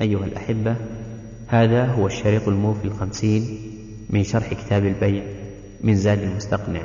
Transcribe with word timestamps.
أيها 0.00 0.24
الأحبة 0.24 0.76
هذا 1.48 1.86
هو 1.86 2.06
الشريط 2.06 2.48
الموفي 2.48 2.84
الخمسين 2.84 3.72
من 4.10 4.24
شرح 4.24 4.54
كتاب 4.54 4.84
البيع 4.86 5.24
من 5.80 5.96
زاد 5.96 6.22
المستقنع. 6.22 6.82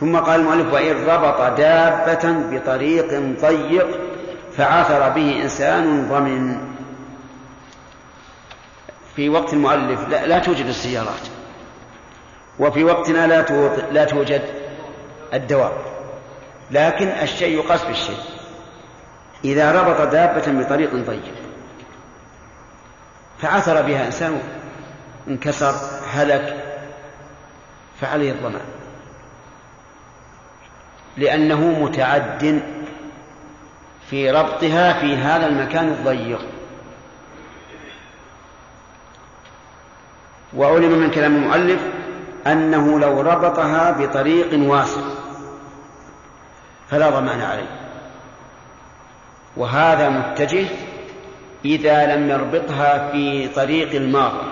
ثم 0.00 0.16
قال 0.16 0.40
المؤلف 0.40 0.72
وإن 0.72 1.04
ربط 1.04 1.58
دابة 1.58 2.32
بطريق 2.50 3.20
ضيق 3.40 3.86
فعثر 4.56 5.08
به 5.08 5.42
إنسان 5.42 6.08
ضمن. 6.08 6.56
في 9.16 9.28
وقت 9.28 9.52
المؤلف 9.52 10.08
لا, 10.08 10.26
لا 10.26 10.38
توجد 10.38 10.66
السيارات. 10.66 11.28
وفي 12.58 12.84
وقتنا 12.84 13.26
لا 13.26 13.42
لا 13.90 14.04
توجد 14.04 14.42
الدواب. 15.34 15.72
لكن 16.70 17.08
الشيء 17.08 17.58
يقاس 17.58 17.84
بالشيء. 17.84 18.33
إذا 19.44 19.82
ربط 19.82 20.00
دابة 20.00 20.52
بطريق 20.64 20.94
ضيق 20.94 21.34
فعثر 23.38 23.82
بها 23.82 24.06
إنسان 24.06 24.40
انكسر 25.28 25.74
هلك 26.12 26.64
فعليه 28.00 28.32
الضمان 28.32 28.62
لأنه 31.16 31.60
متعد 31.60 32.62
في 34.10 34.30
ربطها 34.30 34.92
في 34.92 35.16
هذا 35.16 35.46
المكان 35.46 35.88
الضيق. 35.88 36.40
وعلم 40.56 40.98
من 40.98 41.10
كلام 41.10 41.36
المؤلف 41.36 41.80
أنه 42.46 43.00
لو 43.00 43.20
ربطها 43.20 43.90
بطريق 43.90 44.70
واسع 44.70 45.00
فلا 46.90 47.10
ضمان 47.10 47.40
عليه. 47.40 47.83
وهذا 49.56 50.08
متجه 50.08 50.66
إذا 51.64 52.16
لم 52.16 52.30
يربطها 52.30 53.10
في 53.10 53.48
طريق 53.48 53.94
المارة. 53.94 54.42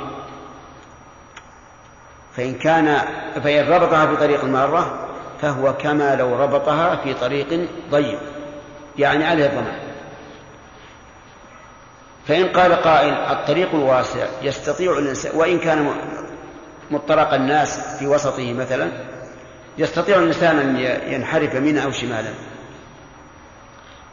فإن 2.36 2.54
كان 2.54 2.98
فإن 3.44 3.68
ربطها 3.72 4.06
في 4.06 4.16
طريق 4.16 4.44
المارة 4.44 5.08
فهو 5.42 5.72
كما 5.76 6.16
لو 6.16 6.36
ربطها 6.36 6.96
في 6.96 7.14
طريق 7.14 7.68
ضيق 7.90 8.18
يعني 8.98 9.24
عليه 9.24 9.46
الضمان. 9.46 9.78
فإن 12.26 12.48
قال 12.48 12.72
قائل 12.72 13.12
الطريق 13.12 13.74
الواسع 13.74 14.26
يستطيع 14.42 14.98
الإنسان 14.98 15.36
وإن 15.36 15.58
كان 15.58 15.94
مطرق 16.90 17.34
الناس 17.34 17.98
في 17.98 18.06
وسطه 18.06 18.52
مثلا 18.52 18.90
يستطيع 19.78 20.18
الإنسان 20.18 20.58
أن 20.58 20.76
ينحرف 21.12 21.54
يمينا 21.54 21.84
أو 21.84 21.90
شمالا. 21.90 22.30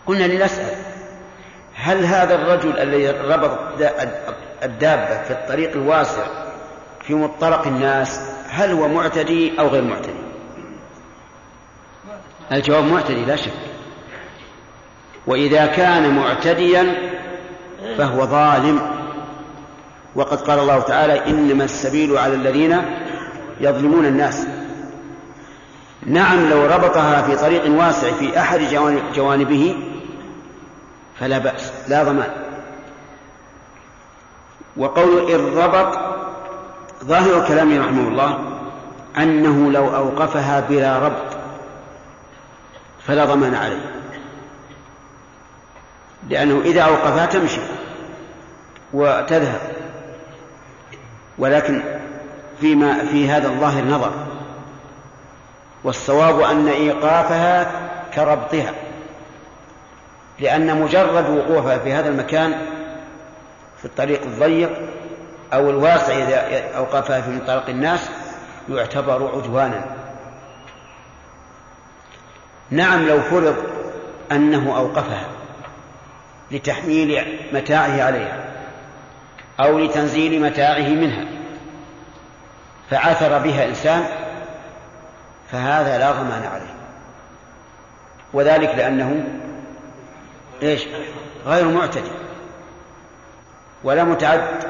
قلنا 0.10 0.24
لنسأل 0.24 0.76
هل 1.76 2.06
هذا 2.06 2.36
الرجل 2.36 2.80
الذي 2.80 3.10
ربط 3.10 3.60
الدابة 4.64 5.24
في 5.24 5.32
الطريق 5.32 5.72
الواسع 5.72 6.24
في 7.02 7.14
مطرق 7.14 7.68
الناس 7.68 8.20
هل 8.50 8.72
هو 8.72 8.88
معتدي 8.88 9.60
أو 9.60 9.68
غير 9.68 9.84
معتدي؟ 9.84 10.14
الجواب 12.52 12.84
معتدي 12.84 13.26
لا 13.26 13.36
شك. 13.36 13.52
وإذا 15.28 15.66
كان 15.66 16.16
معتديا 16.16 16.96
فهو 17.98 18.26
ظالم. 18.26 18.80
وقد 20.16 20.42
قال 20.42 20.60
الله 20.60 20.80
تعالى 20.80 21.28
إنما 21.28 21.64
السبيل 21.64 22.18
على 22.18 22.34
الذين 22.34 22.82
يظلمون 23.62 24.06
الناس. 24.06 24.48
نعم 26.06 26.50
لو 26.50 26.66
ربطها 26.66 27.22
في 27.22 27.36
طريق 27.36 27.80
واسع 27.80 28.12
في 28.12 28.40
أحد 28.40 28.60
جوانبه 29.16 29.76
فلا 31.20 31.38
بأس 31.38 31.72
لا 31.88 32.04
ضمان. 32.04 32.32
وقول 34.78 35.32
إن 35.32 35.58
ربط 35.58 36.00
ظاهر 37.04 37.48
كلامه 37.48 37.80
رحمه 37.80 38.08
الله 38.08 38.40
أنه 39.18 39.72
لو 39.72 39.96
أوقفها 39.96 40.60
بلا 40.60 41.00
ربط 41.00 41.38
فلا 43.08 43.26
ضمان 43.26 43.56
عليه. 43.56 43.92
لأنه 46.30 46.62
إذا 46.66 46.82
أوقفها 46.82 47.26
تمشي 47.26 47.62
وتذهب. 48.94 49.62
ولكن 51.38 51.82
فيما 52.62 53.06
في 53.06 53.30
هذا 53.30 53.48
الظاهر 53.48 53.84
نظر. 53.84 54.12
والصواب 55.84 56.40
أن 56.40 56.68
إيقافها 56.68 57.72
كربطها. 58.14 58.74
لأن 60.40 60.82
مجرد 60.82 61.30
وقوفها 61.30 61.78
في 61.78 61.94
هذا 61.94 62.10
المكان 62.10 62.52
في 63.78 63.86
الطريق 63.86 64.22
الضيق 64.22 64.72
أو 65.54 65.70
الواسع 65.70 66.14
إذا 66.14 66.76
أوقفها 66.78 67.22
في 67.22 67.40
طريق 67.40 67.70
الناس 67.70 68.10
يعتبر 68.70 69.38
عدوانا. 69.38 69.86
نعم 72.72 73.08
لو 73.08 73.22
فرض 73.22 73.56
أنه 74.32 74.78
أوقفها 74.78 75.28
لتحميل 76.52 77.40
متاعه 77.54 78.04
عليها 78.04 78.46
أو 79.60 79.80
لتنزيل 79.80 80.42
متاعه 80.42 80.88
منها 80.88 81.26
فعثر 82.90 83.38
بها 83.38 83.66
إنسان 83.66 84.04
فهذا 85.52 85.98
لا 85.98 86.12
ضمان 86.12 86.44
عليه. 86.54 86.74
وذلك 88.34 88.76
لأنه 88.76 89.39
إيش؟ 90.64 90.88
غير 91.46 91.68
معتدي. 91.68 92.12
ولا 93.84 94.04
متعد. 94.04 94.64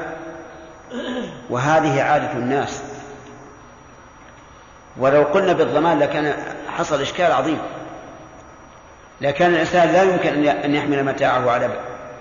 وهذه 1.50 2.02
عادة 2.02 2.32
الناس. 2.32 2.82
ولو 4.96 5.22
قلنا 5.22 5.52
بالضمان 5.52 5.98
لكان 5.98 6.34
حصل 6.68 7.00
إشكال 7.00 7.32
عظيم. 7.32 7.58
لكان 9.20 9.50
الإنسان 9.50 9.92
لا 9.92 10.02
يمكن 10.02 10.46
أن 10.48 10.74
يحمل 10.74 11.04
متاعه 11.04 11.50
على 11.50 11.70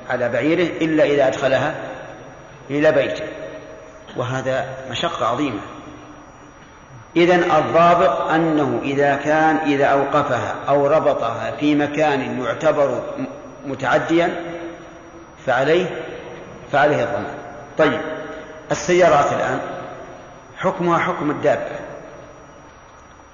على 0.09 0.29
بعيره 0.29 0.85
إلا 0.85 1.03
إذا 1.03 1.27
أدخلها 1.27 1.75
إلى 2.69 2.91
بيته. 2.91 3.25
وهذا 4.17 4.65
مشقة 4.91 5.25
عظيمة. 5.25 5.59
إذا 7.15 7.35
الضابط 7.35 8.21
أنه 8.29 8.79
إذا 8.83 9.15
كان 9.15 9.55
إذا 9.55 9.85
أوقفها 9.85 10.55
أو 10.69 10.87
ربطها 10.87 11.51
في 11.59 11.75
مكان 11.75 12.43
يعتبر 12.43 13.03
متعديا 13.65 14.41
فعليه 15.45 15.85
فعليه 16.71 17.03
الضمان 17.03 17.33
طيب 17.77 18.01
السيارات 18.71 19.33
الآن 19.33 19.59
حكمها 20.57 20.99
حكم 20.99 21.31
الدابة. 21.31 21.79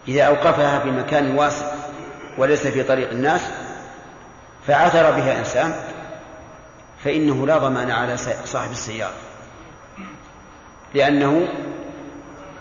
إذا 0.08 0.24
أوقفها 0.24 0.80
في 0.80 0.92
مكان 0.92 1.36
واسع 1.38 1.66
وليس 2.38 2.68
في 2.68 2.84
طريق 2.84 3.10
الناس 3.10 3.42
فعثر 4.68 5.12
بها 5.12 5.40
إنسان 5.40 5.74
فإنه 7.04 7.48
لا 7.48 7.58
ضمان 7.58 7.92
على 7.92 8.18
صاحب 8.46 8.72
السيارة. 8.72 9.14
لأنه 10.94 11.48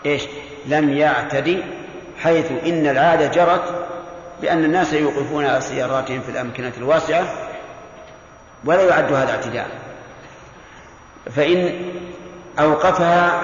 إيش؟ 0.05 0.23
لم 0.65 0.89
يعتدي 0.89 1.63
حيث 2.19 2.51
إن 2.51 2.87
العادة 2.87 3.27
جرت 3.27 3.87
بأن 4.41 4.65
الناس 4.65 4.93
يوقفون 4.93 5.45
على 5.45 5.61
سياراتهم 5.61 6.21
في 6.21 6.29
الأمكنة 6.29 6.73
الواسعة 6.77 7.44
ولا 8.65 8.81
يعد 8.81 9.13
هذا 9.13 9.31
اعتداء. 9.31 9.69
فإن 11.35 11.91
أوقفها 12.59 13.41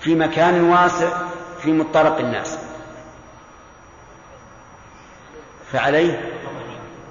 في 0.00 0.14
مكان 0.14 0.64
واسع 0.64 1.08
في 1.62 1.72
مطرق 1.72 2.18
الناس. 2.18 2.58
فعليه 5.72 6.20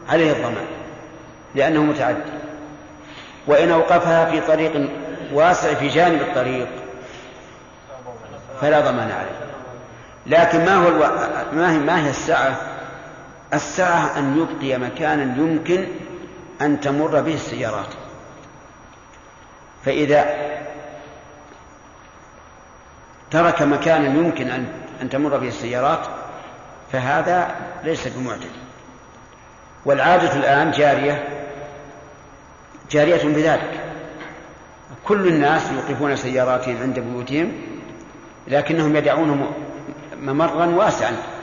عليه 0.10 0.32
الضمان 0.32 0.66
لأنه 1.56 1.84
متعدي. 1.84 2.32
وإن 3.48 3.72
أوقفها 3.72 4.26
في 4.32 4.42
طريق 4.42 4.90
واسع 5.34 5.74
في 5.74 5.88
جانب 5.88 6.22
الطريق 6.22 6.68
فلا 8.62 8.80
ضمان 8.80 9.12
عليه. 9.12 9.38
لكن 10.28 10.66
ما 10.66 10.76
هو 10.76 10.88
ألو... 10.88 11.00
ما 11.54 11.72
هي 11.72 11.78
ما 11.78 12.06
هي 12.06 12.10
السعة؟ 12.10 12.58
السعة 13.54 14.20
أن 14.20 14.38
يبقي 14.38 14.78
مكانا 14.78 15.24
يمكن 15.38 15.88
أن 16.62 16.80
تمر 16.80 17.22
به 17.22 17.34
السيارات. 17.34 17.94
فإذا 19.86 20.26
ترك 23.32 23.62
مكانا 23.62 24.08
يمكن 24.20 24.50
أن 25.02 25.10
تمر 25.10 25.38
به 25.38 25.48
السيارات 25.48 26.08
فهذا 26.92 27.56
ليس 27.84 28.08
بمعتد 28.08 28.52
والعادة 29.86 30.36
الآن 30.36 30.72
جارية 30.72 31.28
جارية 32.92 33.24
بذلك. 33.24 33.84
كل 35.06 35.28
الناس 35.28 35.72
يوقفون 35.72 36.16
سياراتهم 36.16 36.82
عند 36.82 37.00
بيوتهم 37.00 37.52
لكنهم 38.48 38.96
يدعونه 38.96 39.54
ممرا 40.22 40.66
واسعا. 40.66 41.37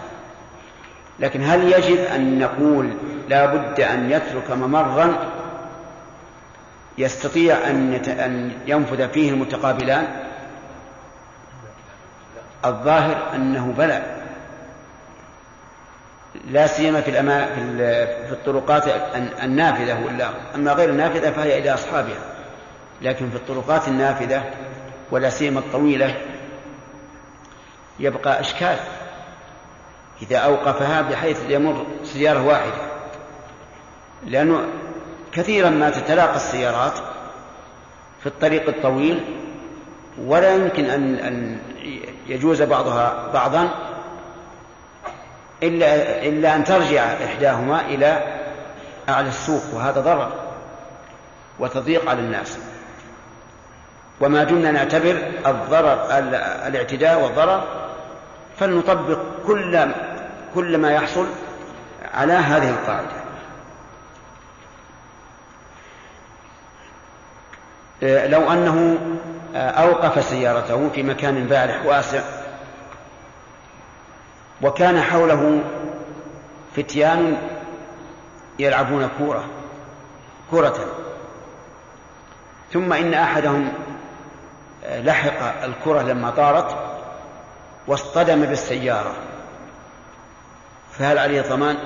لكن 1.21 1.43
هل 1.43 1.73
يجب 1.73 1.99
أن 2.05 2.39
نقول 2.39 2.91
لا 3.29 3.47
بد 3.47 3.81
أن 3.81 4.11
يترك 4.11 4.51
ممرا 4.51 5.31
يستطيع 6.99 7.57
أن 7.71 7.95
أن 7.95 8.53
ينفذ 8.67 9.09
فيه 9.09 9.31
المتقابلان؟ 9.31 10.07
الظاهر 12.65 13.35
أنه 13.35 13.75
بلى. 13.79 14.03
لا 16.51 16.67
سيما 16.67 17.01
في 17.01 17.11
الأما 17.11 17.47
في 18.27 18.33
الطرقات 18.33 18.85
النافذة 19.43 20.05
ولا 20.05 20.31
أما 20.55 20.73
غير 20.73 20.91
النافذة 20.91 21.31
فهي 21.31 21.59
إلى 21.59 21.75
أصحابها. 21.75 22.23
لكن 23.03 23.31
في 23.31 23.37
الطرقات 23.37 23.89
النافذة 23.89 24.45
ولا 25.11 25.31
سيما 25.31 25.61
الطويلة 25.61 26.15
يبقى 28.01 28.41
إشكال. 28.41 28.77
إذا 30.23 30.37
أوقفها 30.37 31.03
بحيث 31.03 31.39
يمر 31.49 31.87
سيارة 32.05 32.47
واحدة. 32.47 32.73
لأنه 34.27 34.67
كثيرا 35.33 35.71
ما 35.71 35.91
تتلاقى 35.91 36.37
السيارات 36.37 36.99
في 38.21 38.27
الطريق 38.27 38.69
الطويل 38.69 39.25
ولا 40.19 40.55
يمكن 40.55 40.85
أن 40.85 41.15
أن 41.15 41.59
يجوز 42.27 42.63
بعضها 42.63 43.31
بعضا 43.35 43.69
إلا 45.63 46.23
إلا 46.23 46.57
أن 46.57 46.65
ترجع 46.65 47.03
إحداهما 47.03 47.81
إلى 47.81 48.39
أعلى 49.09 49.29
السوق 49.29 49.63
وهذا 49.75 50.01
ضرر 50.01 50.33
وتضييق 51.59 52.11
على 52.11 52.21
الناس. 52.21 52.59
وما 54.21 54.45
دمنا 54.45 54.71
نعتبر 54.71 55.23
الضرر 55.47 56.07
الاعتداء 56.67 57.23
والضرر 57.23 57.84
فلنطبق 58.59 59.19
كل 59.47 59.89
كل 60.55 60.79
ما 60.79 60.93
يحصل 60.93 61.27
على 62.15 62.33
هذه 62.33 62.71
القاعدة. 62.71 63.25
آه، 68.03 68.27
لو 68.27 68.53
أنه 68.53 68.99
آه، 69.55 69.71
أوقف 69.71 70.25
سيارته 70.25 70.89
في 70.89 71.03
مكان 71.03 71.47
بارح 71.47 71.87
واسع 71.87 72.23
وكان 74.63 75.01
حوله 75.01 75.63
فتيان 76.77 77.37
يلعبون 78.59 79.09
كورة 79.19 79.45
كرة. 80.51 80.87
ثم 82.73 82.93
إن 82.93 83.15
أحدهم 83.15 83.73
لحق 84.89 85.63
الكرة 85.65 86.03
لما 86.03 86.31
طارت 86.31 86.94
واصطدم 87.87 88.45
بالسيارة 88.45 89.15
فهل 90.93 91.19
عليه 91.19 91.43
ضمان؟ 91.43 91.77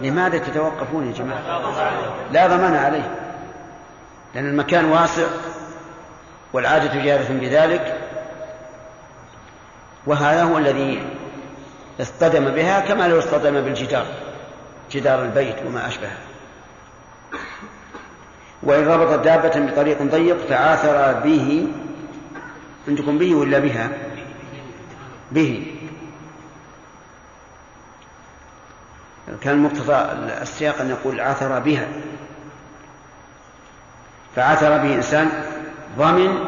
لماذا 0.00 0.38
تتوقفون 0.38 1.06
يا 1.06 1.12
جماعة؟ 1.12 1.40
لا 2.32 2.46
ضمان 2.46 2.74
عليه 2.74 3.14
لأن 4.34 4.48
المكان 4.48 4.84
واسع 4.84 5.26
والعادة 6.52 7.02
جارة 7.04 7.28
بذلك 7.30 7.98
وهذا 10.06 10.42
هو 10.42 10.58
الذي 10.58 11.02
اصطدم 12.00 12.50
بها 12.50 12.80
كما 12.80 13.08
لو 13.08 13.18
اصطدم 13.18 13.60
بالجدار 13.60 14.06
جدار 14.90 15.22
البيت 15.22 15.56
وما 15.66 15.88
أشبهه 15.88 16.16
وإن 18.62 18.86
ربط 18.88 19.24
دابة 19.24 19.66
بطريق 19.66 20.02
ضيق 20.02 20.36
فعاثر 20.48 21.12
به 21.12 21.66
عندكم 22.88 23.18
به 23.18 23.34
ولا 23.34 23.58
بها؟ 23.58 23.90
به. 25.32 25.74
كان 29.40 29.58
مقتضى 29.58 29.94
السياق 30.42 30.80
أن 30.80 30.90
يقول 30.90 31.20
عثر 31.20 31.58
بها. 31.58 31.88
فعثر 34.36 34.78
به 34.78 34.94
إنسان 34.94 35.30
ضمن 35.98 36.44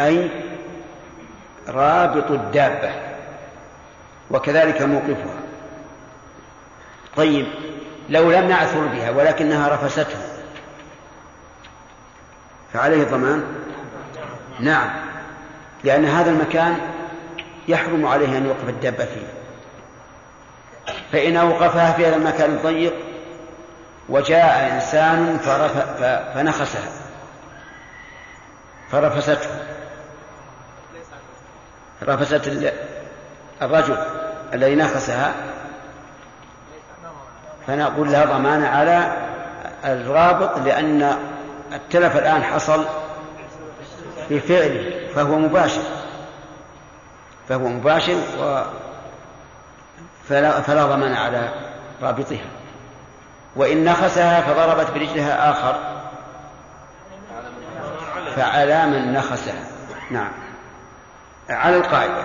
أي 0.00 0.30
رابط 1.68 2.30
الدابة 2.30 2.90
وكذلك 4.30 4.82
موقفها. 4.82 5.34
طيب 7.16 7.46
لو 8.08 8.30
لم 8.30 8.48
نعثر 8.48 8.86
بها 8.86 9.10
ولكنها 9.10 9.74
رفسته 9.74 10.18
فعليه 12.72 13.04
ضمان 13.04 13.44
نعم. 14.60 15.01
لأن 15.84 16.04
هذا 16.04 16.30
المكان 16.30 16.78
يحرم 17.68 18.06
عليه 18.06 18.38
أن 18.38 18.46
يوقف 18.46 18.68
الدابة 18.68 19.04
فيه. 19.04 19.26
فإن 21.12 21.36
أوقفها 21.36 21.92
في 21.92 22.06
هذا 22.06 22.16
المكان 22.16 22.50
الضيق 22.50 22.94
وجاء 24.08 24.72
إنسان 24.74 25.38
فنخسها. 26.34 26.88
فرفسته. 28.90 29.50
رفست 32.02 32.72
الرجل 33.62 33.96
الذي 34.54 34.74
نخسها. 34.74 35.34
فنقول 37.66 38.12
لا 38.12 38.24
ضمان 38.24 38.64
على 38.64 39.12
الرابط 39.84 40.58
لأن 40.58 41.16
التلف 41.72 42.16
الآن 42.16 42.44
حصل 42.44 42.84
بفعله 44.30 45.08
فهو 45.14 45.38
مباشر. 45.38 45.82
فهو 47.48 47.68
مباشر 47.68 48.16
و 48.38 48.62
فلا, 50.28 50.60
فلا 50.60 50.86
ضمان 50.86 51.14
على 51.14 51.48
رابطها. 52.02 52.46
وإن 53.56 53.84
نخسها 53.84 54.40
فضربت 54.40 54.90
برجلها 54.90 55.50
آخر. 55.50 56.02
فعلى 58.36 58.86
من 58.86 59.12
نخسها. 59.12 59.64
نعم. 60.10 60.32
على 61.50 61.76
القاعدة. 61.76 62.24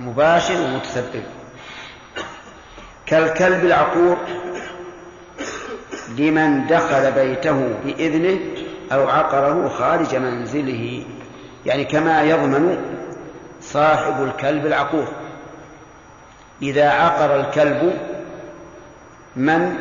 مباشر 0.00 0.54
ومتسبب. 0.54 1.24
كالكلب 3.06 3.64
العقور 3.64 4.16
لمن 6.18 6.66
دخل 6.66 7.12
بيته 7.12 7.74
بإذنه 7.84 8.40
أو 8.92 9.08
عقره 9.08 9.68
خارج 9.68 10.14
منزله. 10.14 11.04
يعني 11.66 11.84
كما 11.84 12.22
يضمن 12.22 12.78
صاحب 13.60 14.22
الكلب 14.22 14.66
العقور. 14.66 15.08
إذا 16.62 16.90
عقر 16.90 17.40
الكلب 17.40 17.98
من 19.36 19.76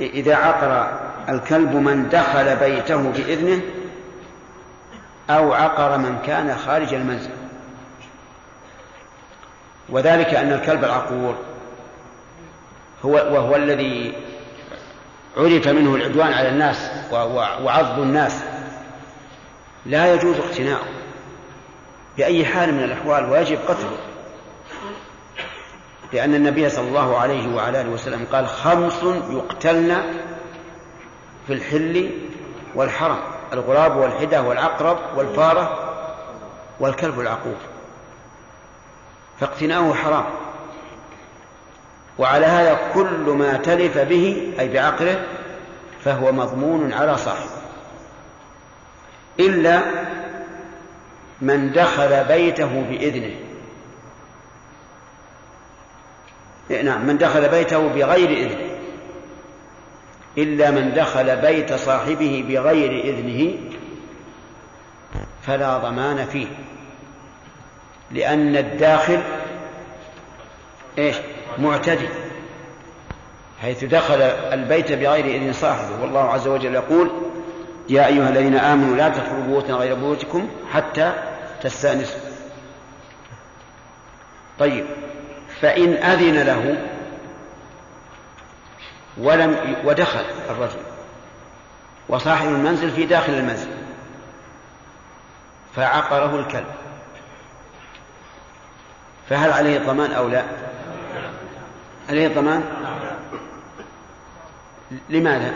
إذا 0.00 0.34
عقر 0.34 0.98
الكلب 1.28 1.74
من 1.74 2.08
دخل 2.08 2.56
بيته 2.56 3.10
بإذنه 3.10 3.62
أو 5.30 5.52
عقر 5.52 5.98
من 5.98 6.18
كان 6.26 6.56
خارج 6.56 6.94
المنزل. 6.94 7.30
وذلك 9.88 10.34
أن 10.34 10.52
الكلب 10.52 10.84
العقور 10.84 11.34
هو 13.04 13.12
وهو 13.12 13.56
الذي 13.56 14.12
عرف 15.36 15.68
منه 15.68 15.94
العدوان 15.94 16.32
على 16.32 16.48
الناس 16.48 16.90
وعض 17.62 17.98
الناس. 17.98 18.42
لا 19.86 20.14
يجوز 20.14 20.36
اقتناؤه 20.38 20.88
بأي 22.16 22.44
حال 22.44 22.74
من 22.74 22.84
الأحوال 22.84 23.30
ويجب 23.30 23.58
قتله. 23.68 23.98
لأن 26.12 26.34
النبي 26.34 26.68
صلى 26.68 26.88
الله 26.88 27.18
عليه 27.18 27.54
وعلى 27.54 27.80
آله 27.80 27.90
وسلم 27.90 28.26
قال 28.32 28.48
خمس 28.48 29.02
يقتلن 29.30 30.02
في 31.46 31.52
الحل 31.52 32.10
والحرم 32.74 33.18
الغراب 33.52 33.96
والحدة 33.96 34.42
والعقرب 34.42 34.98
والفارة 35.16 35.90
والكلب 36.80 37.20
العقوب 37.20 37.56
فاقتناؤه 39.40 39.94
حرام. 39.94 40.24
وعلى 42.18 42.46
هذا 42.46 42.78
كل 42.94 43.30
ما 43.38 43.56
تلف 43.56 43.98
به 43.98 44.52
أي 44.60 44.68
بعقله 44.68 45.26
فهو 46.04 46.32
مضمون 46.32 46.92
على 46.92 47.16
صاحبه. 47.16 47.59
إلا 49.40 49.82
من 51.40 51.72
دخل 51.72 52.24
بيته 52.24 52.84
بإذنه. 52.90 53.34
نعم 56.84 57.06
من 57.06 57.18
دخل 57.18 57.48
بيته 57.48 57.88
بغير 57.88 58.30
إذنه. 58.30 58.70
إلا 60.38 60.70
من 60.70 60.94
دخل 60.94 61.36
بيت 61.36 61.72
صاحبه 61.72 62.44
بغير 62.48 63.04
إذنه 63.04 63.54
فلا 65.42 65.78
ضمان 65.78 66.24
فيه. 66.24 66.46
لأن 68.10 68.56
الداخل 68.56 69.20
إيش؟ 70.98 71.16
معتدي 71.58 72.08
حيث 73.62 73.84
دخل 73.84 74.22
البيت 74.22 74.92
بغير 74.92 75.24
إذن 75.24 75.52
صاحبه. 75.52 76.02
والله 76.02 76.20
عز 76.20 76.48
وجل 76.48 76.74
يقول 76.74 77.10
يا 77.88 78.06
أيها 78.06 78.28
الذين 78.28 78.56
آمنوا 78.56 78.96
لا 78.96 79.08
تدخلوا 79.08 79.42
بيوتا 79.46 79.72
غير 79.72 79.94
بيوتكم 79.94 80.48
حتى 80.72 81.12
تستأنسوا. 81.62 82.20
طيب 84.58 84.86
فإن 85.60 85.92
أذن 85.92 86.42
له 86.42 86.88
ولم 89.18 89.76
ودخل 89.84 90.24
الرجل 90.50 90.80
وصاحب 92.08 92.48
المنزل 92.48 92.90
في 92.90 93.06
داخل 93.06 93.32
المنزل 93.32 93.70
فعقره 95.76 96.40
الكلب. 96.40 96.66
فهل 99.28 99.52
عليه 99.52 99.78
ضمان 99.78 100.12
أو 100.12 100.28
لا؟ 100.28 100.44
عليه 102.08 102.28
ضمان 102.28 102.64
لماذا؟ 105.08 105.54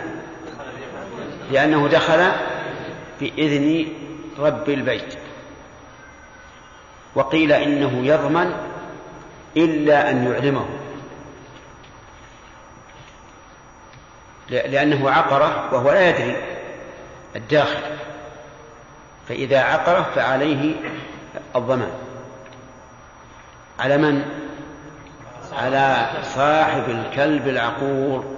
لأنه 1.50 1.88
دخل 1.88 2.32
بإذن 3.20 3.86
رب 4.38 4.68
البيت. 4.68 5.14
وقيل 7.14 7.52
إنه 7.52 8.06
يضمن 8.06 8.54
إلا 9.56 10.10
أن 10.10 10.32
يعلمه. 10.32 10.66
لأنه 14.48 15.10
عقره 15.10 15.74
وهو 15.74 15.92
لا 15.92 16.08
يدري 16.08 16.36
الداخل. 17.36 17.80
فإذا 19.28 19.60
عقره 19.60 20.06
فعليه 20.14 20.74
الضمان. 21.56 21.92
على 23.78 23.98
من؟ 23.98 24.24
على 25.52 26.10
صاحب 26.22 26.84
الكلب 26.88 27.48
العقور. 27.48 28.36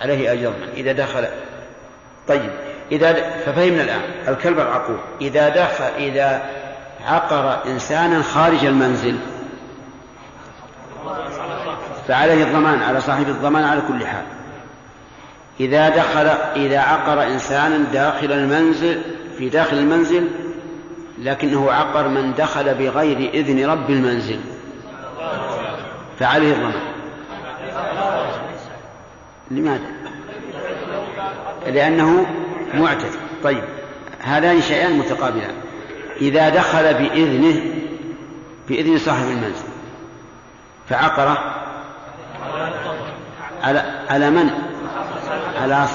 عليه 0.00 0.30
أن 0.30 0.54
إذا 0.74 0.92
دخل 0.92 1.28
طيب 2.28 2.50
إذا 2.92 3.12
ففهمنا 3.46 3.82
الآن. 3.82 4.00
الكلب 4.28 4.60
العقور. 4.60 5.00
إذا 5.20 5.48
دخل 5.48 5.84
إذا 5.84 6.42
عقر 7.06 7.66
إنسانا 7.66 8.22
خارج 8.22 8.64
المنزل 8.64 9.18
فعليه 12.08 12.44
الضمان 12.44 12.82
على 12.82 13.00
صاحب 13.00 13.28
الضمان 13.28 13.64
على 13.64 13.80
كل 13.88 14.06
حال. 14.06 14.24
إذا 15.60 15.88
دخل 15.88 16.26
إذا 16.56 16.78
عقر 16.78 17.22
إنسانا 17.22 17.78
داخل 17.92 18.32
المنزل 18.32 19.02
في 19.38 19.48
داخل 19.48 19.78
المنزل 19.78 20.28
لكنه 21.18 21.72
عقر 21.72 22.08
من 22.08 22.34
دخل 22.34 22.74
بغير 22.74 23.30
إذن 23.34 23.70
رب 23.70 23.90
المنزل 23.90 24.40
فعليه 26.18 26.52
الضمان. 26.52 26.82
لماذا؟ 29.50 30.07
لأنه 31.66 32.26
معتد. 32.74 33.10
طيب 33.44 33.64
هذان 34.20 34.62
شيئان 34.62 34.98
متقابلان. 34.98 35.54
إذا 36.20 36.48
دخل 36.48 36.94
بإذنه 36.94 37.74
بإذن 38.68 38.98
صاحب 38.98 39.24
المنزل 39.24 39.64
فعقره 40.88 41.54
على 43.62 44.04
على 44.08 44.30
من؟ 44.30 44.50
على 45.60 45.86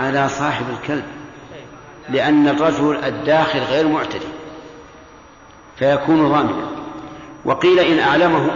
على 0.00 0.28
صاحب 0.28 0.64
الكلب. 0.70 1.04
لأن 2.08 2.48
الرجل 2.48 3.04
الداخل 3.04 3.58
غير 3.58 3.88
معتدي 3.88 4.26
فيكون 5.78 6.28
ضامنا 6.28 6.68
وقيل 7.44 7.78
إن 7.78 7.98
أعلمه 7.98 8.50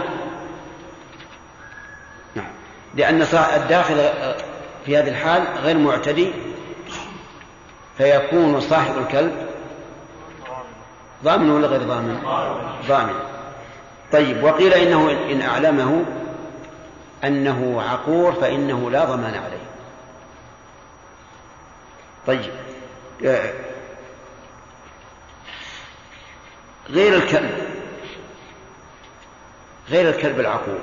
نعم 2.35 2.51
لأن 2.95 3.21
الداخل 3.55 4.09
في 4.85 4.97
هذه 4.97 5.09
الحال 5.09 5.43
غير 5.63 5.77
معتدي 5.77 6.31
فيكون 7.97 8.59
صاحب 8.59 8.97
الكلب 8.97 9.47
ضامن 11.23 11.49
ولا 11.49 11.67
غير 11.67 11.83
ضامن؟ 11.83 12.19
ضامن. 12.87 13.19
طيب 14.11 14.43
وقيل 14.43 14.73
إنه 14.73 15.11
إن 15.11 15.41
أعلمه 15.41 16.05
أنه 17.23 17.81
عقور 17.81 18.33
فإنه 18.33 18.91
لا 18.91 19.05
ضمان 19.05 19.33
عليه. 19.33 19.65
طيب 22.27 22.51
آه، 23.25 23.53
غير 26.89 27.15
الكلب 27.15 27.51
غير 29.89 30.09
الكلب 30.09 30.39
العقور 30.39 30.81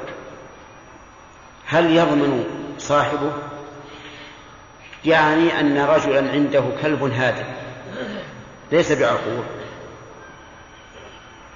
هل 1.66 1.96
يضمن 1.96 2.44
صاحبه؟ 2.78 3.32
يعني 5.04 5.60
أن 5.60 5.78
رجلا 5.78 6.32
عنده 6.32 6.64
كلب 6.82 7.02
هادئ. 7.02 7.44
ليس 8.72 8.92
بعقور 8.92 9.44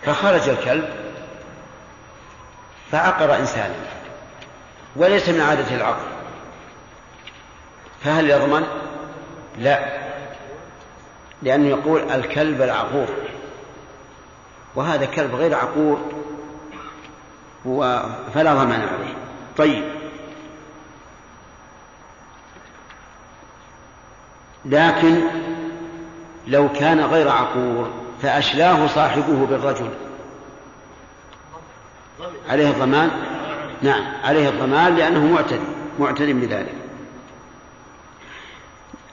فخرج 0.02 0.48
الكلب 0.48 0.88
فعقر 2.92 3.36
إنسانا. 3.36 3.74
وليس 4.96 5.28
من 5.28 5.40
عادة 5.40 5.76
العقل. 5.76 6.06
فهل 8.04 8.30
يضمن؟ 8.30 8.66
لا. 9.58 9.98
لأنه 11.42 11.68
يقول 11.68 12.10
الكلب 12.10 12.62
العقور. 12.62 13.08
وهذا 14.74 15.06
كلب 15.06 15.34
غير 15.34 15.54
عقور 15.54 16.12
فلا 18.34 18.54
ضمان 18.54 18.80
عليه. 18.80 19.14
طيب. 19.56 19.95
لكن 24.66 25.20
لو 26.46 26.72
كان 26.72 27.00
غير 27.00 27.28
عقور 27.28 27.90
فأشلاه 28.22 28.86
صاحبه 28.86 29.46
بالرجل. 29.46 29.90
عليه 32.48 32.70
الضمان؟ 32.70 33.10
نعم 33.82 34.04
عليه 34.24 34.48
الضمان 34.48 34.96
لأنه 34.96 35.26
معتدي 35.26 35.66
معتدي 35.98 36.32
بذلك 36.32 36.74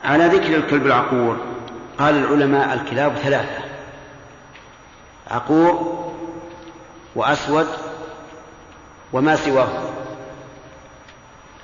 على 0.04 0.26
ذكر 0.26 0.56
الكلب 0.56 0.86
العقور 0.86 1.38
قال 2.00 2.16
العلماء 2.16 2.74
الكلاب 2.74 3.16
ثلاثة 3.16 3.64
عقور 5.32 6.04
وأسود 7.16 7.68
وما 9.14 9.36
سواه. 9.36 9.68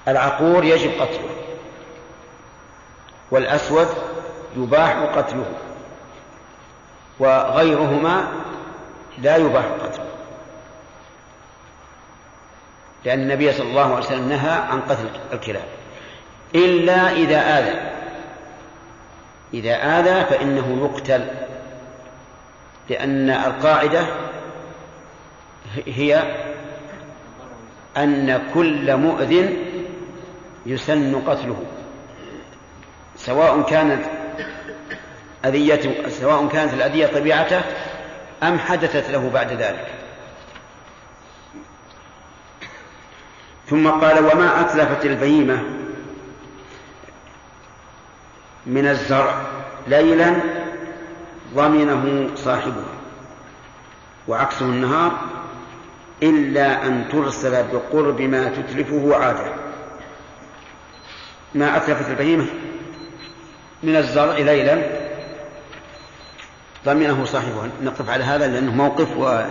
العقور 0.08 0.64
يجب 0.64 0.92
قتله. 0.92 1.30
والأسود 3.32 3.88
يباح 4.58 4.98
قتله 5.16 5.46
وغيرهما 7.20 8.28
لا 9.18 9.38
يباح 9.38 9.66
قتله. 9.66 10.06
لأن 13.06 13.20
النبي 13.20 13.52
صلى 13.54 13.70
الله 13.70 13.96
عليه 13.96 14.06
وسلم 14.06 14.30
نهى 14.30 14.52
عن 14.52 14.82
قتل 14.82 15.10
الكلاب. 15.34 15.66
إلا 16.56 17.12
إذا 17.12 17.60
آذى 17.60 17.92
إذا 19.54 20.00
آذى 20.00 20.26
فإنه 20.26 20.80
يقتل 20.86 21.28
لأن 22.90 23.30
القاعدة 23.30 24.06
هي 25.88 26.24
أن 27.98 28.42
كل 28.54 28.98
مؤذن 28.98 29.58
يسن 30.66 31.22
قتله. 31.22 31.64
سواء 33.20 33.62
كانت 33.62 34.06
أذية 35.46 36.10
سواء 36.10 36.48
كانت 36.48 36.74
الأذية 36.74 37.08
طبيعته 37.08 37.62
أم 38.44 38.60
حدثت 38.60 39.10
له 39.10 39.30
بعد 39.30 39.52
ذلك. 39.52 39.88
ثم 43.68 43.90
قال 43.90 44.26
وما 44.26 44.62
أتلفت 44.62 45.06
البهيمة 45.06 45.64
من 48.66 48.88
الزرع 48.88 49.42
ليلا 49.88 50.36
ضمنه 51.56 52.30
صاحبه 52.36 52.84
وعكسه 54.28 54.66
النهار 54.66 55.20
إلا 56.24 56.86
أن 56.86 57.10
ترسل 57.12 57.64
بقرب 57.68 58.22
ما 58.22 58.50
تتلفه 58.50 59.16
عادة. 59.16 59.54
ما 61.56 61.78
أتلفت 61.78 62.10
البهيمة؟ 62.10 62.46
من 63.84 63.96
الزرع 63.96 64.38
ليلا. 64.38 65.10
ضمنه 66.86 67.26
صاحبه 67.26 67.70
نقف 67.82 68.10
على 68.10 68.24
هذا 68.24 68.48
لأنه 68.48 68.72
موقف 68.72 69.18
و 69.18 69.44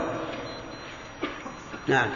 نعم. 1.89 2.09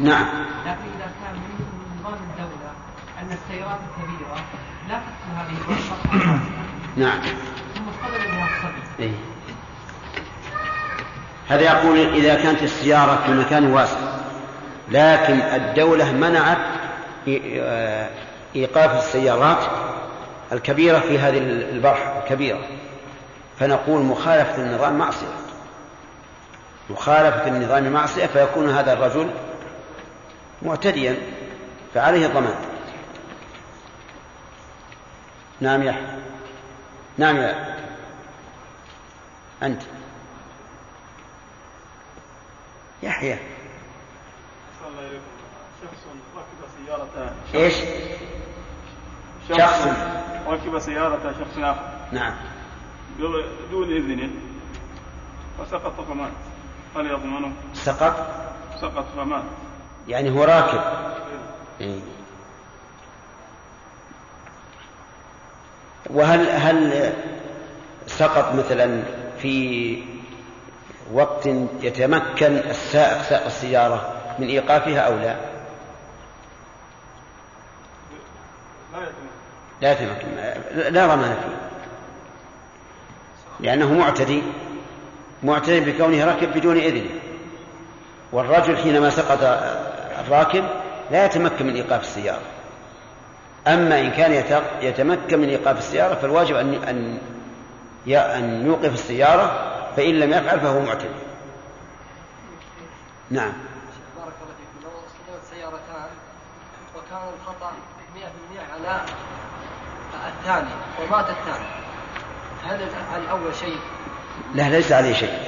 نعم. 0.00 0.26
لكن 0.66 0.88
إذا 0.96 1.12
كان 1.22 1.34
من 1.34 2.00
نظام 2.00 2.14
الدولة 2.14 2.72
أن 3.20 3.32
السيارات 3.32 3.80
الكبيرة 3.88 4.44
لا 4.88 5.00
تدخل 5.00 5.32
هذه 5.36 5.56
نعم 6.96 7.20
ثم 7.74 7.88
اصطدم 7.88 8.24
بها 8.24 8.48
الصبي 8.56 9.02
إيه؟ 9.04 9.12
هذا 11.52 11.62
يقول 11.62 11.98
إذا 11.98 12.34
كانت 12.34 12.62
السيارة 12.62 13.22
في 13.26 13.32
مكان 13.32 13.72
واسع 13.72 13.98
لكن 14.88 15.40
الدولة 15.40 16.12
منعت 16.12 16.58
إيقاف 18.56 18.98
السيارات 18.98 19.58
الكبيرة 20.52 20.98
في 20.98 21.18
هذه 21.18 21.38
البرحة 21.38 22.22
الكبيرة. 22.22 22.58
فنقول 23.58 24.02
مخالفة 24.02 24.56
النظام 24.56 24.98
معصية. 24.98 25.26
مخالفة 26.90 27.48
النظام 27.48 27.92
معصية 27.92 28.26
فيكون 28.26 28.70
هذا 28.70 28.92
الرجل 28.92 29.30
معتديا 30.62 31.16
فعليه 31.94 32.26
الضمان. 32.26 32.54
نعم 35.60 35.82
يا 35.82 35.94
نعم 37.18 37.36
يا 37.36 37.76
أنت. 39.62 39.82
يحيى. 43.02 43.38
شخص 45.82 46.02
ركب 46.36 46.68
سيارة 46.86 47.34
إيش؟ 47.54 47.74
شخص. 49.48 49.86
ركب 50.46 50.78
سيارة 50.78 51.34
شخص 51.40 51.58
آخر. 51.58 51.82
نعم. 52.12 52.34
دون 53.70 53.92
إذنه 53.92 54.30
فسقط 55.58 56.00
فمات. 56.08 56.32
هل 56.96 57.06
يضمنه؟ 57.06 57.52
سقط. 57.74 58.26
سقط 58.80 59.04
فمات. 59.16 59.42
يعني 60.08 60.30
هو 60.30 60.44
راكب. 60.44 60.80
إيه. 61.80 62.00
وهل 66.10 66.50
هل 66.50 67.12
سقط 68.06 68.54
مثلا 68.54 69.02
في 69.38 70.04
وقت 71.12 71.46
يتمكن 71.82 72.56
السائق 72.56 73.22
سائق 73.22 73.44
السيارة 73.44 74.12
من 74.38 74.48
إيقافها 74.48 75.00
أو 75.00 75.16
لا؟ 75.16 75.36
لا 79.80 79.92
يتمكن. 79.92 80.28
لا 80.74 81.06
ضمان 81.06 81.34
فيه. 81.34 81.56
لأنه 83.60 83.94
معتدي. 83.94 84.42
معتدي 85.42 85.80
بكونه 85.80 86.24
ركب 86.24 86.52
بدون 86.52 86.76
إذن 86.76 87.06
والرجل 88.32 88.76
حينما 88.76 89.10
سقط 89.10 89.38
الراكب 90.20 90.64
لا 91.10 91.24
يتمكن 91.24 91.66
من 91.66 91.74
إيقاف 91.74 92.00
السيارة. 92.00 92.42
أما 93.66 94.00
إن 94.00 94.10
كان 94.10 94.32
يتمكن 94.82 95.38
من 95.38 95.48
إيقاف 95.48 95.78
السيارة 95.78 96.14
فالواجب 96.14 96.56
أن 96.56 97.18
أن 98.08 98.66
يوقف 98.66 98.94
السيارة 98.94 99.71
فإن 99.96 100.14
لم 100.14 100.30
يفعل 100.30 100.60
فهو 100.60 100.80
معتدي. 100.80 101.08
نعم. 103.30 103.52
بارك 104.16 104.32
الله 104.42 104.54
فيكم. 104.58 104.84
لو 104.84 104.90
اصطدمت 104.90 105.44
سيارتان 105.50 106.10
وكان 106.96 107.28
الخطأ 107.40 107.72
100% 108.16 108.72
على 108.72 109.00
الثاني 110.28 110.70
ومات 111.00 111.26
الثاني 111.30 111.66
هل 112.64 112.88
على 113.12 113.30
أول 113.30 113.54
شيء؟ 113.54 113.78
لا 114.54 114.68
ليس 114.68 114.92
عليه 114.92 115.14
شيء. 115.14 115.38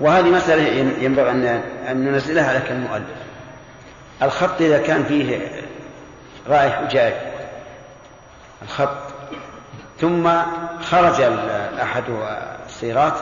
وهذه 0.00 0.30
مسألة 0.30 0.62
ينبغي 1.04 1.30
أن 1.30 1.44
أن 1.90 2.04
ننزلها 2.04 2.48
على 2.48 2.70
المؤلف. 2.70 3.20
الخط 4.22 4.60
إذا 4.60 4.78
كان 4.78 5.04
فيه 5.04 5.48
رايح 6.48 6.82
وجاي 6.82 7.14
الخط. 8.62 8.96
ثم 10.00 10.30
خرج 10.82 11.20
أحد 11.82 12.04
السيارات 12.66 13.14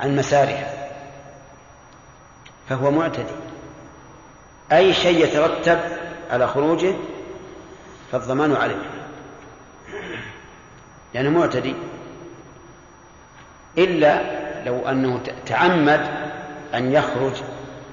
عن 0.00 0.16
مسارها 0.16 0.80
فهو 2.68 2.90
معتدي. 2.90 3.34
أي 4.72 4.94
شيء 4.94 5.24
يترتب 5.24 5.78
على 6.30 6.46
خروجه 6.46 6.94
فالضمان 8.12 8.56
عليه 8.56 8.82
لأنه 11.14 11.30
معتدي. 11.30 11.74
إلا 13.78 14.22
لو 14.64 14.88
أنه 14.88 15.20
تعمد 15.46 16.06
أن 16.74 16.92
يخرج 16.92 17.32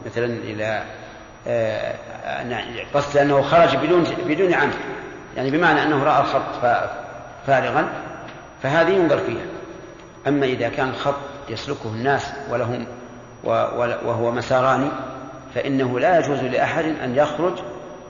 مثلا 0.05 0.25
إلى 0.25 0.83
آه، 1.47 1.95
قصد 2.93 3.17
أنه 3.17 3.41
خرج 3.41 3.75
بدون 3.75 4.03
بدون 4.03 4.53
عمد 4.53 4.73
يعني 5.35 5.51
بمعنى 5.51 5.83
أنه 5.83 6.03
رأى 6.03 6.21
الخط 6.21 6.81
فارغا 7.47 7.89
فهذه 8.63 8.89
ينظر 8.89 9.17
فيها. 9.17 9.45
أما 10.27 10.45
إذا 10.45 10.69
كان 10.69 10.89
الخط 10.89 11.36
يسلكه 11.49 11.89
الناس 11.89 12.31
ولهم 12.49 12.87
وهو 13.43 14.31
مساران 14.31 14.91
فإنه 15.55 15.99
لا 15.99 16.19
يجوز 16.19 16.39
لأحد 16.39 16.85
أن 16.85 17.15
يخرج 17.15 17.53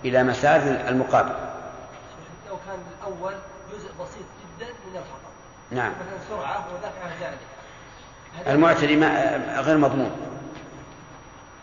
إلى 0.06 0.24
مسار 0.24 0.62
المقابل. 0.88 1.36
لو 2.50 2.58
كان 2.68 2.80
الأول 3.00 3.34
جزء 3.74 3.90
بسيط 4.02 4.26
جدا 4.42 4.66
من 4.66 4.96
الخطأ 4.96 5.30
نعم. 5.72 5.92
مثلا 5.92 6.30
سرعة 6.30 6.66
وذاك 6.74 6.94
ذلك 7.22 7.40
المعتدي 8.48 8.96
ما 8.96 9.38
غير 9.62 9.78
مضمون. 9.78 10.12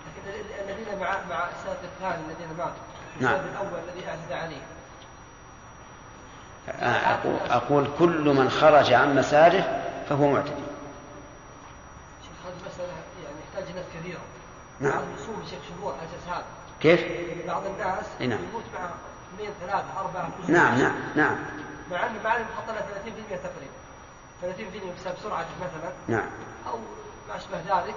لكن 0.07 0.39
الذين 0.69 1.01
مع 1.01 1.09
مع 1.31 1.49
السبب 1.49 1.77
الثاني 1.85 2.23
الذين 2.27 2.57
ماتوا 2.59 2.83
نعم. 3.21 3.35
الأول 3.35 3.81
الذي 3.89 4.09
اعتدى 4.09 4.35
عليه. 4.35 4.63
أقول, 6.69 7.37
أقول 7.51 7.89
كل 7.99 8.29
من 8.29 8.51
خرج 8.51 8.93
عن 8.93 9.17
مساره 9.17 9.83
فهو 10.09 10.31
معتدي 10.31 10.51
شيخ 12.23 12.47
هذه 12.47 12.55
مسألة 12.67 12.89
يعني 13.25 13.81
نعم. 14.81 14.93
بعض 14.93 15.03
يصوم 15.21 15.43
شيخ 15.51 15.59
شهور 15.69 15.93
على 15.93 16.03
أساس 16.03 16.29
هذا. 16.29 16.45
كيف؟ 16.81 17.01
بعض 17.47 17.62
الناس 17.67 18.07
نعم. 18.21 18.38
يموت 18.51 18.64
مع 18.75 18.90
اثنين 19.35 19.51
ثلاثة 19.61 20.01
أربعة 20.01 20.31
نعم 20.49 20.79
نعم 20.79 20.95
نعم. 21.17 21.37
مع 21.90 22.07
أنه 22.07 22.23
مع 22.25 22.37
أنه 22.37 22.45
حط 22.57 22.69
لها 22.69 22.81
30% 22.81 23.37
تقريبا. 23.37 23.85
30% 24.43 24.95
بسبب 24.97 25.14
سرعة 25.23 25.47
مثلا. 25.61 25.93
نعم. 26.09 26.31
أو 26.67 26.79
ما 27.29 27.37
أشبه 27.37 27.59
ذلك 27.59 27.95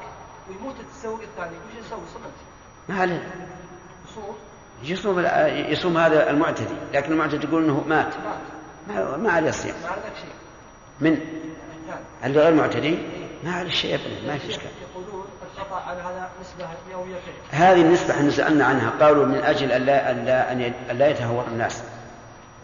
ويموت 0.50 0.76
التسوق 0.80 1.22
الثاني. 1.22 1.58
وش 1.58 1.86
يسوي؟ 1.86 2.00
صمت 2.14 2.32
ما 2.90 3.02
عليه 3.02 3.34
يصوم. 4.10 4.36
يصوم؟ 4.84 5.20
يصوم 5.72 5.98
هذا 5.98 6.30
المعتدي. 6.30 6.76
لكن 6.94 7.12
المعتدي 7.12 7.48
يقول 7.48 7.64
إنه 7.64 7.84
مات. 7.88 8.14
مات. 8.18 8.38
ما, 8.88 9.18
ما 9.18 9.32
عليه 9.32 9.52
صيام. 9.52 9.76
ما 9.84 9.90
عندك 9.90 10.16
شيء. 10.22 10.32
من؟ 11.00 11.20
اللي 12.24 12.40
غير 12.40 12.54
معتدي؟ 12.54 12.98
ما 13.44 13.56
عليه 13.56 13.70
شيء 13.70 14.00
ما 14.28 14.38
في 14.38 14.50
إشكال. 14.50 14.72
على 15.88 16.28
نسبة 16.42 16.66
هذه 17.52 17.82
النسبة 17.82 18.14
إحنا 18.14 18.32
سألنا 18.32 18.66
عنها 18.66 18.92
قالوا 19.00 19.26
من 19.26 19.36
أجل 19.44 19.72
أن 19.72 19.82
لا, 19.86 20.12
أن 20.12 20.98
لا, 20.98 21.10
يتهور 21.10 21.46
الناس 21.48 21.84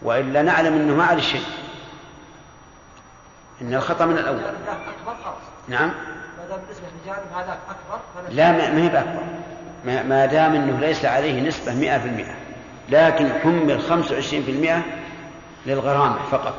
وإلا 0.02 0.42
نعلم 0.42 0.74
أنه 0.74 0.94
ما 0.94 1.04
عليه 1.04 1.22
شيء 1.22 1.44
إن 3.62 3.74
الخطأ 3.74 4.06
من 4.06 4.18
الأول. 4.18 4.38
أكبر 4.44 5.34
نعم. 5.68 5.88
ما 5.88 6.48
دام 6.48 6.58
لجانب 7.04 7.26
هذاك 7.34 7.58
أكبر 7.68 8.30
لا 8.30 8.52
ما 8.52 8.82
هي 8.82 8.88
بأكبر. 8.88 9.22
ما- 9.84 10.26
دام 10.26 10.54
أنه 10.54 10.80
ليس 10.80 11.04
عليه 11.04 11.48
نسبة 11.48 11.74
مئة 11.74 11.98
في 11.98 12.08
المئة 12.08 12.34
لكن 12.88 13.32
حمل 13.42 13.80
خمسة 13.82 14.14
وعشرين 14.14 14.42
في 14.42 14.50
المئة 14.50 14.82
للغرامة 15.66 16.16
فقط 16.30 16.54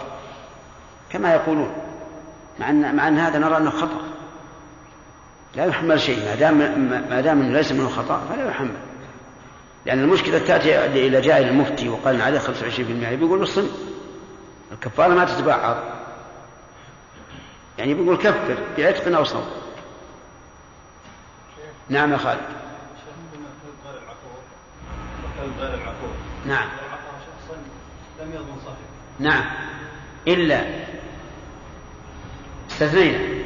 كما 1.10 1.34
يقولون 1.34 1.74
مع 2.60 2.70
أن, 2.70 2.96
مع 2.96 3.08
أن 3.08 3.20
هذا 3.20 3.40
نرى 3.40 3.58
أنه 3.58 3.70
خطأ. 3.70 4.02
لا 5.56 5.66
يحمل 5.66 6.00
شيء 6.00 6.26
ما 6.26 6.36
دام 6.36 6.58
ما 7.10 7.22
دام 7.22 7.42
أنه 7.42 7.54
ليس 7.54 7.72
منه 7.72 7.90
خطأ 7.90 8.28
فلا 8.30 8.50
يحمل. 8.50 8.78
لأن 9.86 10.00
المشكلة 10.00 10.40
تأتي 10.40 10.86
إلى 10.86 11.22
جاهل 11.22 11.48
المفتي 11.48 11.90
وقال 11.90 12.22
عليه 12.22 12.40
25% 12.40 13.16
بيقول 13.16 13.40
له 13.40 13.46
صم. 13.46 13.68
الكفارة 14.72 15.14
ما 15.14 15.26
تتبعض. 15.26 15.78
يعني 17.78 17.94
بيقول 17.94 18.18
كفر 18.18 18.58
بعتق 18.78 19.18
أو 19.18 19.24
صوم 19.24 19.46
نعم 21.90 22.12
يا 22.12 22.18
خالد. 22.18 22.42
نعم. 26.46 26.68
لم 28.22 28.32
يضمن 28.34 28.58
نعم. 29.20 29.44
إلا 30.28 30.66
استثنينا. 32.72 33.46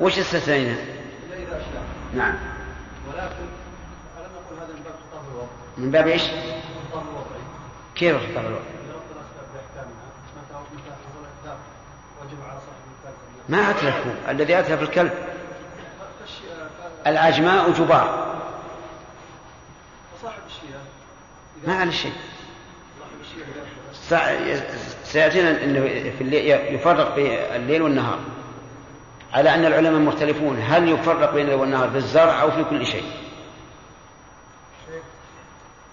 وش 0.00 0.18
استثنينا؟ 0.18 0.76
نعم. 2.14 2.34
ولكن 3.08 3.46
ألم 4.18 4.30
نقول 4.34 4.58
هذا 4.58 4.74
من 4.74 4.82
باب 4.82 4.94
خطاب 5.10 5.22
الوضع؟ 5.32 5.46
من 5.78 5.90
باب 5.90 6.06
إيش؟ 6.06 6.22
خطاب 6.22 7.02
الوضعي 7.02 7.40
كيف 7.94 8.16
صاحب 8.16 8.28
الكلب. 13.04 13.14
ما 13.48 13.70
أتلفوا 13.70 14.12
الذي 14.28 14.58
أتلف 14.58 14.82
الكلب. 14.82 15.12
العجماء 17.06 17.70
جبار. 17.70 18.26
ما 21.66 21.74
على 21.74 21.92
شيء. 21.92 22.12
سيأتينا 25.04 25.64
أنه 25.64 25.80
في 26.18 26.20
الليل 26.20 26.74
يفرق 26.74 27.14
بين 27.14 27.32
الليل 27.32 27.82
والنهار. 27.82 28.18
على 29.32 29.54
أن 29.54 29.64
العلماء 29.64 30.00
مختلفون 30.00 30.62
هل 30.62 30.88
يفرق 30.88 31.32
بين 31.34 31.44
الليل 31.44 31.60
والنهار 31.60 31.90
في 31.90 31.96
الزرع 31.96 32.42
أو 32.42 32.50
في 32.50 32.64
كل 32.64 32.86
شيء؟ 32.86 33.04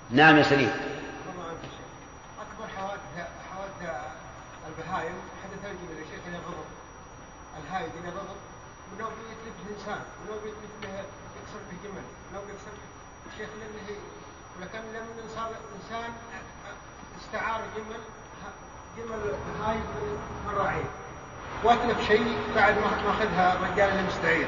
نعم 0.09 0.37
يا 0.37 0.43
سليم. 0.43 0.69
أكبر 2.41 2.67
حوادث 2.77 3.27
حوادث 3.51 3.89
حدث 5.43 5.65
الجبل 5.65 5.99
يا 5.99 6.05
شيخ 6.11 6.21
إلى 6.27 6.37
غضب 6.37 6.67
الهايد 7.63 7.91
إلى 8.03 8.09
غضب 8.09 8.39
ولو 8.93 9.07
يتلف 9.07 9.55
الإنسان 9.67 10.01
ولو 10.21 10.37
يتلف 10.37 10.73
به 10.81 10.89
يكسر 10.89 11.59
به 11.71 11.77
جمل 11.83 12.03
لو 12.33 12.41
يكسر 12.41 12.73
شيخ 13.37 13.49
لأنه 13.59 13.99
ولكن 14.59 14.79
لما 14.93 15.29
صار 15.35 15.51
انسان 15.75 16.13
استعار 17.21 17.61
جمل 17.77 18.01
جمل 18.97 19.33
هاي 19.65 19.77
من 20.45 20.53
راعيه 20.57 20.89
واتلف 21.63 22.07
شيء 22.07 22.37
بعد 22.55 22.73
ما 22.73 23.11
اخذها 23.11 23.53
الرجال 23.53 23.99
المستعير 23.99 24.47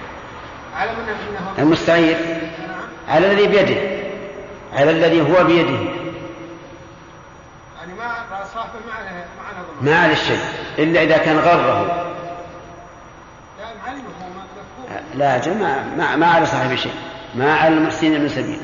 على 0.76 0.92
من 0.92 1.10
انه 1.10 1.54
المستعير. 1.60 2.18
نعم 2.68 2.88
على 3.08 3.32
الذي 3.32 3.48
بيده. 3.48 4.06
على 4.74 4.92
الذي 4.92 5.22
هو 5.22 5.44
بيده. 5.44 5.92
يعني 7.78 7.94
ما 7.94 8.46
صاحبه 8.54 8.80
ما 8.88 8.94
عليه 8.94 9.10
ما 9.10 9.48
عليه 9.48 9.68
ضمان. 9.82 9.86
ما 9.86 10.00
على 10.00 10.14
الشيء 10.14 10.40
إلا 10.78 11.04
إذا 11.04 11.18
كان 11.18 11.38
غره. 11.38 12.12
لا 15.14 15.36
أجل 15.36 15.58
ما, 15.58 15.84
ما, 15.84 16.16
ما 16.16 16.28
على 16.28 16.46
صاحب 16.46 16.76
شيء. 16.76 16.96
ما 17.36 17.56
على 17.56 17.74
المحسنين 17.74 18.22
من 18.22 18.30
سبيل. 18.30 18.62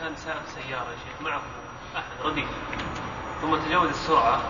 كان 0.00 0.16
سائق 0.16 0.42
سيارة 0.54 0.82
يا 0.82 0.96
شيخ 1.04 1.22
معه 1.22 1.42
أحد 1.96 2.04
رديف 2.24 2.48
ثم 3.42 3.56
تجاوز 3.56 3.88
السرعة 3.88 4.42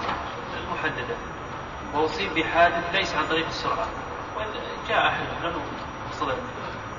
المحددة. 0.57 1.34
وأصيب 1.95 2.35
بحادث 2.35 2.95
ليس 2.95 3.15
عن 3.15 3.27
طريق 3.31 3.47
السرعة. 3.47 3.87
وجاء 4.37 5.09
أحد 5.09 5.23
مثلا 5.39 5.53
وصدم 6.11 6.39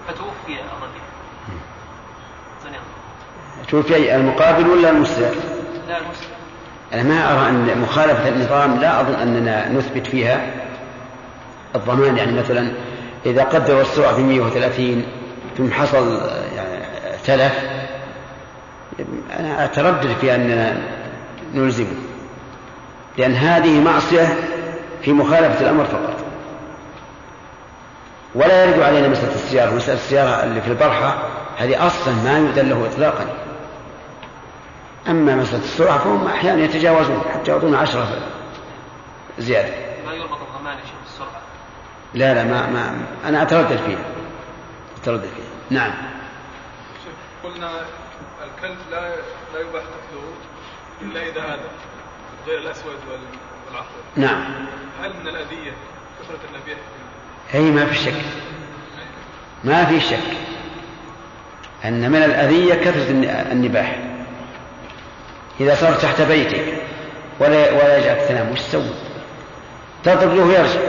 فتوفي 0.08 0.60
ثانيا 2.64 2.80
توفي 3.68 4.16
المقابل 4.16 4.68
ولا 4.68 4.90
المستعير 4.90 5.36
لا 5.88 5.98
المسلم 5.98 6.30
أنا 6.94 7.04
ما 7.04 7.34
أرى 7.34 7.50
أن 7.50 7.82
مخالفة 7.82 8.30
النظام 8.30 8.80
لا 8.80 9.02
أظن 9.02 9.16
أننا 9.16 9.70
نثبت 9.70 10.08
فيها 10.08 10.52
الضمان. 11.76 12.18
يعني 12.18 12.32
مثلا 12.32 12.72
إذا 13.26 13.44
قدروا 13.44 13.82
السرعة 13.82 14.16
في 14.16 14.22
130 14.22 15.06
ثم 15.58 15.72
حصل 15.72 16.22
يعني 16.56 16.86
تلف 17.26 17.66
أنا 19.40 19.66
أتردد 19.66 20.16
في 20.22 20.36
أننا 20.36 20.82
نلزمه. 21.54 21.96
لأن 23.18 23.34
هذه 23.34 23.84
معصية 23.84 24.28
في 25.06 25.14
مخالفة 25.14 25.62
الأمر 25.62 25.86
فقط. 25.86 26.16
ولا 28.36 28.66
يرد 28.66 28.82
علينا 28.82 29.08
مسألة 29.08 29.36
السيارة. 29.36 29.72
مسألة 29.76 29.94
السيارة 29.98 30.44
اللي 30.44 30.62
في 30.62 30.68
البرحة 30.68 31.18
هذه 31.58 31.88
أصلا 31.88 32.14
ما 32.14 32.38
يؤذن 32.38 32.70
له 32.70 32.88
إطلاقا. 32.94 33.26
أما 35.08 35.36
مسألة 35.36 35.64
السرعة 35.64 35.98
فهم 35.98 36.28
أحيانا 36.28 36.64
يتجاوزون 36.64 37.22
حتى 37.34 37.52
يعطون 37.52 37.76
عشرة 37.76 38.08
زيادة. 39.40 39.74
ما 40.06 40.14
يربط 40.14 40.38
الضمان 40.42 40.78
يا 40.78 40.84
شيخ 40.84 40.96
بالسرعة؟ 41.04 41.42
لا 42.14 42.34
لا 42.34 42.44
ما, 42.44 42.68
ما 42.70 42.98
أنا 43.30 43.42
أتردد 43.42 43.78
فيها. 43.78 44.00
أتردد 45.02 45.30
فيها. 45.36 45.46
نعم. 45.80 45.94
شوف 47.06 47.14
قلنا 47.54 47.72
الكلب 48.44 48.78
لا 48.92 49.02
لا 49.54 49.60
يباح 49.60 49.84
قتله 49.84 50.32
إلا 51.02 51.22
إذا 51.30 51.42
هذا 51.42 51.70
غير 52.48 52.60
الأسود 52.60 52.86
وال- 53.12 53.45
نعم. 54.16 54.44
هل 55.04 55.10
من 55.22 55.28
الأذية 55.28 55.72
كثرة 56.22 56.40
النبيح 56.56 56.78
هي 57.52 57.62
ما 57.62 57.86
في 57.86 57.96
شك. 57.96 58.22
ما 59.64 59.86
في 59.86 60.00
شك 60.00 60.38
أن 61.86 62.12
من 62.12 62.24
الأذية 62.24 62.74
كثرة 62.76 63.12
الن- 63.12 63.48
النباح. 63.52 63.96
إذا 65.60 65.76
صار 65.76 65.94
تحت 65.94 66.22
بيتك 66.22 66.74
ولا 67.40 67.72
ولا 67.72 67.98
يجعلك 67.98 68.22
تنام 68.30 68.52
وش 68.52 68.60
تسوي؟ 68.62 68.90
تضرب 70.04 70.36
له 70.36 70.44
ويرجع. 70.44 70.80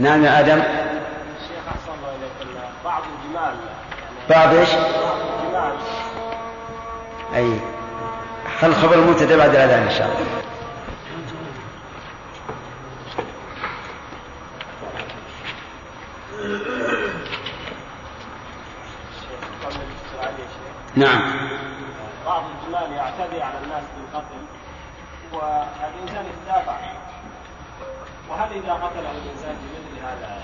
نعم 0.00 0.24
يا 0.24 0.40
آدم. 0.40 0.58
الشيخ 0.58 1.62
أحسن 1.68 1.92
الله 1.98 2.10
إليك 2.16 2.58
بعض 2.84 3.02
الجمال 3.02 3.42
يعني 3.44 4.28
بعض 4.30 4.54
إيش؟ 4.54 4.68
الجمال. 4.74 5.76
أي. 7.34 7.60
خل 8.60 8.74
خبر 8.74 8.94
المبتدأ 8.94 9.36
بعد 9.36 9.50
الأذان 9.50 9.82
إن 9.82 9.90
شاء 9.90 10.06
الله. 10.06 10.42
نعم. 20.96 21.20
بعض 22.26 22.42
الجمال 22.44 22.92
يعتدي 22.96 23.42
على 23.42 23.58
الناس 23.64 23.82
بالقتل 23.96 24.40
والإنسان 25.32 26.24
يتدافع. 26.26 26.76
وهل 28.28 28.48
إذا 28.52 28.72
قتله 28.72 29.10
الإنسان 29.10 29.56
بمثل 29.62 30.06
هذا 30.06 30.42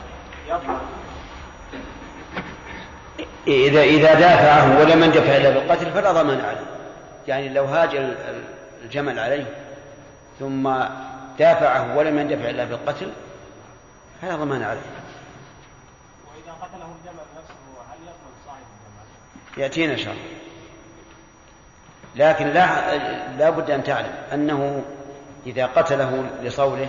يضمن؟ 0.48 0.80
إذا 3.46 3.82
إذا 3.82 4.14
دافعه 4.14 4.80
ولم 4.80 5.02
يندفع 5.02 5.36
إلا 5.36 5.50
بالقتل 5.50 5.92
فلا 5.92 6.12
ضمان 6.12 6.40
عليه. 6.40 6.73
يعني 7.28 7.48
لو 7.48 7.64
هاج 7.64 7.96
ال- 7.96 8.16
ال- 8.20 8.44
الجمل 8.82 9.18
عليه 9.18 9.46
ثم 10.40 10.62
دافعه 11.38 11.96
ولم 11.96 12.18
يندفع 12.18 12.50
إلا 12.50 12.64
بالقتل 12.64 13.12
فلا 14.22 14.36
ضمان 14.36 14.62
عليه. 14.62 14.80
وإذا 14.80 16.52
قتله 16.52 16.84
الجمل 17.00 17.24
نفسه 17.36 17.54
هل 17.90 17.98
يضمن 18.02 18.34
صاحب 18.46 18.58
الجمل؟ 18.58 19.62
يأتينا 19.62 19.92
إن 19.92 19.98
شاء 19.98 20.12
الله. 20.14 20.24
لكن 22.16 22.46
لا 22.46 22.96
لا 23.36 23.50
بد 23.50 23.70
أن 23.70 23.84
تعلم 23.84 24.12
أنه 24.32 24.84
إذا 25.46 25.66
قتله 25.66 26.30
لصوله 26.42 26.88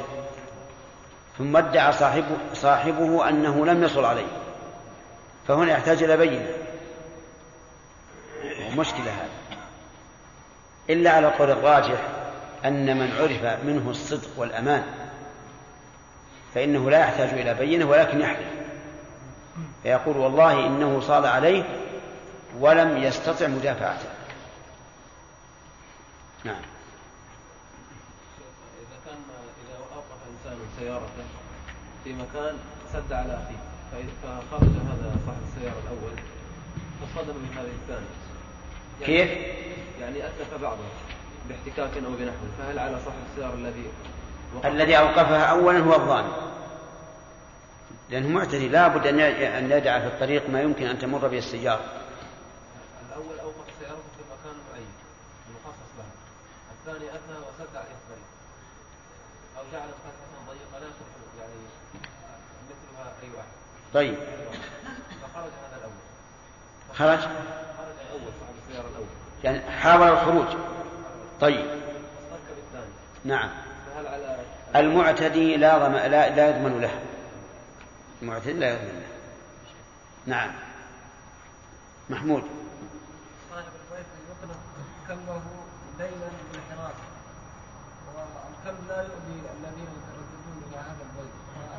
ثم 1.37 1.57
ادعى 1.57 1.91
صاحبه, 1.91 2.37
صاحبه 2.53 3.29
أنه 3.29 3.65
لم 3.65 3.83
يصل 3.83 4.05
عليه 4.05 4.27
فهنا 5.47 5.71
يحتاج 5.71 6.03
إلى 6.03 6.17
بينة. 6.17 6.47
مشكلة 8.77 9.11
هذا 9.11 9.29
إلا 10.89 11.11
على 11.11 11.27
القول 11.27 11.51
الراجح 11.51 11.99
أن 12.65 12.97
من 12.97 13.11
عرف 13.11 13.63
منه 13.65 13.89
الصدق 13.89 14.29
والأمان 14.37 14.83
فإنه 16.53 16.89
لا 16.89 16.99
يحتاج 16.99 17.29
إلى 17.29 17.53
بينة 17.53 17.85
ولكن 17.85 18.21
يحلف. 18.21 18.47
فيقول 19.83 20.17
والله 20.17 20.67
إنه 20.67 20.99
صال 20.99 21.25
عليه 21.25 21.63
ولم 22.59 22.97
يستطع 22.97 23.47
مدافعته. 23.47 24.09
نعم. 26.43 26.61
إذا 28.79 28.97
كان 29.05 29.17
إذا 29.65 29.77
أوقف 29.95 30.19
إنسان 30.31 30.57
سيارته 30.79 31.25
في 32.03 32.13
مكان 32.13 32.57
سد 32.93 33.13
على 33.13 33.33
أخيه 33.33 33.75
فخرج 34.23 34.69
هذا 34.69 35.15
صاحب 35.25 35.41
السيارة 35.47 35.79
الأول 35.83 36.19
فصدم 37.01 37.33
بهذه 37.33 37.71
الثاني 37.81 38.05
يعني 39.01 39.05
كيف؟ 39.05 39.29
يعني 40.01 40.27
أتلف 40.27 40.61
بعضه 40.61 40.83
باحتكاك 41.49 42.03
أو 42.03 42.11
بنحو 42.11 42.35
فهل 42.57 42.79
على 42.79 42.99
صاحب 43.05 43.17
السيارة 43.31 43.53
الذي 43.53 43.85
وقف؟ 44.55 44.65
الذي 44.65 44.97
أوقفها 44.97 45.45
أولا 45.45 45.79
هو 45.79 45.93
الظالم. 45.95 46.31
لأنه 48.09 48.29
معتدي 48.29 48.69
لا 48.69 48.87
بد 48.87 49.07
أن 49.07 49.71
يدع 49.71 49.99
في 49.99 50.07
الطريق 50.07 50.49
ما 50.49 50.61
يمكن 50.61 50.85
أن 50.85 50.99
تمر 50.99 51.27
به 51.27 51.37
السيارة. 51.37 51.85
الأول 53.09 53.39
أوقف 53.39 53.65
سيارته 53.79 53.95
في 54.17 54.23
مكان 54.31 54.55
معين 54.71 54.87
مخصص 55.55 55.91
له 55.97 56.05
الثاني 56.71 57.09
أتى 57.09 57.35
وسد 57.39 57.75
عليه 57.75 57.95
الطريق. 58.01 58.27
أو 59.57 59.63
جعل 59.73 59.89
فتحة 59.89 60.35
ضيقة 60.49 60.79
لا 60.79 60.87
تدخل 60.87 61.39
يعني 61.39 61.53
مثلها 62.69 63.13
أي 63.23 63.29
واحد. 63.37 63.55
طيب. 63.93 64.15
فخرج 65.21 65.51
هذا 65.63 65.77
الأول. 65.77 66.03
خرج؟ 66.93 67.19
خرج 67.77 67.95
الأول. 68.05 68.33
يعني 69.43 69.61
حاول 69.71 70.07
الخروج. 70.07 70.47
طيب. 71.41 71.65
نعم. 73.25 73.49
المعتدي 74.75 75.57
لا 75.57 75.77
ضم... 75.77 75.93
لا 75.93 76.35
لا 76.35 76.49
يضمن 76.49 76.81
له. 76.81 76.99
المعتدي 78.21 78.53
لا 78.53 78.69
يضمن 78.69 78.99
له. 78.99 79.07
نعم. 80.25 80.51
محمود. 82.09 82.43
صاحب 83.51 83.65
البيت 83.65 84.05
يطلق 84.29 84.57
كلبه 85.07 85.41
ليلا 85.99 86.29
بالحراسة 86.51 87.05
والكلب 88.15 88.87
لا 88.87 88.97
يؤذي 89.01 89.41
الذين 89.59 89.87
يترددون 89.97 90.63
إلى 90.69 90.77
هذا 90.77 91.03
البيت. 91.07 91.33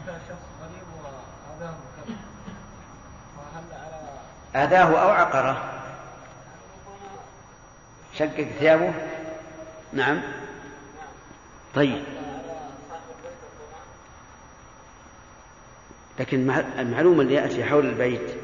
فأتى 0.06 0.18
شخص 0.28 0.46
غريب 0.62 0.86
وآذاه 1.04 1.74
الكلب 1.74 2.16
فهل 3.36 3.64
على 3.72 4.64
أذاه 4.64 5.02
أو 5.02 5.08
عقره؟ 5.08 5.75
شقق 8.18 8.46
ثيابه؟ 8.58 8.92
نعم. 9.92 10.20
طيب. 11.74 12.02
لكن 16.20 16.46
مع- 16.46 16.64
المعلوم 16.78 17.20
اللي 17.20 17.34
يأتي 17.34 17.64
حول 17.64 17.86
البيت 17.86 18.34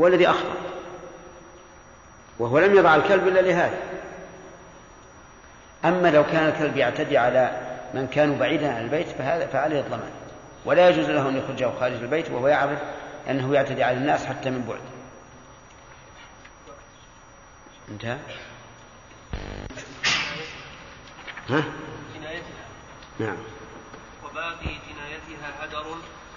هو 0.00 0.06
الذي 0.06 0.28
أخطأ. 0.30 0.54
وهو 2.38 2.58
لم 2.58 2.76
يضع 2.76 2.96
الكلب 2.96 3.28
إلا 3.28 3.40
لهذا. 3.40 3.78
أما 5.84 6.10
لو 6.10 6.24
كان 6.24 6.48
الكلب 6.48 6.76
يعتدي 6.76 7.18
على 7.18 7.60
من 7.94 8.06
كانوا 8.06 8.36
بعيدا 8.36 8.74
عن 8.74 8.82
البيت 8.82 9.08
فهذا 9.08 9.46
فعليه 9.46 9.80
الضمان. 9.80 10.10
ولا 10.64 10.88
يجوز 10.88 11.10
له 11.10 11.28
أن 11.28 11.36
يخرجه 11.36 11.70
خارج 11.80 11.92
البيت 11.94 12.30
وهو 12.30 12.48
يعرف 12.48 12.78
أنه 13.30 13.54
يعتدي 13.54 13.82
على 13.84 13.96
الناس 13.96 14.26
حتى 14.26 14.50
من 14.50 14.62
بعد. 14.68 14.80
انتهى. 17.88 18.18
ها؟ 21.50 21.64
جنايتها. 22.14 22.64
نعم. 23.18 23.36
وباقي 24.24 24.72
جنايتها 24.88 25.64
هدر 25.64 25.84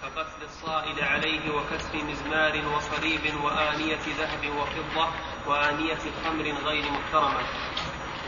كقتل 0.02 0.44
الصائل 0.46 1.04
عليه 1.04 1.50
وكسر 1.50 1.96
مزمار 1.96 2.54
وصليب 2.76 3.22
وآنية 3.44 4.00
ذهب 4.20 4.56
وفضة 4.58 5.08
وآنية 5.48 6.00
خمر 6.26 6.44
غير 6.44 6.84
محترمة 6.92 7.44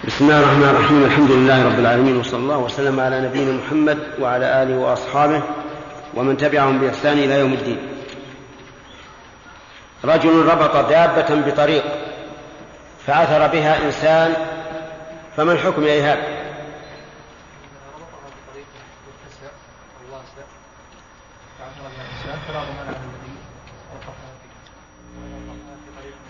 بسم 0.08 0.26
الله 0.26 0.40
الرحمن 0.40 0.64
الرحيم. 0.64 1.04
الحمد 1.06 1.32
لله 1.32 1.66
رب 1.66 1.80
العالمين 1.80 2.18
وصلى 2.18 2.40
الله 2.40 2.58
وسلم 2.58 3.00
على 3.00 3.22
نبينا 3.22 3.52
محمد 3.52 4.00
وعلى 4.20 4.64
آله 4.64 4.78
وأصحابه 4.78 5.44
ومن 6.14 6.38
تبعهم 6.38 6.80
بإحسان 6.80 7.18
إلى 7.18 7.40
يوم 7.40 7.54
الدين. 7.54 7.80
رجل 10.06 10.46
ربط 10.46 10.90
دابة 10.90 11.52
بطريق 11.52 11.84
فعثر 13.08 13.48
بها 13.48 13.86
إنسان 13.86 14.55
فما 15.38 15.52
الحكم 15.52 15.84
يا 15.84 15.92
إيهاب؟ 15.92 16.46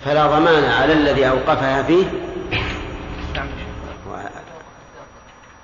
فلا 0.06 0.28
ضمان 0.28 0.64
على 0.64 0.94
الذي 0.94 1.30
أوقفها 1.30 1.84
فيه 1.84 2.06
و... 4.10 4.16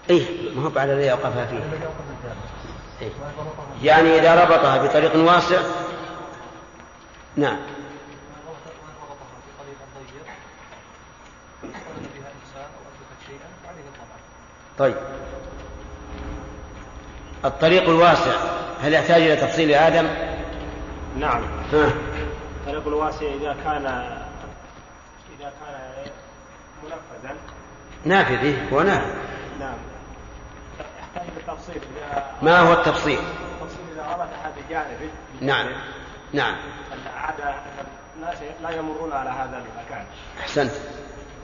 إيه 0.09 0.25
ما 0.55 0.63
هو 0.63 0.79
على 0.79 0.93
الذي 0.93 1.11
أوقفها 1.11 1.45
فيه 1.45 1.59
إيه؟ 3.01 3.11
يعني 3.83 4.19
إذا 4.19 4.43
ربطها 4.43 4.77
بطريق 4.77 5.15
واسع 5.15 5.61
نعم 7.35 7.57
وإن 7.57 8.89
ربطها 9.09 9.39
في 9.45 9.51
طريق 9.59 9.77
ضيق 9.95 10.25
وصل 11.63 12.01
بها 12.15 12.31
انسان 12.41 12.69
أو 12.77 12.81
اثبتت 12.89 13.27
شيئا 13.27 13.47
فعليه 13.63 13.81
الضمان 13.81 14.21
طيب. 14.81 14.95
الطريق 17.45 17.89
الواسع 17.89 18.31
هل 18.81 18.93
يحتاج 18.93 19.21
إلى 19.21 19.35
تفصيل 19.35 19.73
آدم؟ 19.73 20.07
نعم. 21.17 21.43
ها. 21.73 21.93
طريق 22.65 22.87
الواسع 22.87 23.25
إذا 23.25 23.55
كان 23.63 23.85
إذا 25.39 25.51
كان 25.59 26.11
منفذا. 26.83 27.35
نافذ 28.05 28.45
إيه؟ 28.45 28.69
هو 28.73 28.81
نافذ. 28.81 29.13
نعم. 29.59 29.77
يحتاج 30.79 31.29
للتفصيل 31.37 31.81
ما 32.41 32.59
هو 32.59 32.73
التفصيل؟ 32.73 33.19
التفصيل 33.19 33.85
إذا 33.93 34.05
أراد 34.15 34.29
أحد 34.33 34.51
جانبه 34.69 35.09
نعم. 35.41 35.67
نعم. 36.33 36.55
عاد 37.17 37.55
الناس 38.15 38.37
لا 38.63 38.69
يمرون 38.69 39.13
على 39.13 39.29
هذا 39.29 39.57
المكان. 39.57 40.05
أحسنت. 40.39 40.71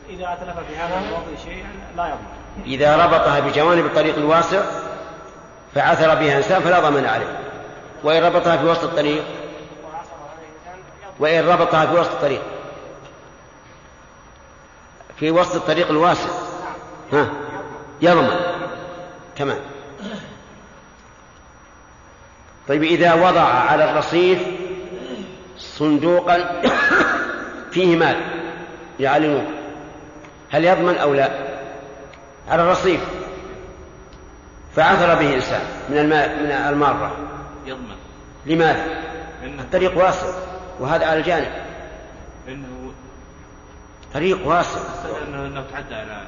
إذا 0.10 0.34
أتلف 0.34 0.60
في 0.68 0.78
هذا 0.78 1.00
الموضع 1.00 1.44
شيئا 1.44 1.72
لا 1.98 2.08
يضمن 2.08 2.47
إذا 2.66 3.06
ربطها 3.06 3.40
بجوانب 3.40 3.86
الطريق 3.86 4.18
الواسع 4.18 4.62
فعثر 5.76 6.16
بها 6.16 6.38
إنسان 6.38 6.62
فلا 6.62 6.80
ضمان 6.80 7.06
عليه. 7.06 7.40
وإن 8.04 8.24
ربطها 8.24 8.58
في 8.58 8.66
وسط 8.66 8.84
الطريق 8.84 9.24
وإن 11.20 11.48
ربطها 11.48 11.86
في 11.86 12.00
وسط 12.00 12.12
الطريق. 12.12 12.42
في 15.20 15.32
وسط 15.32 15.56
الطريق 15.56 15.90
الواسع. 15.90 16.30
ها 17.14 17.30
يضمن. 18.02 18.40
تمام. 19.36 19.60
طيب 22.68 22.84
إذا 22.84 23.14
وضع 23.14 23.42
على 23.42 23.92
الرصيف 23.92 24.40
صندوقا 25.58 26.62
فيه 27.72 27.96
مال 27.96 28.16
يعلنوه 29.00 29.46
هل 30.50 30.66
يضمن 30.66 30.96
أو 30.96 31.14
لا؟ 31.14 31.47
على 32.48 32.64
الرصيف. 32.64 33.02
فعثر 34.76 35.16
به 35.16 35.36
إنسان 35.36 35.62
من 35.90 35.98
الماء 35.98 36.30
من 36.30 36.52
المارة. 36.52 37.18
يضمن. 37.66 37.96
لماذا؟ 38.46 38.86
إنه 39.44 39.62
الطريق 39.62 39.98
واسع 39.98 40.28
وهذا 40.80 41.06
على 41.06 41.20
الجانب. 41.20 41.52
إنه 42.48 42.94
طريق 44.14 44.48
واسع. 44.48 44.80
إنه 45.28 45.46
إنه 45.46 45.66
تعدى 45.72 45.96
على 45.96 46.28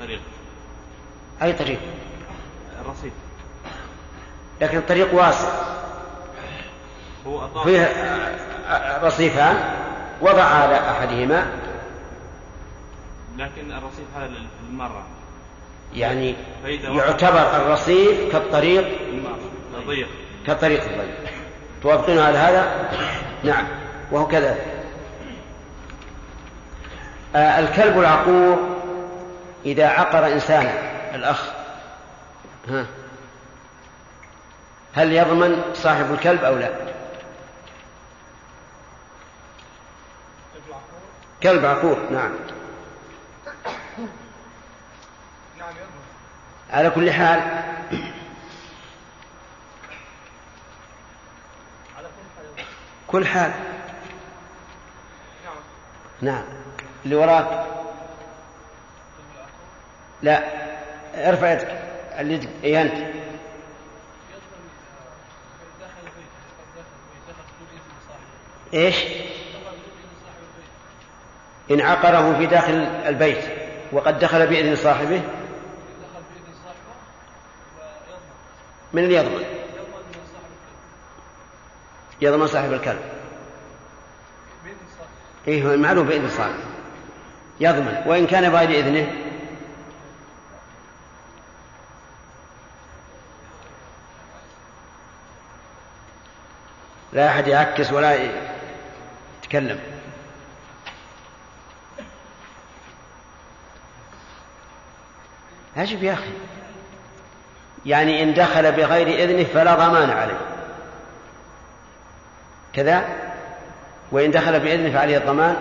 طريق. 0.00 0.20
أي 1.42 1.52
طريق؟ 1.52 1.80
الرصيف. 2.80 3.12
لكن 4.60 4.78
الطريق 4.78 5.14
واسع. 5.14 5.48
هو 7.26 7.44
أطاف. 7.44 7.64
فيه 7.64 7.92
رصيفان 9.02 9.74
وضع 10.20 10.44
على 10.44 10.90
أحدهما. 10.90 11.46
لكن 13.36 13.72
الرصيف 13.72 14.06
هذا 14.16 14.32
للمرة. 14.70 15.06
يعني 15.94 16.34
يعتبر 16.82 17.56
الرصيف 17.56 18.32
كالطريق 18.32 18.98
المرة 19.08 19.38
ضيق 19.86 20.08
كالطريق 20.46 20.82
الضيق. 20.84 21.18
توافقون 21.82 22.18
على 22.18 22.38
هذا؟ 22.38 22.90
نعم. 23.44 23.66
وهو 24.12 24.26
كذلك 24.28 24.64
آه 27.36 27.58
الكلب 27.58 27.98
العقور 27.98 28.58
إذا 29.66 29.86
عقر 29.88 30.26
إنسانا. 30.26 30.72
الأخ. 31.14 31.50
ها. 32.68 32.86
هل 34.94 35.12
يضمن 35.12 35.62
صاحب 35.74 36.12
الكلب 36.12 36.44
أو 36.44 36.56
لا؟ 36.56 36.70
كلب 41.42 41.64
عقور 41.64 41.98
نعم. 42.10 42.30
على 46.70 46.90
كل 46.90 47.10
حال. 47.10 47.40
كل 53.06 53.26
حال. 53.26 53.52
نعم. 56.22 56.44
اللي 57.04 57.16
وراك. 57.16 57.66
لا. 60.22 60.42
ارفع 61.14 61.52
يدك. 61.52 61.82
اللي 62.18 62.34
يدك. 62.34 62.48
اي 62.64 62.82
أنت؟ 62.82 63.18
إيش؟ 68.74 68.96
إن 71.70 71.80
عقره 71.80 72.38
في 72.38 72.46
داخل 72.46 72.74
البيت 73.06 73.44
وقد 73.92 74.18
دخل 74.18 74.46
بإذن 74.46 74.76
صاحبه 74.76 75.14
ويضمن 75.14 75.48
من 78.92 79.04
اللي 79.04 79.14
يضمن؟ 79.14 79.44
يضمن 82.20 82.40
من 82.40 82.46
صاحب 82.46 82.72
الكلب. 82.72 83.00
صاحب 85.46 85.48
بإذن 85.48 85.64
هو 85.64 85.76
معلوم 85.76 86.06
بإذن 86.06 86.28
صاحبه 86.28 86.54
يضمن. 87.60 88.02
وإن 88.06 88.26
كان 88.26 88.50
بغير 88.50 88.70
إذنه؟ 88.70 89.12
لا 97.12 97.28
أحد 97.28 97.48
يعكس 97.48 97.92
ولا 97.92 98.30
يتكلم. 99.42 99.80
أجب 105.76 106.02
يا 106.02 106.12
أخي. 106.12 106.32
يعني 107.86 108.22
إن 108.22 108.34
دخل 108.34 108.72
بغير 108.72 109.08
إذنه 109.08 109.44
فلا 109.44 109.74
ضمان 109.74 110.10
عليه. 110.10 110.40
كذا؟ 112.72 113.04
وإن 114.12 114.30
دخل 114.30 114.60
بإذنه 114.60 114.92
فعليه 114.92 115.18
الضمان. 115.18 115.56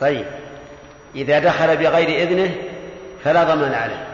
طيب. 0.00 0.26
إذا 1.14 1.38
دخل 1.38 1.76
بغير 1.76 2.22
إذنه 2.22 2.54
فلا 3.24 3.44
ضمان 3.44 3.74
عليه. 3.74 4.06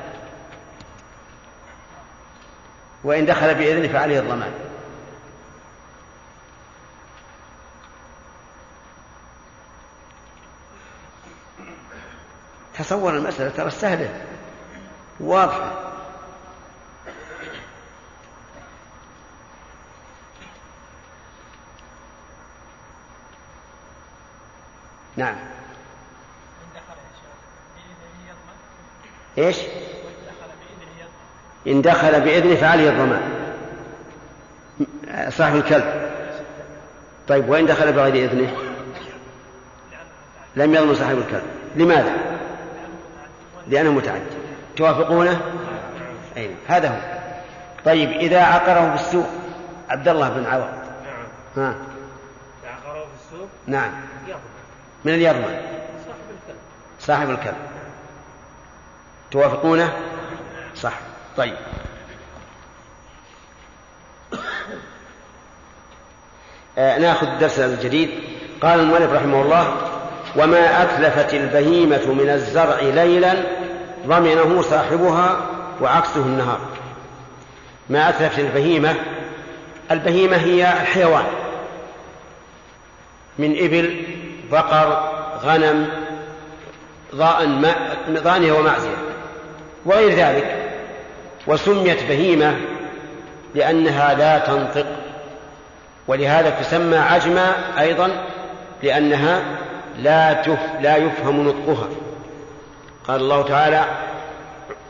وإن 3.05 3.27
دخل 3.27 3.55
بإذنه 3.55 3.88
فعليه 3.88 4.19
الضمان. 4.19 4.65
تصور 12.87 13.16
المسألة 13.16 13.51
ترى 13.51 13.70
سهلة 13.70 14.25
واضحة. 15.20 15.72
نعم. 25.16 25.37
إيش؟ 29.38 29.57
إن 31.66 31.83
دخل 31.83 32.20
بإذنه 32.20 32.55
فعليه 32.55 32.90
الضمان. 32.90 33.22
صاحب 35.31 35.57
الكلب. 35.57 36.11
طيب 37.29 37.49
وإن 37.49 37.66
دخل 37.66 37.92
بغير 37.92 38.31
إذنه؟ 38.31 38.57
لم 40.57 40.75
يضمن 40.75 40.94
صاحب 40.94 41.18
الكلب. 41.18 41.46
لماذا؟ 41.77 42.26
لأنه 43.68 43.92
متعدي 43.92 44.37
توافقونه؟ 44.76 45.40
أي 46.37 46.50
هذا 46.66 46.88
هو. 46.88 47.16
طيب 47.85 48.11
إذا 48.11 48.42
عقره 48.42 48.96
في 48.96 49.02
السوق 49.02 49.26
عبد 49.88 50.09
الله 50.09 50.29
بن 50.29 50.46
عوض. 50.46 50.68
نعم. 51.57 51.66
ها؟ 51.66 51.74
عقره 52.64 53.00
في 53.00 53.35
السوق؟ 53.35 53.48
نعم. 53.66 53.90
يضمن 54.26 54.40
من 55.05 55.14
اللي 55.14 55.24
يضمن 55.24 55.61
صاحب 56.07 56.20
الكلب. 56.31 56.59
صاحب 57.00 57.31
الكلب. 57.31 57.57
توافقونه؟ 59.31 59.92
صح. 60.74 60.98
طيب. 61.37 61.57
آه 66.79 66.98
ناخذ 66.98 67.26
الدرس 67.26 67.59
الجديد 67.59 68.11
قال 68.61 68.81
المؤلف 68.81 69.12
رحمه 69.12 69.42
الله 69.42 69.76
وما 70.37 70.83
أتلفت 70.83 71.35
البهيمة 71.35 72.12
من 72.12 72.29
الزرع 72.31 72.81
ليلا 72.81 73.35
ضمنه 74.07 74.62
صاحبها 74.62 75.37
وعكسه 75.81 76.21
النهار. 76.21 76.61
ما 77.90 78.09
أتلفت 78.09 78.38
البهيمة؟ 78.38 78.95
البهيمة 79.90 80.37
هي 80.37 80.73
الحيوان. 80.73 81.25
من 83.38 83.64
إبل 83.64 84.05
بقر 84.53 85.12
غنم 85.45 85.88
ضانية 88.25 88.53
ومعزية 88.53 88.97
وغير 89.85 90.11
ذلك. 90.11 90.71
وسميت 91.47 92.03
بهيمة 92.03 92.57
لأنها 93.55 94.14
لا 94.14 94.38
تنطق. 94.38 94.87
ولهذا 96.09 96.51
تسمى 96.51 96.97
عجمة 96.97 97.55
أيضا 97.79 98.11
لأنها 98.83 99.42
لا 99.99 100.42
لا 100.81 100.97
يفهم 100.97 101.49
نطقها. 101.49 101.88
قال 103.09 103.21
الله 103.21 103.42
تعالى 103.42 103.85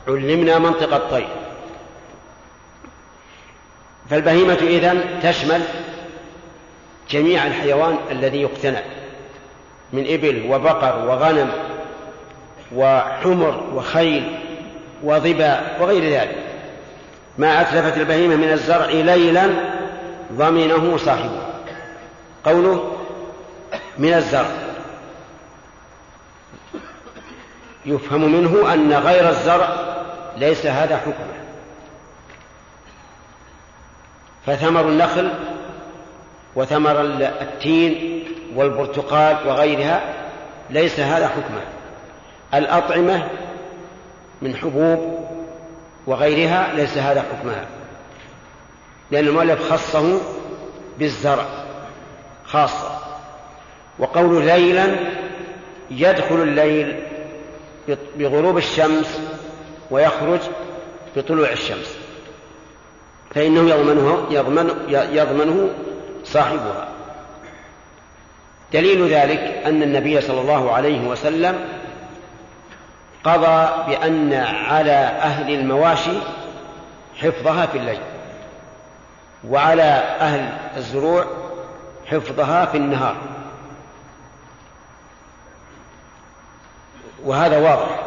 علمنا 0.08 0.58
منطق 0.58 0.94
الطير. 0.94 1.28
فالبهيمة 4.10 4.54
إذن 4.54 5.20
تشمل 5.22 5.62
جميع 7.10 7.46
الحيوان 7.46 7.96
الذي 8.10 8.42
يقتنى 8.42 8.80
من 9.92 10.06
إبل 10.08 10.46
وبقر 10.50 11.08
وغنم 11.08 11.52
وحمر 12.74 13.64
وخيل 13.74 14.38
وظباء 15.02 15.76
وغير 15.80 16.20
ذلك. 16.20 16.36
ما 17.38 17.60
أتلفت 17.60 17.96
البهيمة 17.96 18.36
من 18.36 18.52
الزرع 18.52 18.86
ليلا 18.86 19.50
ضمنه 20.32 20.96
صاحبه. 20.96 21.42
قوله 22.44 22.96
من 23.98 24.14
الزرع. 24.14 24.65
يفهم 27.86 28.32
منه 28.32 28.74
أن 28.74 28.92
غير 28.92 29.28
الزرع 29.28 29.68
ليس 30.36 30.66
هذا 30.66 30.96
حكمه 30.96 31.36
فثمر 34.46 34.88
النخل 34.88 35.30
وثمر 36.56 37.00
التين 37.00 38.24
والبرتقال 38.54 39.36
وغيرها 39.46 40.14
ليس 40.70 41.00
هذا 41.00 41.28
حكمه 41.28 41.62
الأطعمة 42.54 43.28
من 44.42 44.56
حبوب 44.56 45.28
وغيرها 46.06 46.72
ليس 46.74 46.98
هذا 46.98 47.22
حكمها 47.22 47.66
لأن 49.10 49.28
المؤلف 49.28 49.72
خصه 49.72 50.20
بالزرع 50.98 51.44
خاصة. 52.44 52.98
وقول 53.98 54.44
ليلا 54.44 54.96
يدخل 55.90 56.42
الليل 56.42 57.05
بغروب 58.16 58.58
الشمس 58.58 59.20
ويخرج 59.90 60.40
بطلوع 61.16 61.52
الشمس. 61.52 61.96
فإنه 63.34 63.70
يضمنه 63.70 64.26
يضمن 64.30 64.70
يضمنه 64.88 65.68
صاحبها. 66.24 66.88
دليل 68.72 69.08
ذلك 69.08 69.62
أن 69.66 69.82
النبي 69.82 70.20
صلى 70.20 70.40
الله 70.40 70.72
عليه 70.72 71.08
وسلم 71.08 71.68
قضى 73.24 73.70
بأن 73.88 74.32
على 74.68 74.90
أهل 75.22 75.54
المواشي 75.54 76.18
حفظها 77.16 77.66
في 77.66 77.78
الليل 77.78 78.00
وعلى 79.48 79.82
أهل 80.20 80.58
الزروع 80.76 81.24
حفظها 82.06 82.64
في 82.64 82.76
النهار. 82.76 83.16
وهذا 87.26 87.58
واضح. 87.58 88.00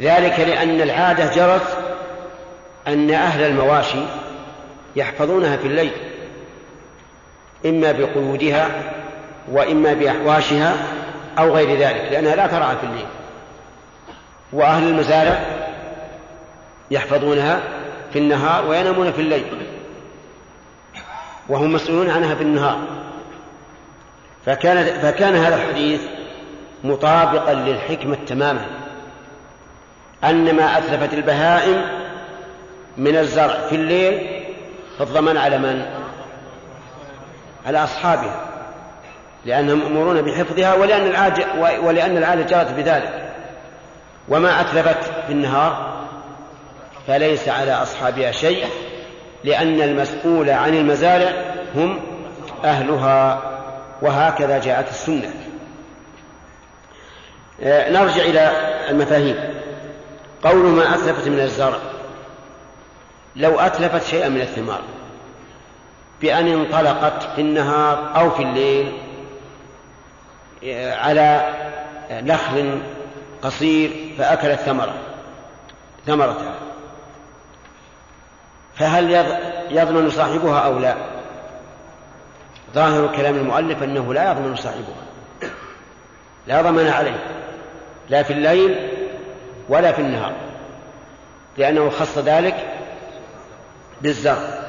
ذلك 0.00 0.40
لأن 0.40 0.80
العادة 0.80 1.34
جرت 1.34 1.78
أن 2.88 3.10
أهل 3.10 3.42
المواشي 3.42 4.02
يحفظونها 4.96 5.56
في 5.56 5.66
الليل 5.66 5.92
إما 7.66 7.92
بقيودها 7.92 8.68
وإما 9.48 9.92
بأحواشها 9.92 10.76
أو 11.38 11.54
غير 11.54 11.78
ذلك 11.78 12.08
لأنها 12.12 12.36
لا 12.36 12.46
ترعى 12.46 12.76
في 12.76 12.84
الليل. 12.84 13.06
وأهل 14.52 14.88
المزارع 14.88 15.40
يحفظونها 16.90 17.60
في 18.12 18.18
النهار 18.18 18.66
وينامون 18.66 19.12
في 19.12 19.20
الليل 19.20 19.44
وهم 21.48 21.72
مسؤولون 21.72 22.10
عنها 22.10 22.34
في 22.34 22.42
النهار. 22.42 22.78
فكان 24.46 24.84
فكان 24.84 25.36
هذا 25.36 25.56
الحديث 25.56 26.00
مطابقا 26.84 27.54
للحكمة 27.54 28.16
تماما. 28.26 28.66
أن 30.24 30.56
ما 30.56 30.78
أتلفت 30.78 31.14
البهائم 31.14 31.84
من 32.96 33.16
الزرع 33.16 33.66
في 33.68 33.74
الليل 33.74 34.42
فالضمان 34.98 35.36
على 35.36 35.58
من؟ 35.58 35.86
على 37.66 37.84
أصحابها 37.84 38.40
لأنهم 39.44 39.78
مأمورون 39.78 40.22
بحفظها 40.22 40.74
ولأن 40.74 41.06
العادة 41.06 41.44
ولأن 41.82 42.16
العادة 42.16 42.42
جرت 42.42 42.72
بذلك. 42.72 43.32
وما 44.28 44.60
أتلفت 44.60 45.04
في 45.26 45.32
النهار 45.32 46.02
فليس 47.06 47.48
على 47.48 47.72
أصحابها 47.72 48.30
شيء 48.30 48.66
لأن 49.44 49.80
المسؤول 49.80 50.50
عن 50.50 50.74
المزارع 50.74 51.32
هم 51.74 52.00
أهلها 52.64 53.42
وهكذا 54.02 54.58
جاءت 54.58 54.88
السنة. 54.88 55.30
نرجع 57.62 58.22
إلى 58.22 58.52
المفاهيم. 58.90 59.54
قول 60.44 60.66
ما 60.66 60.94
أتلفت 60.94 61.28
من 61.28 61.40
الزرع. 61.40 61.78
لو 63.36 63.60
أتلفت 63.60 64.04
شيئا 64.04 64.28
من 64.28 64.40
الثمار. 64.40 64.80
بأن 66.20 66.48
انطلقت 66.48 67.22
في 67.34 67.40
النهار 67.40 68.16
أو 68.16 68.30
في 68.30 68.42
الليل 68.42 68.98
على 70.92 71.54
نخل 72.10 72.82
قصير 73.42 73.90
فأكلت 74.18 74.60
ثمرة 74.60 74.94
ثمرتها. 76.06 76.54
فهل 78.74 79.10
يضمن 79.70 80.10
صاحبها 80.10 80.58
أو 80.58 80.78
لا؟ 80.78 80.94
ظاهر 82.74 83.16
كلام 83.16 83.34
المؤلف 83.34 83.82
أنه 83.82 84.14
لا 84.14 84.30
يضمن 84.30 84.56
صاحبها. 84.56 85.02
لا 86.46 86.62
ضمن 86.62 86.88
عليه. 86.88 87.41
لا 88.08 88.22
في 88.22 88.32
الليل 88.32 88.88
ولا 89.68 89.92
في 89.92 89.98
النهار 89.98 90.32
لأنه 91.58 91.90
خص 91.90 92.18
ذلك 92.18 92.54
بالزرع. 94.02 94.62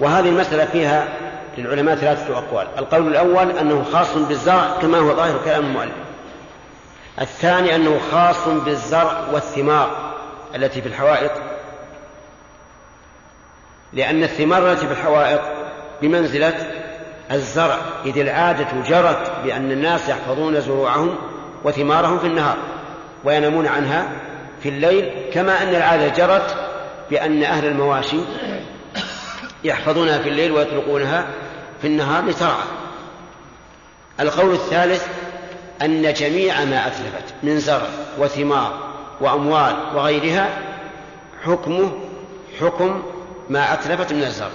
وهذه 0.00 0.28
المسألة 0.28 0.64
فيها 0.64 1.08
للعلماء 1.58 1.96
ثلاثة 1.96 2.38
أقوال. 2.38 2.66
القول 2.78 3.06
الأول 3.06 3.50
أنه 3.50 3.84
خاص 3.92 4.16
بالزرع 4.16 4.76
كما 4.82 4.98
هو 4.98 5.16
ظاهر 5.16 5.40
كلام 5.44 5.64
المؤلف. 5.64 5.92
الثاني 7.20 7.76
أنه 7.76 8.00
خاص 8.12 8.48
بالزرع 8.48 9.24
والثمار 9.32 10.12
التي 10.54 10.82
في 10.82 10.88
الحوائط. 10.88 11.32
لأن 13.92 14.22
الثمار 14.22 14.72
التي 14.72 14.86
في 14.86 14.92
الحوائط 14.92 15.40
بمنزلة 16.02 16.70
الزرع 17.30 17.76
إذ 18.04 18.18
العادة 18.18 18.68
جرت 18.88 19.32
بأن 19.44 19.72
الناس 19.72 20.08
يحفظون 20.08 20.60
زروعهم 20.60 21.16
وثمارهم 21.64 22.18
في 22.18 22.26
النهار 22.26 22.56
وينامون 23.24 23.66
عنها 23.66 24.08
في 24.62 24.68
الليل 24.68 25.12
كما 25.32 25.62
أن 25.62 25.68
العادة 25.68 26.08
جرت 26.08 26.56
بأن 27.10 27.42
أهل 27.42 27.66
المواشي 27.66 28.20
يحفظونها 29.64 30.18
في 30.18 30.28
الليل 30.28 30.52
ويطلقونها 30.52 31.26
في 31.80 31.86
النهار 31.86 32.24
لترعى. 32.24 32.64
القول 34.20 34.52
الثالث 34.52 35.06
أن 35.82 36.12
جميع 36.12 36.64
ما 36.64 36.86
أتلفت 36.86 37.34
من 37.42 37.58
زرع 37.58 37.86
وثمار 38.18 38.78
وأموال 39.20 39.76
وغيرها 39.94 40.48
حكمه 41.44 41.92
حكم 42.60 43.02
ما 43.50 43.72
أتلفت 43.72 44.12
من 44.12 44.22
الزرع. 44.22 44.50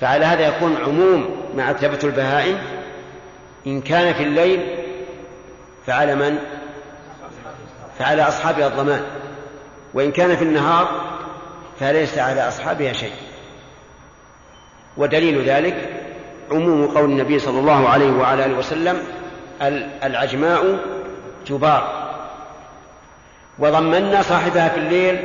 فعلى 0.00 0.24
هذا 0.24 0.48
يكون 0.48 0.76
عموم 0.76 1.30
ما 1.56 1.70
أتلفته 1.70 2.06
البهائم 2.06 2.58
إن 3.66 3.80
كان 3.80 4.14
في 4.14 4.22
الليل 4.22 4.79
فعلى 5.86 6.14
من؟ 6.14 6.38
فعلى 7.98 8.28
أصحابها 8.28 8.66
الضمان 8.66 9.02
وإن 9.94 10.12
كان 10.12 10.36
في 10.36 10.44
النهار 10.44 10.88
فليس 11.80 12.18
على 12.18 12.48
أصحابها 12.48 12.92
شيء 12.92 13.12
ودليل 14.96 15.44
ذلك 15.44 15.90
عموم 16.50 16.86
قول 16.86 17.10
النبي 17.10 17.38
صلى 17.38 17.58
الله 17.58 17.88
عليه 17.88 18.10
وعلى 18.10 18.44
آله 18.44 18.58
وسلم 18.58 19.02
العجماء 20.02 20.78
جبار 21.46 22.10
وضمنا 23.58 24.22
صاحبها 24.22 24.68
في 24.68 24.76
الليل 24.76 25.20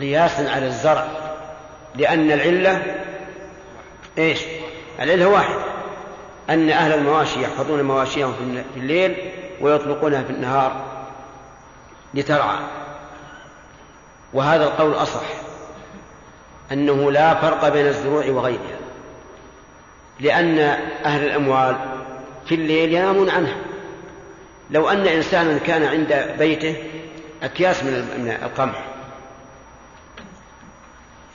قياسا 0.00 0.50
على 0.50 0.66
الزرع 0.66 1.06
لأن 1.94 2.30
العلة 2.30 2.82
إيش؟ 4.18 4.40
العلة 5.00 5.28
واحدة 5.28 5.62
أن 6.50 6.70
أهل 6.70 6.92
المواشي 6.92 7.42
يحفظون 7.42 7.82
مواشيهم 7.82 8.62
في 8.74 8.80
الليل 8.80 9.16
ويطلقونها 9.62 10.22
في 10.22 10.30
النهار 10.30 10.84
لترعى. 12.14 12.58
وهذا 14.32 14.64
القول 14.64 14.94
أصح 14.94 15.24
أنه 16.72 17.10
لا 17.10 17.34
فرق 17.34 17.68
بين 17.68 17.86
الزروع 17.86 18.26
وغيرها 18.26 18.78
لأن 20.20 20.58
أهل 21.04 21.24
الأموال 21.24 21.76
في 22.46 22.54
الليل 22.54 22.92
ينامون 22.92 23.30
عنها. 23.30 23.56
لو 24.70 24.88
أن 24.88 25.06
إنسانا 25.06 25.58
كان 25.58 25.84
عند 25.84 26.34
بيته 26.38 26.76
أكياس 27.42 27.84
من 27.84 28.38
القمح 28.42 28.84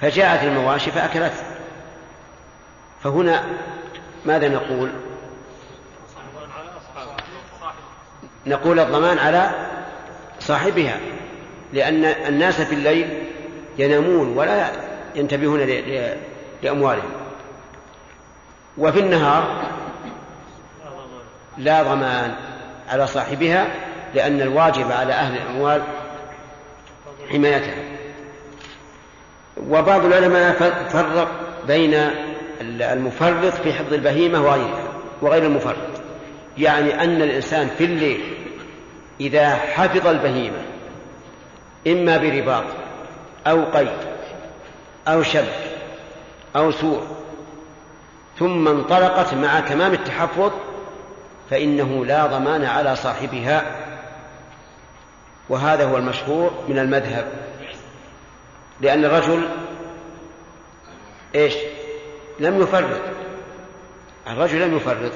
فجاءت 0.02 0.44
المواشي 0.44 0.92
فأكلته. 0.92 1.44
فهنا 3.04 3.44
ماذا 4.26 4.48
نقول؟ 4.48 4.92
نقول 8.48 8.80
الضمان 8.80 9.20
على 9.20 9.50
صاحبها 10.40 11.00
لأن 11.74 12.06
الناس 12.06 12.62
في 12.62 12.76
الليل 12.76 13.24
ينامون 13.78 14.38
ولا 14.38 14.68
ينتبهون 15.16 15.60
لأموالهم. 16.64 17.12
وفي 18.78 19.00
النهار 19.00 19.64
لا 21.58 21.84
ضمان 21.84 22.36
على 22.90 23.08
صاحبها 23.08 23.68
لأن 24.16 24.42
الواجب 24.42 24.92
على 24.92 25.14
أهل 25.14 25.38
الأموال 25.38 25.84
حمايتها. 27.32 27.84
وبعض 29.70 30.06
العلماء 30.06 30.54
فرق 30.90 31.32
بين 31.68 32.10
المفرط 32.62 33.54
في 33.54 33.74
حفظ 33.74 33.94
البهيمة 33.94 34.42
وغيرها 34.42 34.84
وغير 35.22 35.44
المفرط. 35.44 35.97
يعني 36.58 37.04
أن 37.04 37.22
الإنسان 37.22 37.68
في 37.78 37.84
الليل 37.84 38.38
إذا 39.20 39.56
حفظ 39.56 40.08
البهيمة 40.08 40.62
إما 41.88 42.18
برباط 42.18 42.64
أو 43.48 43.64
قيد 43.66 43.98
أو 45.08 45.24
شبك 45.24 45.78
أو 46.56 46.72
سور 46.72 47.08
ثم 48.40 48.68
انطلقت 48.68 49.34
مع 49.34 49.60
تمام 49.60 49.94
التحفظ 49.94 50.52
فإنه 51.50 52.06
لا 52.06 52.26
ضمان 52.26 52.66
على 52.66 52.96
صاحبها. 52.96 53.66
وهذا 55.50 55.86
هو 55.86 55.98
المشهور 55.98 56.52
من 56.68 56.80
المذهب 56.80 57.28
لأن 58.82 59.06
الرجل 59.06 59.50
إيش؟ 61.36 61.54
لم 62.40 62.62
يفرط. 62.62 63.02
الرجل 64.28 64.62
لم 64.62 64.76
يفرط. 64.76 65.12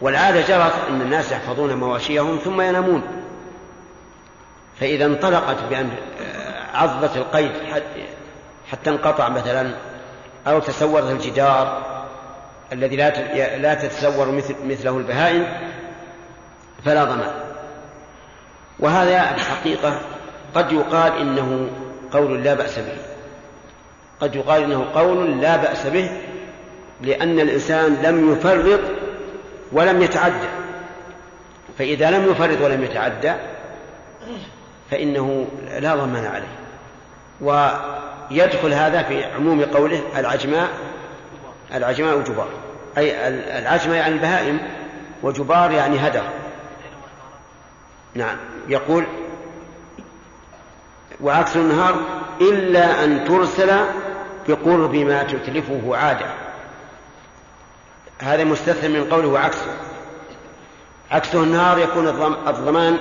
والعادة 0.00 0.40
جرت 0.40 0.72
أن 0.88 1.00
الناس 1.00 1.32
يحفظون 1.32 1.74
مواشيهم 1.74 2.36
ثم 2.36 2.60
ينامون. 2.60 3.02
فإذا 4.80 5.04
انطلقت 5.04 5.64
بأن 5.70 5.90
عضت 6.74 7.16
القيد 7.16 7.52
حتى 8.70 8.90
انقطع 8.90 9.28
مثلا 9.28 9.74
أو 10.46 10.58
تسورت 10.58 11.10
الجدار 11.10 11.82
الذي 12.72 12.96
لا 12.96 13.56
لا 13.56 13.74
تتسور 13.74 14.30
مثل 14.30 14.54
مثله 14.64 14.98
البهائم 14.98 15.46
فلا 16.84 17.04
ضمان. 17.04 17.34
وهذا 18.78 19.34
الحقيقة 19.34 20.00
قد 20.54 20.72
يقال 20.72 21.18
إنه 21.18 21.68
قول 22.12 22.42
لا 22.42 22.54
بأس 22.54 22.78
به. 22.78 22.96
قد 24.20 24.34
يقال 24.34 24.62
إنه 24.62 24.86
قول 24.94 25.40
لا 25.40 25.56
بأس 25.56 25.86
به 25.86 26.10
لأن 27.00 27.40
الإنسان 27.40 27.94
لم 28.02 28.32
يفرط 28.32 28.80
ولم 29.72 30.02
يتعدى. 30.02 30.48
فإذا 31.78 32.10
لم 32.10 32.30
يفرط 32.30 32.60
ولم 32.60 32.84
يتعدى 32.84 33.32
فإنه 34.90 35.46
لا 35.78 35.96
ضمان 35.96 36.26
عليه. 36.26 36.62
ويدخل 37.40 38.72
هذا 38.72 39.02
في 39.02 39.24
عموم 39.24 39.64
قوله 39.64 40.02
العجماء 40.16 40.68
العجماء 41.74 42.20
جبار 42.20 42.48
أي 42.98 43.28
العجماء 43.58 43.96
يعني 43.96 44.14
البهائم 44.14 44.58
وجبار 45.22 45.70
يعني 45.70 45.98
هدر. 45.98 46.22
نعم. 48.14 48.36
يقول 48.68 49.04
وعكس 51.20 51.56
النهار 51.56 51.94
إلا 52.40 53.04
أن 53.04 53.24
ترسل 53.24 53.70
بقرب 54.48 54.94
ما 54.94 55.22
تتلفه 55.22 55.96
عادة. 55.96 56.26
هذا 58.18 58.44
مستثنى 58.44 58.88
من 58.88 59.04
قوله 59.04 59.28
وعكسه. 59.28 59.76
عكسه 61.10 61.42
النهار 61.42 61.78
يكون 61.78 62.08
الضمان 62.48 62.98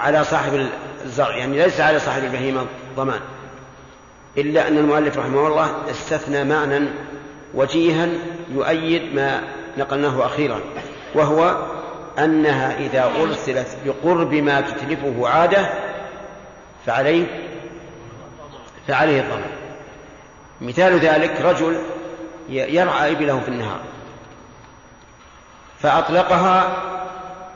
على 0.00 0.24
صاحب 0.24 0.68
الزرع 1.04 1.36
يعني 1.36 1.58
ليس 1.58 1.80
على 1.80 1.98
صاحب 2.00 2.24
البهيمة 2.24 2.66
ضمان 2.96 3.20
إلا 4.38 4.68
أن 4.68 4.78
المؤلف 4.78 5.18
رحمه 5.18 5.46
الله 5.46 5.90
استثنى 5.90 6.44
معنى 6.44 6.88
وجيها 7.54 8.08
يؤيد 8.52 9.14
ما 9.14 9.40
نقلناه 9.78 10.26
أخيرا 10.26 10.60
وهو 11.14 11.56
أنها 12.18 12.78
إذا 12.78 13.10
أرسلت 13.20 13.76
بقرب 13.86 14.34
ما 14.34 14.60
تتلفه 14.60 15.28
عادة 15.28 15.68
فعليه 16.86 17.26
فعليه 18.88 19.20
الضمان. 19.20 19.50
مثال 20.60 20.98
ذلك 20.98 21.40
رجل 21.40 21.78
يرعى 22.48 23.12
إبله 23.12 23.40
في 23.40 23.48
النهار. 23.48 23.80
فأطلقها 25.84 26.76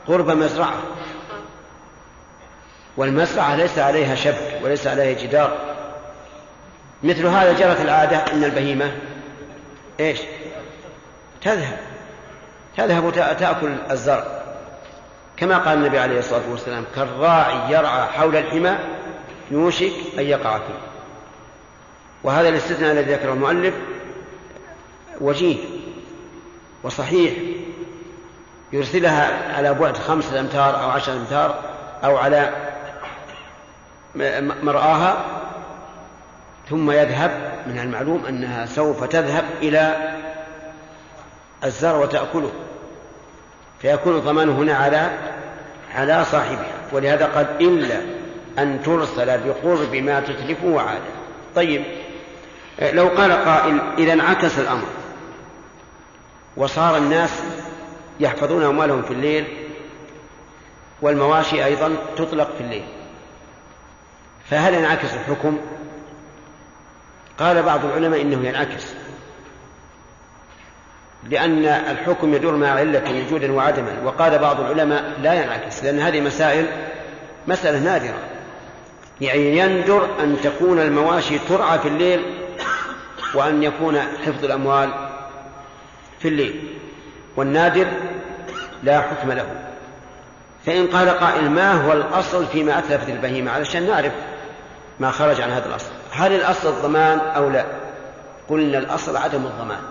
قرب 0.07 0.29
مزرعة. 0.29 0.73
والمزرعة 2.97 3.55
ليس 3.55 3.79
عليها 3.79 4.15
شبك 4.15 4.59
وليس 4.63 4.87
عليها 4.87 5.21
جدار. 5.21 5.57
مثل 7.03 7.25
هذا 7.25 7.53
جرت 7.53 7.81
العادة 7.81 8.17
أن 8.17 8.43
البهيمة 8.43 8.91
إيش؟ 9.99 10.19
تذهب. 11.41 11.77
تذهب 12.77 13.11
تأكل 13.39 13.75
الزرع. 13.91 14.41
كما 15.37 15.57
قال 15.57 15.77
النبي 15.77 15.99
عليه 15.99 16.19
الصلاة 16.19 16.49
والسلام 16.51 16.85
كالراعي 16.95 17.73
يرعى 17.73 18.05
حول 18.07 18.35
الحمى 18.35 18.77
يوشك 19.51 19.93
أن 20.19 20.23
يقع 20.23 20.57
فيه. 20.57 20.79
وهذا 22.23 22.49
الاستثناء 22.49 22.91
الذي 22.91 23.13
ذكره 23.13 23.33
المؤلف 23.33 23.73
وجيه 25.21 25.57
وصحيح. 26.83 27.33
يرسلها 28.73 29.55
على 29.57 29.73
بعد 29.73 29.97
خمسة 29.97 30.39
أمتار 30.39 30.83
أو 30.83 30.89
عشرة 30.89 31.13
أمتار 31.13 31.59
أو 32.03 32.17
على 32.17 32.49
مرآها 34.63 35.25
ثم 36.69 36.91
يذهب. 36.91 37.31
من 37.67 37.79
المعلوم 37.79 38.25
أنها 38.25 38.65
سوف 38.65 39.03
تذهب 39.03 39.43
إلى 39.61 40.13
الزرع 41.63 41.97
وتأكله 41.97 42.51
فيكون 43.81 44.15
الضمان 44.15 44.49
هنا 44.49 44.73
على 44.73 45.09
على 45.95 46.25
صاحبها. 46.25 46.79
ولهذا 46.91 47.25
قال 47.25 47.47
إلا 47.61 48.01
أن 48.59 48.83
ترسل 48.83 49.39
بقرب 49.39 49.95
ما 49.95 50.19
تتلفه 50.19 50.81
عادة 50.81 51.19
طيب 51.55 51.83
لو 52.81 53.07
قال 53.07 53.31
قائل 53.31 53.81
إذا 53.97 54.13
انعكس 54.13 54.59
الأمر 54.59 54.87
وصار 56.57 56.97
الناس 56.97 57.41
يحفظون 58.19 58.63
أموالهم 58.63 59.01
في 59.01 59.11
الليل 59.11 59.47
والمواشي 61.01 61.65
أيضا 61.65 61.95
تطلق 62.17 62.55
في 62.57 62.61
الليل. 62.61 62.83
فهل 64.49 64.73
ينعكس 64.73 65.13
الحكم؟ 65.13 65.57
قال 67.39 67.63
بعض 67.63 67.85
العلماء 67.85 68.21
إنه 68.21 68.47
ينعكس 68.47 68.85
لأن 71.29 71.65
الحكم 71.65 72.33
يدور 72.33 72.55
مع 72.55 72.67
علة 72.67 73.25
وجودا 73.25 73.51
وعدما 73.51 74.01
وقال 74.03 74.39
بعض 74.39 74.59
العلماء 74.59 75.19
لا 75.21 75.33
ينعكس 75.33 75.83
لأن 75.83 75.99
هذه 75.99 76.21
مسائل 76.21 76.65
مسألة 77.47 77.79
نادرة. 77.79 78.19
يعني 79.21 79.57
يندر 79.57 80.09
أن 80.23 80.37
تكون 80.43 80.79
المواشي 80.79 81.39
ترعى 81.39 81.79
في 81.79 81.87
الليل 81.87 82.21
وأن 83.35 83.63
يكون 83.63 83.99
حفظ 83.99 84.45
الأموال 84.45 85.09
في 86.19 86.27
الليل. 86.27 86.77
والنادر 87.35 87.87
لا 88.83 89.01
حكم 89.01 89.31
له. 89.31 89.45
فإن 90.65 90.87
قال 90.87 91.09
قائل 91.09 91.49
ما 91.49 91.71
هو 91.71 91.93
الأصل 91.93 92.45
فيما 92.45 92.79
أتلفت 92.79 93.09
البهيمة 93.09 93.51
علشان 93.51 93.87
نعرف 93.87 94.11
ما 94.99 95.11
خرج 95.11 95.41
عن 95.41 95.49
هذا 95.49 95.65
الأصل. 95.65 95.91
هل 96.11 96.33
الأصل 96.33 96.69
الضمان 96.69 97.19
أو 97.19 97.49
لا؟ 97.49 97.65
قلنا 98.49 98.77
الأصل 98.77 99.17
عدم 99.17 99.45
الضمان. 99.45 99.81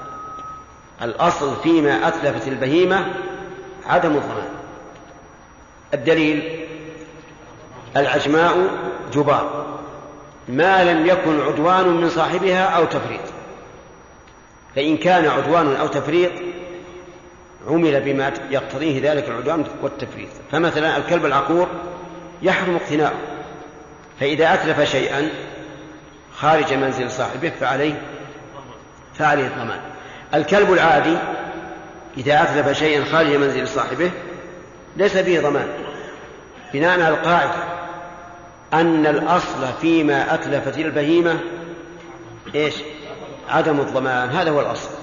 الأصل 1.02 1.56
فيما 1.62 2.08
أتلفت 2.08 2.48
البهيمة 2.48 3.14
عدم 3.86 4.16
الضمان. 4.16 4.48
الدليل 5.94 6.66
العجماء 7.96 8.68
جبار. 9.12 9.78
ما 10.48 10.84
لم 10.84 11.06
يكن 11.06 11.40
عدوان 11.40 11.88
من 11.88 12.10
صاحبها 12.10 12.64
أو 12.64 12.84
تفريط. 12.84 13.20
فإن 14.76 14.96
كان 14.96 15.26
عدوان 15.26 15.76
أو 15.76 15.86
تفريط 15.86 16.32
عمل 17.68 18.00
بما 18.00 18.32
يقتضيه 18.50 19.12
ذلك 19.12 19.28
العدوان 19.28 19.64
والتفريط. 19.82 20.28
فمثلا 20.52 20.96
الكلب 20.96 21.26
العقور 21.26 21.68
يحرم 22.42 22.76
اقتناؤه 22.76 23.18
فإذا 24.20 24.54
أتلف 24.54 24.80
شيئا 24.80 25.28
خارج 26.36 26.74
منزل 26.74 27.10
صاحبه 27.10 27.52
فعليه 27.60 28.02
فعليه 29.14 29.46
الضمان. 29.46 29.80
الكلب 30.34 30.72
العادي 30.72 31.16
إذا 32.16 32.42
أتلف 32.42 32.78
شيئا 32.78 33.04
خارج 33.04 33.34
منزل 33.34 33.68
صاحبه 33.68 34.10
ليس 34.96 35.16
به 35.16 35.40
ضمان. 35.40 35.68
بناء 36.74 37.00
على 37.00 37.08
القاعدة 37.08 37.64
أن 38.74 39.06
الأصل 39.06 39.66
فيما 39.80 40.34
أتلفت 40.34 40.78
البهيمة 40.78 41.38
إيش؟ 42.54 42.74
عدم 43.48 43.80
الضمان. 43.80 44.28
هذا 44.28 44.50
هو 44.50 44.60
الأصل. 44.60 44.97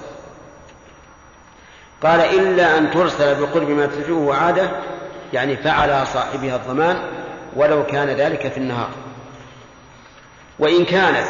قال 2.02 2.20
إلا 2.20 2.78
أن 2.78 2.90
ترسل 2.90 3.40
بقرب 3.40 3.70
ما 3.70 3.86
تلفه 3.86 4.34
عادة 4.34 4.70
يعني 5.32 5.56
فعل 5.56 6.06
صاحبها 6.06 6.56
الضمان 6.56 6.96
ولو 7.56 7.86
كان 7.86 8.08
ذلك 8.08 8.48
في 8.48 8.58
النهار. 8.58 8.90
وإن 10.58 10.84
كانت 10.84 11.28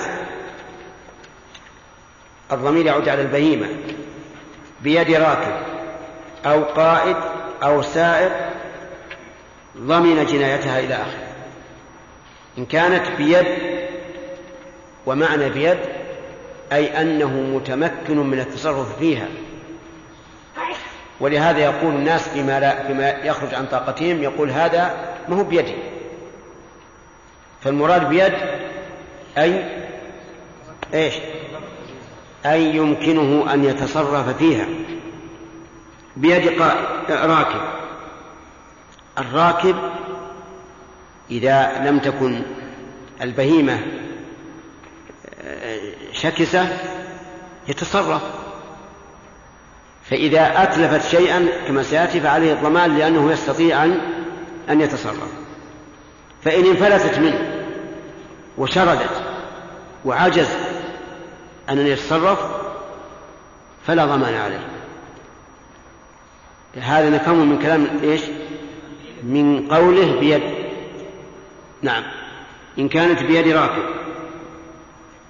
الضمير 2.52 2.86
يعود 2.86 3.08
على 3.08 3.22
البهيمة 3.22 3.66
بيد 4.82 5.10
راكب 5.10 5.56
أو 6.46 6.62
قائد 6.62 7.16
أو 7.62 7.82
سائر 7.82 8.30
ضمن 9.78 10.26
جنايتها 10.26 10.80
إلى 10.80 10.94
آخره. 10.94 11.26
إن 12.58 12.66
كانت 12.66 13.06
بيد 13.18 13.46
ومعنى 15.06 15.48
بيد 15.48 15.78
أي 16.72 17.00
أنه 17.00 17.30
متمكن 17.30 18.16
من 18.16 18.40
التصرف 18.40 18.98
فيها. 18.98 19.28
ولهذا 21.20 21.58
يقول 21.58 21.94
الناس 21.94 22.28
فيما, 22.28 22.60
لا 22.60 22.86
فيما 22.86 23.08
يخرج 23.08 23.54
عن 23.54 23.66
طاقتهم 23.66 24.22
يقول 24.22 24.50
هذا 24.50 24.94
ما 25.28 25.36
هو 25.36 25.44
بيدي 25.44 25.74
فالمراد 27.60 28.08
بيد 28.08 28.34
أي 29.38 29.64
إيش؟ 30.94 31.14
أي 32.46 32.76
يمكنه 32.76 33.54
أن 33.54 33.64
يتصرف 33.64 34.36
فيها. 34.36 34.66
بيد 36.16 36.62
راكب. 37.10 37.60
الراكب 39.18 39.76
إذا 41.30 41.84
لم 41.84 41.98
تكن 41.98 42.42
البهيمة 43.22 43.80
شكسة 46.12 46.78
يتصرف. 47.68 48.22
فإذا 50.10 50.62
أتلفت 50.62 51.08
شيئا 51.08 51.48
كما 51.68 51.82
سيأتي 51.82 52.20
فعليه 52.20 52.52
الضمان 52.52 52.98
لأنه 52.98 53.32
يستطيع 53.32 53.84
أن 53.84 54.00
أن 54.70 54.80
يتصرف. 54.80 55.32
فإن 56.44 56.66
انفلتت 56.66 57.18
منه 57.18 57.64
وشردت 58.58 59.22
وعجز 60.04 60.48
أن 61.70 61.86
يتصرف 61.86 62.38
فلا 63.86 64.04
ضمان 64.04 64.34
عليه. 64.34 64.66
هذا 66.80 67.10
نفهم 67.10 67.50
من 67.50 67.58
كلام 67.58 67.86
إيش؟ 68.02 68.20
من 69.22 69.68
قوله 69.68 70.20
بيد. 70.20 70.42
نعم. 71.82 72.02
إن 72.78 72.88
كانت 72.88 73.22
بيد 73.22 73.48
راكب 73.48 73.82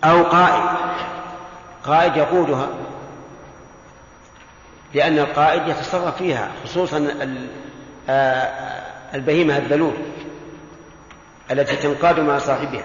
أو 0.04 0.22
قائد. 0.22 0.76
قائد 1.84 2.16
يقودها. 2.16 2.68
لأن 4.94 5.18
القائد 5.18 5.68
يتصرف 5.68 6.16
فيها 6.16 6.52
خصوصا 6.64 7.08
البهيمة 9.14 9.56
الذلول 9.56 9.96
التي 11.50 11.76
تنقاد 11.76 12.20
مع 12.20 12.38
صاحبها. 12.38 12.84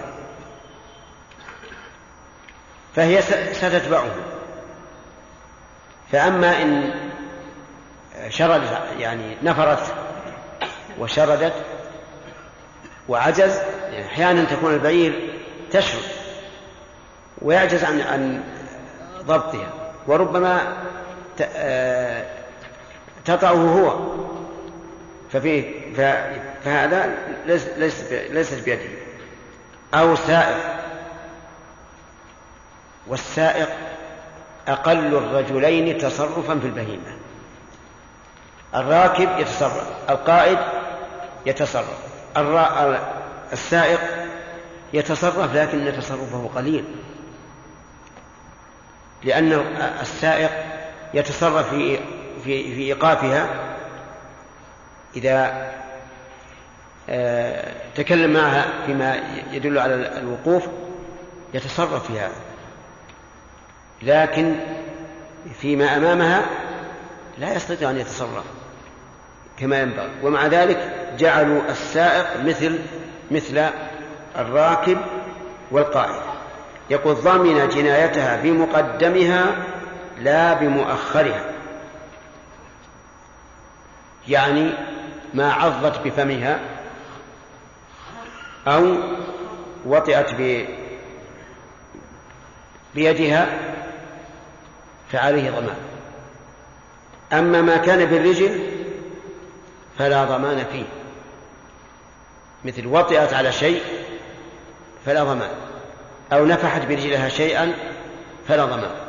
فهي 2.96 3.22
ستتبعه. 3.52 4.10
فأما 6.12 6.62
إن 6.62 6.94
شردت 8.28 8.80
يعني 8.98 9.36
نفرت 9.42 9.94
وشردت 10.98 11.54
وعجز 13.08 13.56
يعني 13.92 14.06
أحيانا 14.06 14.44
تكون 14.44 14.74
البعير 14.74 15.34
تشرد 15.70 16.02
ويعجز 17.42 17.84
عن 17.84 18.00
عن 18.00 18.44
ضبطها. 19.22 19.72
وربما 20.06 20.76
تطعه 23.24 23.52
هو. 23.52 24.12
ففيه 25.32 25.94
فهذا 26.64 27.14
ليس 27.46 27.66
ليس 27.76 28.12
ليست 28.12 28.64
بيده. 28.64 28.88
أو 29.94 30.16
سائق. 30.16 30.56
والسائق 33.06 33.68
أقل 34.68 35.16
الرجلين 35.16 35.98
تصرفا 35.98 36.58
في 36.58 36.66
البهيمة. 36.66 37.16
الراكب 38.74 39.38
يتصرف 39.38 40.10
القائد 40.10 40.58
يتصرف 41.46 41.98
السائق 43.52 44.00
يتصرف 44.92 45.54
لكن 45.54 45.92
تصرفه 46.00 46.50
قليل. 46.54 46.84
لأن 49.24 49.52
السائق 50.00 50.50
يتصرف 51.14 51.70
في 51.70 51.98
في 52.44 52.74
في 52.74 52.82
إيقافها 52.82 53.48
إذا 55.16 55.72
آه، 57.08 57.72
تكلم 57.94 58.32
معها 58.32 58.66
فيما 58.86 59.20
يدل 59.52 59.78
على 59.78 59.94
الوقوف 59.94 60.66
يتصرف 61.54 62.06
في 62.06 62.20
هذا. 62.20 62.32
لكن 64.02 64.54
فيما 65.60 65.96
أمامها 65.96 66.42
لا 67.38 67.54
يستطيع 67.54 67.90
أن 67.90 67.98
يتصرف 67.98 68.44
كما 69.58 69.80
ينبغي. 69.80 70.10
ومع 70.22 70.46
ذلك 70.46 70.92
جعلوا 71.18 71.62
السائق 71.70 72.44
مثل 72.44 72.78
مثل 73.30 73.70
الراكب 74.38 74.98
والقائد. 75.70 76.22
يقول 76.90 77.14
ضمن 77.14 77.68
جنايتها 77.68 78.42
بمقدمها 78.42 79.46
لا 80.22 80.54
بمؤخرها. 80.54 81.44
يعني 84.28 84.70
ما 85.34 85.52
عضت 85.52 86.00
بفمها 86.04 86.60
أو 88.66 88.96
وطئت 89.86 90.34
ب 90.34 90.66
بيدها 92.94 93.46
فعليه 95.12 95.50
ضمان. 95.50 95.76
أما 97.32 97.62
ما 97.62 97.76
كان 97.76 98.04
بالرجل 98.04 98.70
فلا 99.98 100.24
ضمان 100.24 100.64
فيه. 100.72 100.84
مثل 102.64 102.86
وطئت 102.86 103.32
على 103.34 103.52
شيء 103.52 103.82
فلا 105.06 105.24
ضمان. 105.24 105.50
أو 106.32 106.46
نفحت 106.46 106.86
برجلها 106.86 107.28
شيئا 107.28 107.72
فلا 108.48 108.64
ضمان. 108.64 109.01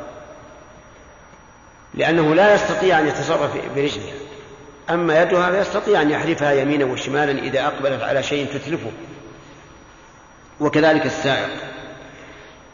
لأنه 1.94 2.34
لا 2.34 2.54
يستطيع 2.54 2.98
أن 2.98 3.06
يتصرف 3.06 3.56
برجلها 3.76 4.14
أما 4.90 5.22
يدها 5.22 5.50
فيستطيع 5.50 6.02
أن 6.02 6.10
يحرفها 6.10 6.52
يمينا 6.52 6.84
وشمالا 6.84 7.42
إذا 7.42 7.66
أقبلت 7.66 8.02
على 8.02 8.22
شيء 8.22 8.46
تتلفه. 8.46 8.90
وكذلك 10.60 11.06
السائق. 11.06 11.50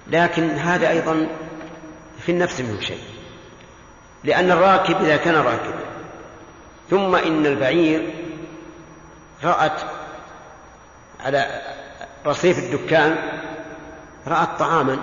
لكن 0.07 0.51
هذا 0.51 0.91
أيضا 0.91 1.27
في 2.21 2.33
النفس 2.33 2.61
منه 2.61 2.81
شيء. 2.81 3.01
لأن 4.25 4.51
الراكب 4.51 5.05
إذا 5.05 5.17
كان 5.17 5.35
راكبا 5.35 5.81
ثم 6.91 7.15
إن 7.15 7.47
البعير 7.47 8.15
رأت 9.45 9.81
على 11.21 11.61
رصيف 12.27 12.59
الدكان 12.59 13.17
رأت 14.27 14.49
طعاما 14.59 14.99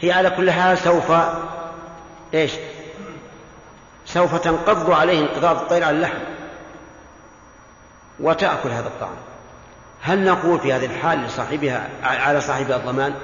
هي 0.00 0.12
على 0.12 0.30
كل 0.30 0.50
حال 0.50 0.78
سوف 0.78 1.12
إيش؟ 2.34 2.52
سوف 4.06 4.34
تنقض 4.34 4.90
عليه 4.90 5.20
انقضاض 5.20 5.56
الطير 5.56 5.84
على 5.84 5.96
اللحم 5.96 6.18
وتأكل 8.20 8.68
هذا 8.68 8.86
الطعام. 8.86 9.16
هل 10.02 10.24
نقول 10.24 10.60
في 10.60 10.72
هذه 10.72 10.86
الحال 10.86 11.24
لصاحبها 11.24 11.88
على 12.02 12.40
صاحبها 12.40 12.76
الضمان؟ 12.76 13.14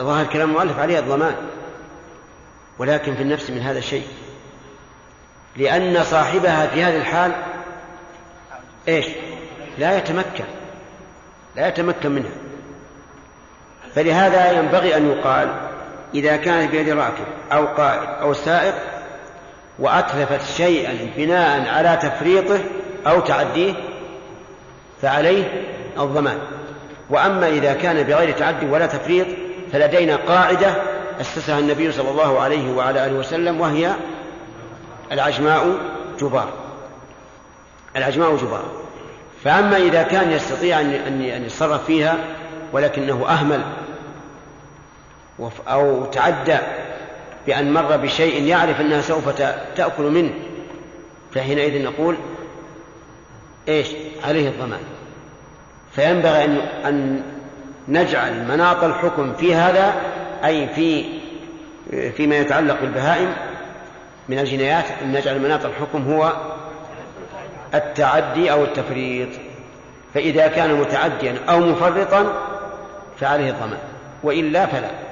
ظاهر 0.00 0.26
كلام 0.26 0.50
المؤلف 0.50 0.78
عليها 0.78 1.00
الضمان 1.00 1.36
ولكن 2.78 3.14
في 3.14 3.22
النفس 3.22 3.50
من 3.50 3.60
هذا 3.60 3.78
الشيء 3.78 4.06
لأن 5.56 6.04
صاحبها 6.04 6.66
في 6.66 6.82
هذه 6.82 6.96
الحال 6.96 7.32
إيش؟ 8.88 9.06
لا 9.78 9.98
يتمكن 9.98 10.44
لا 11.56 11.68
يتمكن 11.68 12.10
منها. 12.12 12.30
فلهذا 13.94 14.52
ينبغي 14.52 14.96
أن 14.96 15.10
يقال 15.10 15.67
إذا 16.14 16.36
كانت 16.36 16.70
بيد 16.70 16.88
راكب 16.88 17.24
أو 17.52 17.66
قائد 17.66 18.08
أو 18.20 18.32
سائق 18.32 18.74
وأتلفت 19.78 20.40
شيئا 20.56 21.10
بناء 21.16 21.68
على 21.68 21.98
تفريطه 22.02 22.58
أو 23.06 23.20
تعديه 23.20 23.74
فعليه 25.02 25.64
الضمان. 25.98 26.38
وأما 27.10 27.48
إذا 27.48 27.72
كان 27.72 28.02
بغير 28.02 28.30
تعدي 28.30 28.66
ولا 28.66 28.86
تفريط 28.86 29.26
فلدينا 29.72 30.16
قاعدة 30.16 30.74
أسسها 31.20 31.58
النبي 31.58 31.92
صلى 31.92 32.10
الله 32.10 32.40
عليه 32.40 32.72
وعلى 32.72 33.06
آله 33.06 33.14
وسلم 33.14 33.60
وهي 33.60 33.92
العجماء 35.12 35.78
جبار. 36.20 36.48
العجماء 37.96 38.36
جبار. 38.36 38.64
فأما 39.44 39.76
إذا 39.76 40.02
كان 40.02 40.32
يستطيع 40.32 40.80
أن 40.80 41.22
يتصرف 41.22 41.84
فيها 41.84 42.16
ولكنه 42.72 43.28
أهمل 43.28 43.60
أو 45.68 46.04
تعدى 46.04 46.58
بأن 47.46 47.72
مر 47.72 47.96
بشيء 47.96 48.42
يعرف 48.42 48.80
أنها 48.80 49.00
سوف 49.00 49.28
تأكل 49.76 50.02
منه 50.02 50.30
فحينئذ 51.34 51.84
نقول 51.84 52.16
إيش؟ 53.68 53.88
عليه 54.24 54.48
الضمان. 54.48 54.80
فينبغي 55.92 56.44
أن 56.44 56.56
أن 56.86 57.22
نجعل 57.88 58.48
مناط 58.48 58.84
الحكم 58.84 59.34
في 59.34 59.54
هذا 59.54 59.94
أي 60.44 60.68
في 60.68 61.04
فيما 62.10 62.38
يتعلق 62.38 62.80
بالبهائم 62.80 63.34
من 64.28 64.38
الجنايات 64.38 64.84
أن 65.02 65.12
نجعل 65.12 65.42
مناط 65.42 65.64
الحكم 65.64 66.12
هو 66.12 66.32
التعدي 67.74 68.52
أو 68.52 68.64
التفريط. 68.64 69.28
فإذا 70.14 70.46
كان 70.46 70.74
متعديا 70.74 71.34
أو 71.48 71.60
مفرطا 71.60 72.32
فعليه 73.20 73.50
الضمان 73.50 73.78
وإلا 74.22 74.66
فلا. 74.66 75.07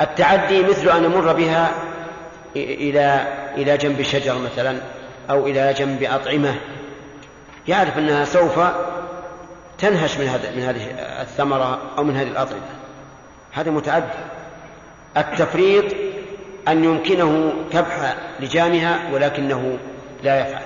التعدي 0.00 0.62
مثل 0.62 0.88
أن 0.88 1.02
نمر 1.02 1.32
بها 1.32 1.70
إلى 2.56 3.24
إلى 3.56 3.76
جنب 3.76 4.02
شجر 4.02 4.38
مثلا 4.38 4.76
أو 5.30 5.46
إلى 5.46 5.72
جنب 5.72 6.02
أطعمة. 6.02 6.54
يعرف 7.68 7.98
أنها 7.98 8.24
سوف 8.24 8.60
تنهش 9.78 10.18
من 10.18 10.26
هذا 10.26 10.50
من 10.56 10.62
هذه 10.62 10.86
الثمرة 11.22 11.78
أو 11.98 12.04
من 12.04 12.16
هذه 12.16 12.28
الأطعمة. 12.28 12.60
هذا 13.52 13.70
متعدي. 13.70 14.06
التفريط 15.16 15.84
أن 16.68 16.84
يمكنه 16.84 17.52
كبح 17.72 18.16
لجامها 18.40 18.98
ولكنه 19.12 19.78
لا 20.22 20.40
يفعل. 20.40 20.62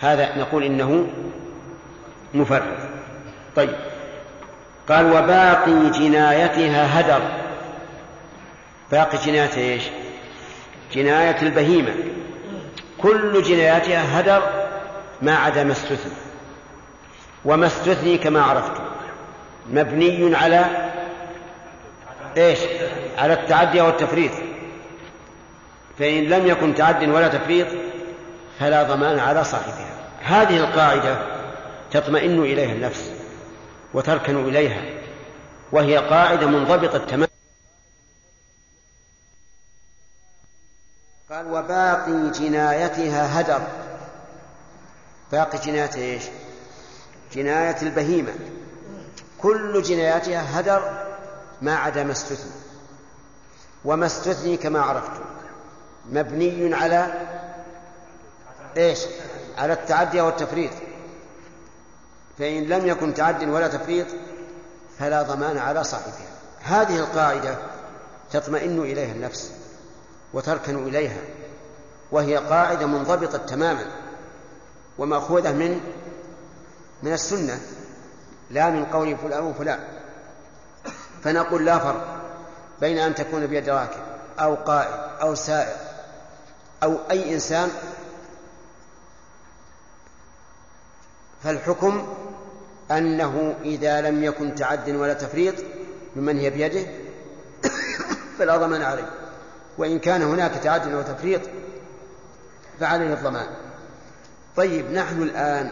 هذا 0.00 0.38
نقول 0.38 0.64
إنه 0.64 1.06
مفرط. 2.34 2.78
طيب. 3.56 3.76
قال 4.88 5.12
وباقي 5.12 5.90
جنايتها 5.90 7.00
هدر. 7.00 7.22
باقي 8.92 9.18
جنايتها 9.18 9.62
إيش؟ 9.62 9.82
جناية 10.92 11.42
البهيمة. 11.42 11.94
كل 12.98 13.42
جناياتها 13.42 14.20
هدر 14.20 14.42
ما 15.22 15.36
عدا 15.36 15.64
ما 15.64 15.72
استثني. 15.72 16.12
وما 17.44 17.66
استثني 17.66 18.18
كما 18.18 18.42
عرفت. 18.42 18.72
مبني 19.70 20.36
على 20.36 20.64
إيش؟ 22.36 22.58
على 23.18 23.32
التعدي 23.32 23.80
والتفريط 23.80 24.32
فإن 25.98 26.24
لم 26.24 26.46
يكن 26.46 26.74
تعد 26.74 27.08
ولا 27.08 27.28
تفريط 27.28 27.66
فلا 28.60 28.82
ضمان 28.82 29.18
على 29.18 29.44
صاحبها. 29.44 29.94
هذه 30.22 30.56
القاعدة 30.56 31.16
تطمئن 31.90 32.42
إليها 32.42 32.72
النفس 32.72 33.12
وتركن 33.94 34.48
إليها. 34.48 34.82
وهي 35.72 35.96
قاعدة 35.96 36.46
منضبطة 36.46 36.98
تماما. 36.98 37.29
قال 41.30 41.52
وباقي 41.52 42.30
جنايتها 42.30 43.40
هدر. 43.40 43.60
باقي 45.32 45.58
جنايتها 45.58 46.02
إيش؟ 46.02 46.22
جناية 47.32 47.76
البهيمة. 47.82 48.32
كل 49.38 49.82
جناياتها 49.82 50.60
هدر 50.60 51.06
ما 51.62 51.76
عدا 51.76 52.04
ما 52.04 52.12
استثني. 52.12 52.50
وما 53.84 54.06
استثني 54.06 54.56
كما 54.56 54.80
عرفتم 54.80 55.24
مبني 56.10 56.74
على 56.74 57.12
إيش؟ 58.76 59.00
على 59.58 59.72
التعدي 59.72 60.20
والتفريط 60.20 60.72
فإن 62.38 62.64
لم 62.64 62.86
يكن 62.86 63.14
تعد 63.14 63.48
ولا 63.48 63.68
تفريط 63.68 64.06
فلا 64.98 65.22
ضمان 65.22 65.58
على 65.58 65.84
صاحبها. 65.84 66.30
هذه 66.62 66.96
القاعدة 66.96 67.56
تطمئن 68.30 68.78
إليها 68.78 69.12
النفس. 69.12 69.59
وتركن 70.32 70.88
إليها 70.88 71.20
وهي 72.12 72.36
قاعدة 72.36 72.86
منضبطة 72.86 73.38
تماما 73.38 73.86
ومأخوذة 74.98 75.52
من 75.52 75.80
من 77.02 77.12
السنة 77.12 77.60
لا 78.50 78.70
من 78.70 78.84
قول 78.84 79.16
فلان 79.16 79.44
وفلان 79.44 79.80
فنقول 81.22 81.64
لا 81.64 81.78
فرق 81.78 82.20
بين 82.80 82.98
أن 82.98 83.14
تكون 83.14 83.46
بيد 83.46 83.68
راكب 83.68 84.00
أو 84.38 84.54
قائد 84.54 85.20
أو 85.20 85.34
سائق 85.34 85.76
أو 86.82 86.96
أي 87.10 87.34
إنسان. 87.34 87.70
فالحكم 91.44 92.16
أنه 92.90 93.54
إذا 93.64 94.00
لم 94.00 94.24
يكن 94.24 94.54
تعد 94.54 94.90
ولا 94.90 95.14
تفريط 95.14 95.54
ممن 96.16 96.38
هي 96.38 96.50
بيده 96.50 96.86
فلا 98.38 98.56
ضمان 98.56 98.82
عليه. 98.82 99.19
وإن 99.78 99.98
كان 99.98 100.22
هناك 100.22 100.52
تعد 100.62 100.94
وتفريط 100.94 101.40
فعليه 102.80 103.14
الضمان. 103.14 103.46
طيب 104.56 104.90
نحن 104.90 105.22
الآن 105.22 105.70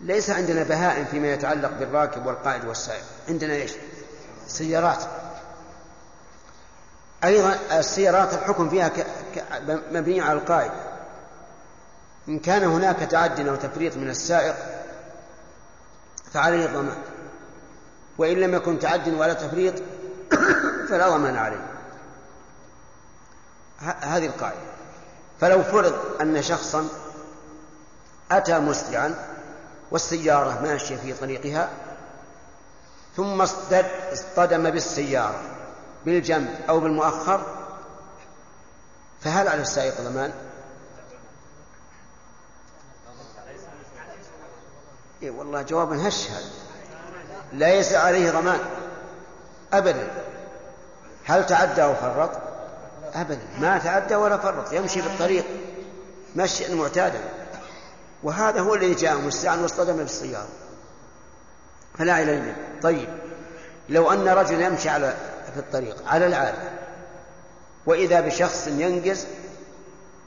ليس 0.00 0.30
عندنا 0.30 0.62
بهائم 0.62 1.04
فيما 1.04 1.32
يتعلق 1.32 1.70
بالراكب 1.78 2.26
والقائد 2.26 2.64
والسائق. 2.64 3.04
عندنا 3.28 3.54
إيش؟ 3.54 3.72
سيارات. 4.46 5.04
أيضا 7.24 7.58
السيارات 7.72 8.34
الحكم 8.34 8.68
فيها. 8.68 8.90
مبني 9.92 10.20
على 10.20 10.38
القائد. 10.38 10.70
إن 12.28 12.38
كان 12.38 12.64
هناك 12.64 12.96
تعد 12.96 13.48
أو 13.48 13.56
تفريط 13.56 13.96
من 13.96 14.10
السائق 14.10 14.54
فعليه 16.32 16.66
الضمان. 16.66 16.96
وإن 18.18 18.36
لم 18.36 18.54
يكن 18.54 18.78
تعد 18.78 19.08
ولا 19.08 19.32
تفريط 19.32 19.74
فلا 20.88 21.08
ضمان 21.08 21.36
عليه. 21.36 21.67
هذه 23.80 24.26
القاعدة. 24.26 24.56
فلو 25.40 25.62
فرض 25.62 25.94
أن 26.20 26.42
شخصا 26.42 26.88
أتى 28.30 28.58
مسرعا 28.58 29.14
والسيارة 29.90 30.60
ماشية 30.62 30.96
في 30.96 31.12
طريقها 31.12 31.68
ثم 33.16 33.42
اصطدم 34.12 34.70
بالسيارة 34.70 35.40
بالجنب 36.04 36.54
أو 36.68 36.80
بالمؤخر 36.80 37.46
فهل 39.20 39.48
على 39.48 39.62
السائق 39.62 40.00
ضمان؟ 40.00 40.32
إيه 45.22 45.30
والله 45.30 45.62
جواب 45.62 45.92
هش 45.92 46.30
هذا 46.30 46.50
ليس 47.52 47.92
عليه 47.92 48.30
ضمان. 48.30 48.60
أبدا. 49.72 50.08
هل 51.24 51.46
تعدى 51.46 51.82
أو 51.82 51.94
فرط؟ 51.94 52.47
أبدا. 53.14 53.40
ما 53.60 53.78
تعدى 53.78 54.14
ولا 54.14 54.38
فرط. 54.38 54.72
يمشي 54.72 55.00
بالطريق. 55.00 55.44
مشيا 56.36 56.74
معتادا 56.74 57.20
وهذا 58.22 58.60
هو 58.60 58.74
الذي 58.74 58.94
جاء 58.94 59.16
مسرعا 59.16 59.56
واصطدم 59.56 59.96
بالسيارة. 59.96 60.48
فلا 61.98 62.12
علم 62.12 62.56
طيب. 62.82 63.08
لو 63.88 64.12
أن 64.12 64.28
رجل 64.28 64.60
يمشي 64.60 64.88
على 64.88 65.14
في 65.54 65.60
الطريق 65.60 65.96
على 66.06 66.26
العادة 66.26 66.58
وإذا 67.86 68.20
بشخص 68.20 68.66
ينقز 68.66 69.26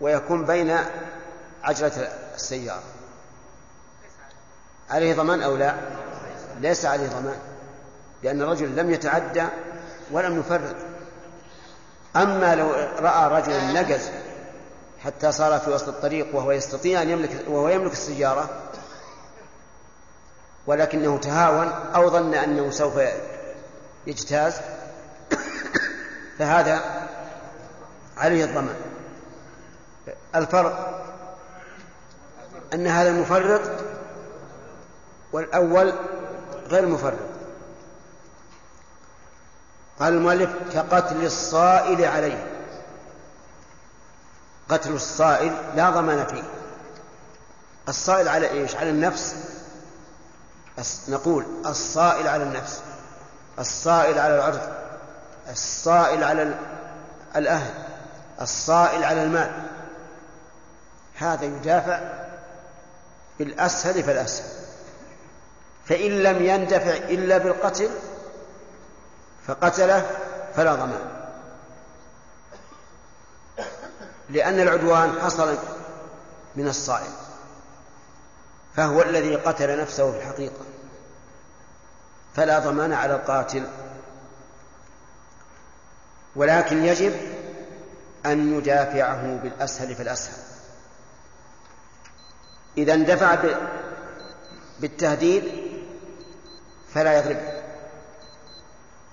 ويكون 0.02 0.46
بين 0.46 0.78
عجلة 1.64 2.12
السيارة. 2.36 2.84
عليه 4.90 5.14
ضمان 5.14 5.42
أو 5.42 5.58
لا؟ 5.58 5.76
ليس 6.60 6.86
عليه 6.86 7.08
ضمان. 7.08 7.40
لأن 8.24 8.42
الرجل 8.42 8.76
لم 8.76 8.92
يتعدى 8.92 9.46
ولم 10.12 10.40
يفرط. 10.40 10.76
أما 12.16 12.56
لو 12.56 12.72
رأى 13.00 13.42
رجل 13.42 13.74
نقز 13.74 14.10
حتى 15.04 15.32
صار 15.32 15.60
في 15.60 15.72
وسط 15.72 15.88
الطريق 15.88 16.36
وهو 16.36 16.52
يستطيع 16.52 17.02
أن 17.02 17.10
يملك 17.10 17.46
وهو 17.48 17.70
يملك 17.70 17.92
السيارة 17.92 18.50
ولكنه 20.68 21.18
تهاون 21.18 21.68
أو 21.96 22.10
ظن 22.10 22.34
أنه 22.34 22.72
سوف 22.72 23.00
يجتاز 24.08 24.54
فهذا 26.40 26.82
عليه 28.18 28.46
الضمان. 28.46 28.76
الفرق 30.36 31.04
أن 32.74 32.88
هذا 32.88 33.10
المفرط 33.10 33.62
والأول 35.32 35.94
غير 36.70 36.86
مفرط. 36.86 37.31
قال 40.02 40.14
المؤلف 40.14 40.50
كقتل 40.74 41.26
الصائل 41.26 42.06
عليه. 42.06 42.48
قتل 44.70 44.92
الصائل 44.92 45.54
لا 45.76 45.90
ضمان 45.90 46.26
فيه. 46.26 46.44
الصائل 47.90 48.28
على 48.28 48.50
إيش؟ 48.50 48.76
على 48.76 48.90
النفس. 48.90 49.36
نقول 51.10 51.46
الصائل 51.66 52.28
على 52.28 52.44
النفس. 52.44 52.82
الصائل 53.60 54.20
على 54.20 54.36
العرض. 54.36 54.62
الصائل 55.50 56.24
على 56.24 56.56
الأهل. 57.36 57.74
الصائل 58.42 59.04
على 59.04 59.24
المال. 59.24 59.52
هذا 61.16 61.46
يدافع 61.46 62.00
بالأسهل 63.40 64.04
فالأسهل. 64.04 64.50
فإن 65.86 66.12
لم 66.12 66.46
يندفع 66.46 66.94
إلا 66.94 67.38
بالقتل 67.38 67.90
فقتله 69.48 70.12
فلا 70.56 70.76
ضمان. 70.76 71.12
لأن 74.30 74.60
العدوان 74.60 75.22
حصل 75.22 75.58
من 76.56 76.68
الصائل 76.68 77.12
فهو 78.76 79.02
الذي 79.02 79.36
قتل 79.36 79.82
نفسه 79.82 80.12
في 80.12 80.18
الحقيقة. 80.18 80.66
فلا 82.36 82.60
ضمان 82.60 82.94
على 82.94 83.16
القاتل. 83.16 83.64
ولكن 86.36 86.86
يجب 86.86 87.14
أن 88.26 88.58
ندافعه 88.58 89.40
بالأسهل 89.44 89.96
فالأسهل. 89.96 90.38
إذا 92.78 92.94
اندفع 92.94 93.38
بالتهديد 94.80 95.44
فلا 96.94 97.20
يضربه 97.20 97.61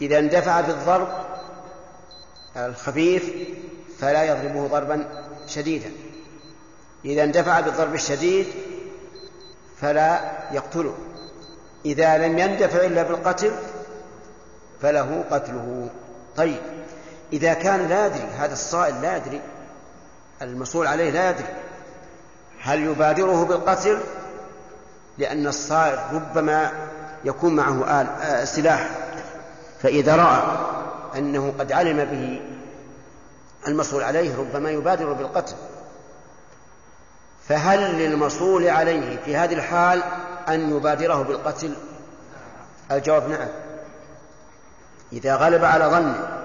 إذا 0.00 0.18
اندفع 0.18 0.60
بالضرب 0.60 1.08
الخفيف 2.56 3.30
فلا 3.98 4.24
يضربه 4.24 4.66
ضربا 4.66 5.08
شديدا. 5.46 5.90
إذا 7.04 7.24
اندفع 7.24 7.60
بالضرب 7.60 7.94
الشديد 7.94 8.46
فلا 9.80 10.20
يقتله. 10.52 10.94
إذا 11.84 12.18
لم 12.18 12.38
يندفع 12.38 12.86
إلا 12.86 13.02
بالقتل 13.02 13.52
فله 14.82 15.24
قتله. 15.30 15.88
طيب 16.36 16.60
إذا 17.32 17.54
كان 17.54 17.88
لا 17.88 18.06
يدري 18.06 18.28
هذا 18.38 18.52
الصائل 18.52 19.02
لا 19.02 19.16
يدري 19.16 19.40
المسؤول 20.42 20.86
عليه 20.86 21.10
لا 21.10 21.30
يدري 21.30 21.46
هل 22.60 22.82
يبادره 22.82 23.44
بالقتل؟ 23.44 23.98
لأن 25.18 25.46
الصائل 25.46 25.98
ربما 26.12 26.72
يكون 27.24 27.56
معه 27.56 28.00
آل 28.00 28.06
آه 28.06 28.44
سلاح. 28.44 28.90
فإذا 29.82 30.16
رأى 30.16 30.42
أنه 31.18 31.54
قد 31.58 31.72
علم 31.72 32.04
به 32.04 32.40
المسؤول 33.68 34.02
عليه 34.02 34.36
ربما 34.36 34.70
يبادر 34.70 35.12
بالقتل 35.12 35.54
فهل 37.48 37.98
للمصول 37.98 38.68
عليه 38.68 39.16
في 39.24 39.36
هذه 39.36 39.54
الحال 39.54 40.02
أن 40.48 40.76
يبادره 40.76 41.22
بالقتل؟ 41.22 41.74
الجواب 42.90 43.28
نعم. 43.28 43.48
إذا 45.12 45.36
غلب 45.36 45.64
على 45.64 45.84
ظنه 45.84 46.38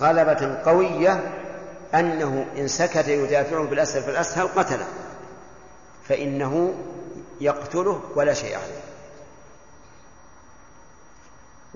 غلبة 0.00 0.58
قوية 0.64 1.32
أنه 1.94 2.46
إن 2.58 2.68
سكت 2.68 3.08
يدافعه 3.08 3.64
بالأسهل 3.64 4.02
فالأسهل 4.02 4.48
قتله 4.48 4.86
فإنه 6.08 6.74
يقتله 7.40 8.00
ولا 8.16 8.34
شيء 8.34 8.56
عليه. 8.56 8.83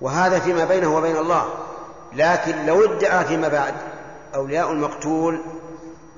وهذا 0.00 0.38
فيما 0.38 0.64
بينه 0.64 0.96
وبين 0.96 1.16
الله. 1.16 1.54
لكن 2.12 2.66
لو 2.66 2.84
ادعى 2.84 3.24
فيما 3.24 3.48
بعد 3.48 3.74
أولياء 4.34 4.72
المقتول 4.72 5.40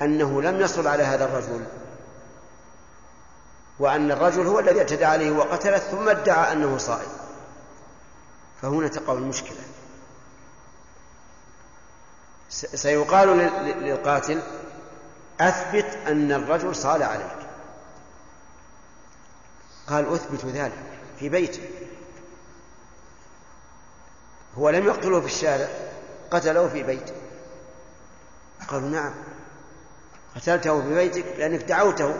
أنه 0.03 0.43
لم 0.43 0.61
يصل 0.61 0.87
على 0.87 1.03
هذا 1.03 1.25
الرجل. 1.25 1.65
وأن 3.79 4.11
الرجل 4.11 4.47
هو 4.47 4.59
الذي 4.59 4.79
اعتدى 4.79 5.05
عليه 5.05 5.31
وقتله 5.31 5.79
ثم 5.79 6.09
ادعى 6.09 6.53
أنه 6.53 6.79
صائم. 6.79 7.09
فهنا 8.63 8.89
تقع 8.89 9.13
المشكلة. 9.13 9.59
سيقال 12.75 13.29
للقاتل 13.81 14.43
أثبت 15.41 15.99
أن 16.07 16.33
الرجل 16.33 16.77
صال 16.77 17.03
عليك. 17.03 17.37
قال 19.89 20.15
أثبت 20.15 20.45
ذلك 20.45 20.73
في 21.19 21.29
بيته. 21.29 21.80
هو 24.59 24.71
لم 24.71 24.87
يقتله 24.87 25.21
في 25.21 25.27
الشارع 25.27 25.69
قتله 26.31 26.69
في 26.69 26.83
بيته 26.83 27.15
قالوا 28.69 28.89
نعم. 28.89 29.15
قتلته 30.37 30.83
في 30.83 30.95
بيتك 30.95 31.25
لأنك 31.39 31.63
دعوته. 31.63 32.15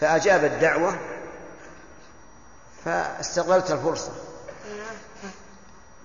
فأجاب 0.00 0.44
الدعوة 0.44 0.98
فاستغلت 2.84 3.70
الفرصة. 3.70 4.12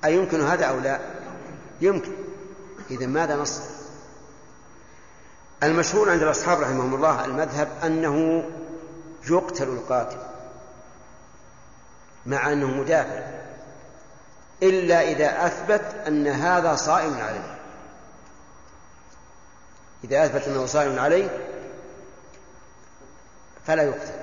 أيمكن 0.05 0.41
هذا 0.41 0.66
أو 0.66 0.80
لا؟ 0.80 0.99
يمكن. 1.82 2.11
إذا 2.91 3.05
ماذا 3.05 3.36
نص 3.36 3.61
المشهور 5.63 6.09
عند 6.09 6.22
الأصحاب 6.22 6.61
رحمهم 6.61 6.95
الله 6.95 7.26
المذهب 7.26 7.68
أنه 7.84 8.45
يقتل 9.30 9.68
القاتل 9.68 10.18
مع 12.26 12.51
أنه 12.51 12.68
مدافع. 12.68 13.45
إلا 14.63 15.01
إذا 15.01 15.45
أثبت 15.45 15.95
أن 16.07 16.27
هذا 16.27 16.75
صائم 16.75 17.13
عليه. 17.13 17.57
إذا 20.03 20.25
أثبت 20.25 20.47
أنه 20.47 20.65
صائم 20.65 20.99
عليه 20.99 21.29
فلا 23.65 23.83
يقتل. 23.83 24.13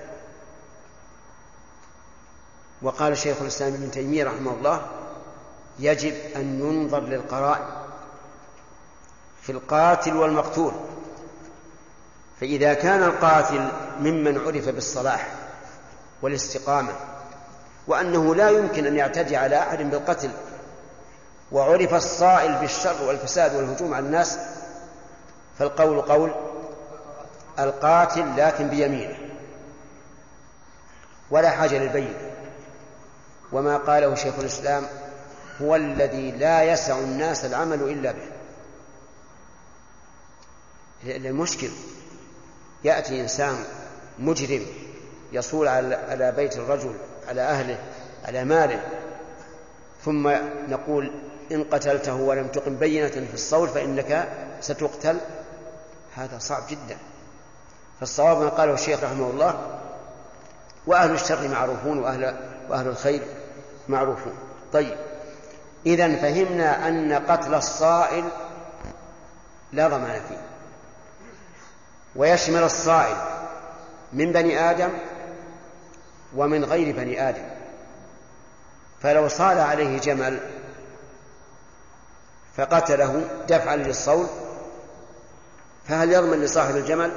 وقال 2.83 3.19
شيخ 3.19 3.37
الإسلام 3.41 3.75
ابن 3.75 3.91
تيمية 3.91 4.25
رحمه 4.25 4.51
الله 4.51 4.87
يجب 5.79 6.15
أن 6.37 6.61
ينظر 6.61 7.01
للقرائن 7.01 7.67
في 9.43 9.53
القاتل 9.53 10.17
والمقتول. 10.17 10.73
فإذا 12.41 12.75
كان 12.75 13.03
القاتل 13.03 13.69
ممن 14.01 14.39
عرف 14.39 14.69
بالصلاح 14.69 15.35
والاستقامة 16.23 16.93
وأنه 17.87 18.35
لا 18.35 18.51
يمكن 18.51 18.87
أن 18.87 18.97
يعتدي 18.97 19.37
على 19.37 19.59
أحد 19.59 19.79
بالقتل. 19.79 20.31
وعرف 21.53 21.95
الصائل 21.95 22.55
بالشر 22.55 23.05
والفساد 23.05 23.55
والهجوم 23.55 23.95
على 23.95 24.07
الناس 24.07 24.39
فالقول 25.59 26.01
قول 26.01 26.35
القاتل 27.59 28.37
لكن 28.37 28.69
بيمينه 28.69 29.19
ولا 31.31 31.51
حاجة 31.51 31.79
للبين. 31.79 32.15
وما 33.53 33.77
قاله 33.77 34.15
شيخ 34.15 34.35
الإسلام 34.39 34.87
هو 35.63 35.77
الذي 35.77 36.31
لا 36.31 36.63
يسع 36.63 36.99
الناس 36.99 37.45
العمل 37.45 37.83
إلا 37.83 38.13
به. 38.13 38.33
المشكل 41.05 41.71
يأتي 42.85 43.21
إنسان 43.21 43.65
مجرم 44.19 44.67
يصول 45.33 45.69
على 45.69 46.33
بيت 46.37 46.57
الرجل 46.57 46.95
على 47.29 47.41
أهله 47.41 47.79
على 48.25 48.45
ماله. 48.45 48.83
ثم 50.05 50.29
نقول 50.69 51.13
إن 51.53 51.65
قتلته 51.65 52.15
ولم 52.15 52.49
تقم 52.49 52.77
بينة 52.77 53.09
في 53.09 53.35
الصول 53.35 53.69
فإنك 53.69 54.29
ستقتل. 54.61 55.17
هذا 56.17 56.39
صعب 56.39 56.63
جدا. 56.69 56.97
فالصواب 58.01 58.43
ما 58.43 58.49
قاله 58.49 58.75
الشيخ 58.75 59.05
رحمه 59.05 59.31
الله 59.31 59.81
وأهل 60.87 61.15
الشر 61.15 61.49
معروفون 61.49 61.99
وأهل, 61.99 62.37
وأهل 62.69 62.89
الخير 62.89 63.23
معروفون. 63.89 64.35
طيب 64.73 64.97
إذا 65.87 66.17
فهمنا 66.17 66.89
أن 66.89 67.13
قتل 67.13 67.55
الصائل 67.55 68.25
لا 69.73 69.89
ضمان 69.89 70.21
فيه. 70.29 70.43
ويشمل 72.17 72.63
الصائل 72.63 73.17
من 74.13 74.33
بني 74.33 74.71
آدم 74.71 74.91
ومن 76.37 76.65
غير 76.65 76.97
بني 76.97 77.29
آدم. 77.29 77.45
فلو 79.03 79.29
صال 79.29 79.59
عليه 79.59 79.99
جمل 79.99 80.41
فقتله 82.57 83.25
دفعا 83.49 83.77
للصول 83.77 84.27
فهل 85.89 86.13
يضمن 86.13 86.43
لصاحب 86.43 86.77
الجمل؟ 86.77 87.13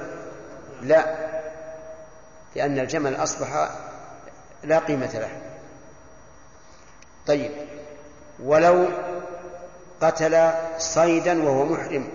لا 0.81 1.15
لأن 2.55 2.79
الجمل 2.79 3.15
أصبح 3.15 3.69
لا 4.63 4.79
قيمة 4.79 5.13
له. 5.13 5.41
طيب 7.27 7.51
ولو 8.43 8.87
قتل 10.01 10.51
صيدا 10.77 11.43
وهو 11.43 11.65
محرم 11.65 12.07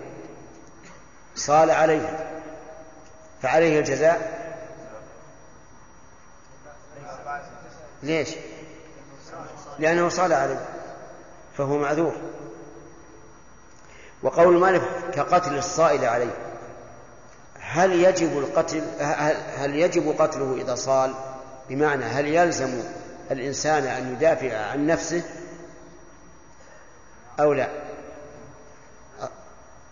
صال 1.35 1.71
عليه 1.71 2.27
فعليه 3.41 3.79
الجزاء؟ 3.79 4.40
ليش؟ 8.03 8.29
لأنه 9.79 10.09
صال 10.09 10.33
عليه 10.33 10.65
فهو 11.57 11.77
معذور. 11.77 12.13
وقول 14.23 14.59
مالك 14.59 14.81
كقتل 15.13 15.57
الصائل 15.57 16.05
عليه 16.05 16.33
هل 17.59 17.91
يجب 17.91 18.37
القتل 18.37 18.83
هل 19.57 19.75
يجب 19.75 20.15
قتله 20.19 20.61
إذا 20.61 20.75
صال؟ 20.75 21.13
بمعنى 21.69 22.05
هل 22.05 22.27
يلزم 22.27 22.83
الإنسان 23.31 23.83
أن 23.83 24.13
يدافع 24.13 24.57
عن 24.57 24.87
نفسه 24.87 25.23
أو 27.39 27.53
لا؟ 27.53 27.69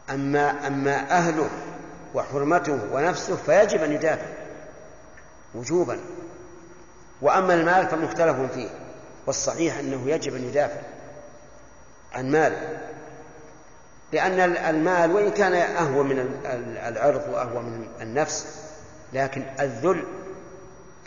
أما 0.10 0.68
أما 0.68 1.12
أهله 1.12 1.50
وحرمته 2.14 2.80
ونفسه 2.92 3.36
فيجب 3.36 3.84
أن 3.84 3.92
يدافع 3.92 4.26
وجوبا. 5.56 6.00
وأما 7.22 7.54
المال 7.54 7.88
فمختلف 7.88 8.52
فيه 8.54 8.70
والصحيح 9.28 9.78
أنه 9.78 10.10
يجب 10.10 10.36
أن 10.36 10.44
يدافع 10.44 10.82
عن 12.14 12.32
ماله 12.32 12.78
لأن 14.14 14.40
المال 14.58 15.12
وإن 15.12 15.32
كان 15.32 15.54
أهوى 15.54 16.04
من 16.04 16.20
العرض 16.88 17.22
وأهوى 17.34 17.64
من 17.64 17.88
النفس 18.02 18.46
لكن 19.14 19.46
الذل 19.60 20.04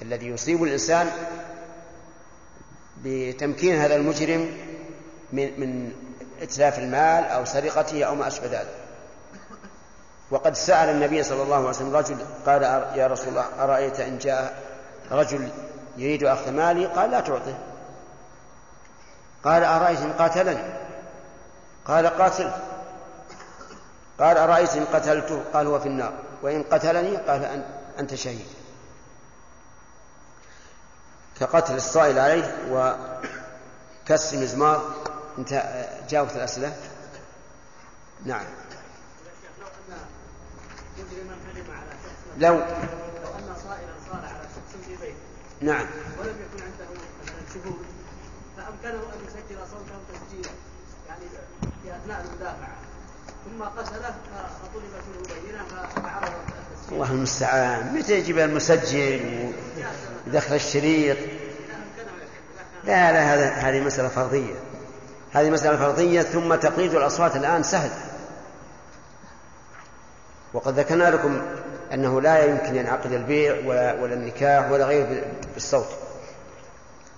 الذي 0.02 0.26
يصيب 0.26 0.62
الإنسان 0.62 1.10
بتمكين 3.04 3.76
هذا 3.76 3.96
المجرم 3.96 4.56
من 5.32 5.60
من 5.60 5.92
إتلاف 6.42 6.78
المال 6.78 7.24
أو 7.24 7.44
سرقته 7.44 8.04
أو 8.04 8.14
ما 8.14 8.26
أشبه 8.26 8.46
ذلك. 8.46 8.74
وقد 10.30 10.54
سأل 10.54 10.88
النبي 10.88 11.22
صلى 11.22 11.42
الله 11.42 11.56
عليه 11.56 11.68
وسلم 11.68 11.96
رجل 11.96 12.16
قال 12.46 12.62
يا 12.96 13.06
رسول 13.06 13.28
الله 13.28 13.46
أرأيت 13.58 14.00
إن 14.00 14.18
جاء 14.18 14.62
رجل 15.10 15.48
يريد 15.96 16.24
أخذ 16.24 16.50
مالي؟ 16.50 16.86
قال 16.86 17.10
لا 17.10 17.20
تعطه. 17.20 17.58
قال 19.44 19.64
أرأيت 19.64 19.98
إن 20.00 20.12
قاتلني؟ 20.12 20.74
قال 21.84 22.06
قاتل. 22.06 22.50
قال 24.18 24.36
أرأيت 24.38 24.76
إن 24.76 24.84
قتلته؟ 24.84 25.42
قال 25.52 25.66
هو 25.66 25.80
في 25.80 25.88
النار. 25.88 26.12
وإن 26.42 26.62
قتلني؟ 26.62 27.16
قال 27.16 27.64
أنت 27.98 28.14
شهيد. 28.14 28.46
كقتل 31.40 31.74
الصائل 31.74 32.18
عليه 32.18 32.56
وكسر 32.70 34.36
مزمار 34.36 34.94
انت 35.38 35.62
جاوبت 36.08 36.36
الأسئلة؟ 36.36 36.76
نعم. 38.24 38.44
لو 42.38 42.54
لو 42.54 42.58
أن 42.58 43.54
صائلا 43.64 43.92
صار 44.10 44.24
على 44.24 44.48
شخص 44.54 44.86
في 44.86 44.96
بيته 44.96 45.16
نعم. 45.62 45.86
ولم 46.18 46.28
يكن 46.28 46.64
عنده 46.64 47.00
شهود 47.54 47.76
فأمكنه 48.56 49.02
أن 49.02 49.18
يسجل 49.26 49.58
صوته 49.70 49.98
تسجيلا. 50.12 50.50
يعني 51.08 51.24
في 51.82 51.96
أثناء 51.96 52.24
المدافعة. 52.24 52.76
ثم 53.44 53.62
قتله 53.62 54.14
فطلبت 54.62 55.04
منه 55.08 55.40
بينة 55.42 55.88
فعرض 55.96 56.24
التسجيل. 56.24 56.92
الله 56.92 57.12
المستعان. 57.12 57.94
متى 57.94 58.12
يجيب 58.18 58.38
المسجل 58.38 59.52
ودخل 60.26 60.54
الشريط؟ 60.54 61.16
لا 62.84 63.12
لا 63.12 63.34
هذا 63.34 63.48
هذه 63.48 63.80
مسألة 63.80 64.08
فرضية. 64.08 64.54
هذه 65.32 65.50
مسألة 65.50 65.76
فرضية 65.76 66.22
ثم 66.22 66.54
تقليد 66.54 66.94
الأصوات 66.94 67.36
الآن 67.36 67.62
سهل. 67.62 67.90
وقد 70.52 70.78
ذكرنا 70.78 71.10
لكم 71.10 71.42
أنه 71.92 72.20
لا 72.20 72.44
يمكن 72.44 72.76
ينعقد 72.76 73.12
البيع 73.12 73.66
ولا, 73.66 74.00
ولا 74.00 74.14
النكاح 74.14 74.70
ولا 74.70 74.86
غيره 74.86 75.32
بالصوت. 75.54 75.88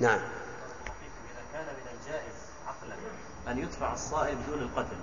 نعم. 0.00 0.18
إذا 0.18 1.42
كان 1.52 1.64
من 1.64 1.98
الجائز 1.98 2.34
عقلا 2.66 2.94
أن 3.52 3.58
يدفع 3.58 3.92
الصائب 3.92 4.38
بدون 4.46 4.62
القتل 4.62 4.96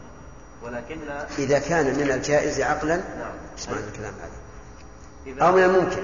ولكن 0.64 1.00
إذا 1.40 1.60
كان 1.60 1.86
من 1.86 2.12
الجائز 2.12 2.62
عقلا 2.62 2.96
نعم. 2.96 3.34
معنى 3.72 3.86
الكلام 3.88 4.14
هذا؟ 4.14 5.48
أو 5.48 5.52
من 5.52 5.64
الممكن. 5.64 6.04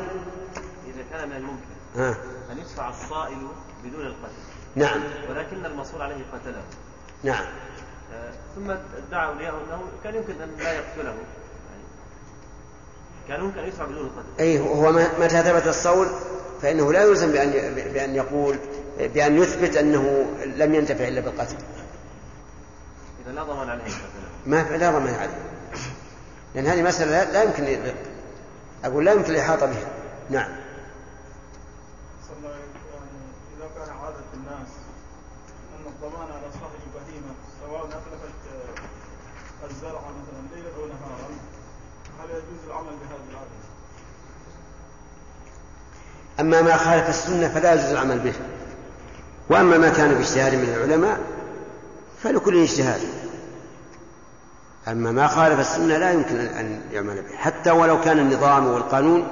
إذا 0.87 1.03
كان 1.11 1.29
من 1.29 1.35
الممكن 1.35 1.77
ها. 1.95 2.15
أن 2.51 2.57
يدفع 2.57 2.89
الصائل 2.89 3.47
بدون 3.83 4.05
القتل. 4.05 4.33
نعم. 4.75 5.03
ولكن 5.29 5.65
المصول 5.65 6.01
عليه 6.01 6.25
قتله. 6.33 6.63
نعم. 7.23 7.45
آه، 8.13 8.31
ثم 8.55 8.71
ادعى 8.71 9.27
أولياءه 9.27 9.55
أنه 9.67 9.81
كان 10.03 10.15
يمكن 10.15 10.41
أن 10.41 10.57
لا 10.57 10.73
يقتله. 10.73 11.15
كان 13.27 13.43
يمكن 13.43 13.59
أن 13.59 13.67
يدفع 13.67 13.85
بدون 13.85 14.05
القتل 14.05 14.39
أي 14.39 14.59
هو 14.59 14.91
متى 14.91 15.43
ثبت 15.43 15.67
الصول؟ 15.67 16.07
فإنه 16.61 16.93
لا 16.93 17.03
يلزم 17.03 17.31
بأن 17.31 17.51
بأن 17.93 18.15
يقول 18.15 18.57
بأن 18.99 19.37
يثبت 19.37 19.77
أنه 19.77 20.25
لم 20.45 20.75
ينتفع 20.75 21.07
إلا 21.07 21.21
بالقتل. 21.21 21.55
إذا 23.25 23.31
لا 23.31 23.43
ضمان 23.43 23.69
عليه. 23.69 23.83
ما 24.45 24.77
لا 24.77 24.91
ضمان 24.91 25.13
عليه. 25.13 25.37
لأن 26.55 26.67
هذه 26.67 26.81
مسألة 26.81 27.11
لا, 27.11 27.31
لا 27.31 27.43
يمكن 27.43 27.93
أقول 28.85 29.05
لا 29.05 29.11
يمكن 29.11 29.31
الإحاطة 29.31 29.65
بها. 29.65 29.87
نعم 30.29 30.49
صلى 32.27 32.37
الله 32.37 32.49
عليه 32.49 32.59
وسلم 32.59 33.07
إذا 33.57 33.67
كان 33.75 33.95
عادة 33.97 34.29
الناس 34.33 34.71
أن 35.75 35.85
الضمان 35.87 36.31
على 36.31 36.51
صاحب 36.53 36.79
البهيمة 36.87 37.33
سواء 37.61 37.85
أتلفت 37.85 38.39
آه، 38.53 39.65
الزرع 39.69 40.01
مثلا 40.01 40.55
ليلا 40.55 40.69
أو 40.75 40.85
نهارا 40.85 41.29
هل 42.19 42.29
يجوز 42.29 42.65
العمل 42.67 42.95
بهذه 43.01 43.29
العادة؟ 43.31 43.57
أما 46.39 46.61
ما 46.61 46.77
خالف 46.77 47.09
السنة 47.09 47.47
فلا 47.47 47.73
يجوز 47.73 47.85
العمل 47.85 48.19
به. 48.19 48.33
وأما 49.49 49.77
ما 49.77 49.89
كان 49.89 50.13
باجتهاد 50.13 50.55
من 50.55 50.73
العلماء 50.73 51.19
فلكل 52.23 52.61
اجتهاد. 52.61 53.01
أما 54.87 55.11
ما 55.11 55.27
خالف 55.27 55.59
السنة 55.59 55.97
لا 55.97 56.11
يمكن 56.11 56.39
أن 56.39 56.81
يعمل 56.91 57.21
به. 57.21 57.35
حتى 57.35 57.71
ولو 57.71 58.01
كان 58.01 58.19
النظام 58.19 58.67
والقانون 58.67 59.27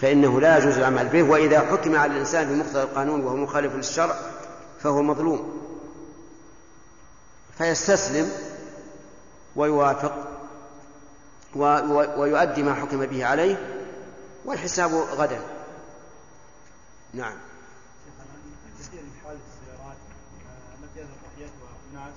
فإنه 0.00 0.40
لا 0.40 0.58
يجوز 0.58 0.78
العمل 0.78 1.08
به 1.08 1.22
وإذا 1.22 1.60
حكم 1.60 1.96
على 1.96 2.12
الإنسان 2.12 2.48
بمقتضى 2.48 2.82
القانون 2.82 3.24
وهو 3.24 3.36
مخالف 3.36 3.74
للشرع 3.74 4.16
فهو 4.82 5.02
مظلوم. 5.02 5.60
فيستسلم 7.58 8.30
ويوافق 9.56 10.14
ويؤدي 12.16 12.62
ما 12.62 12.74
حكم 12.74 13.06
به 13.06 13.26
عليه 13.26 13.83
والحساب 14.44 14.94
غدا. 14.94 15.40
نعم. 17.12 17.38
كثير 18.78 19.02
من 19.02 19.12
حوادث 19.22 19.40
السيارات 19.40 19.96
التي 20.82 21.00
يذهب 21.00 21.16
ضحيتها 21.24 21.72
ناس 21.94 22.14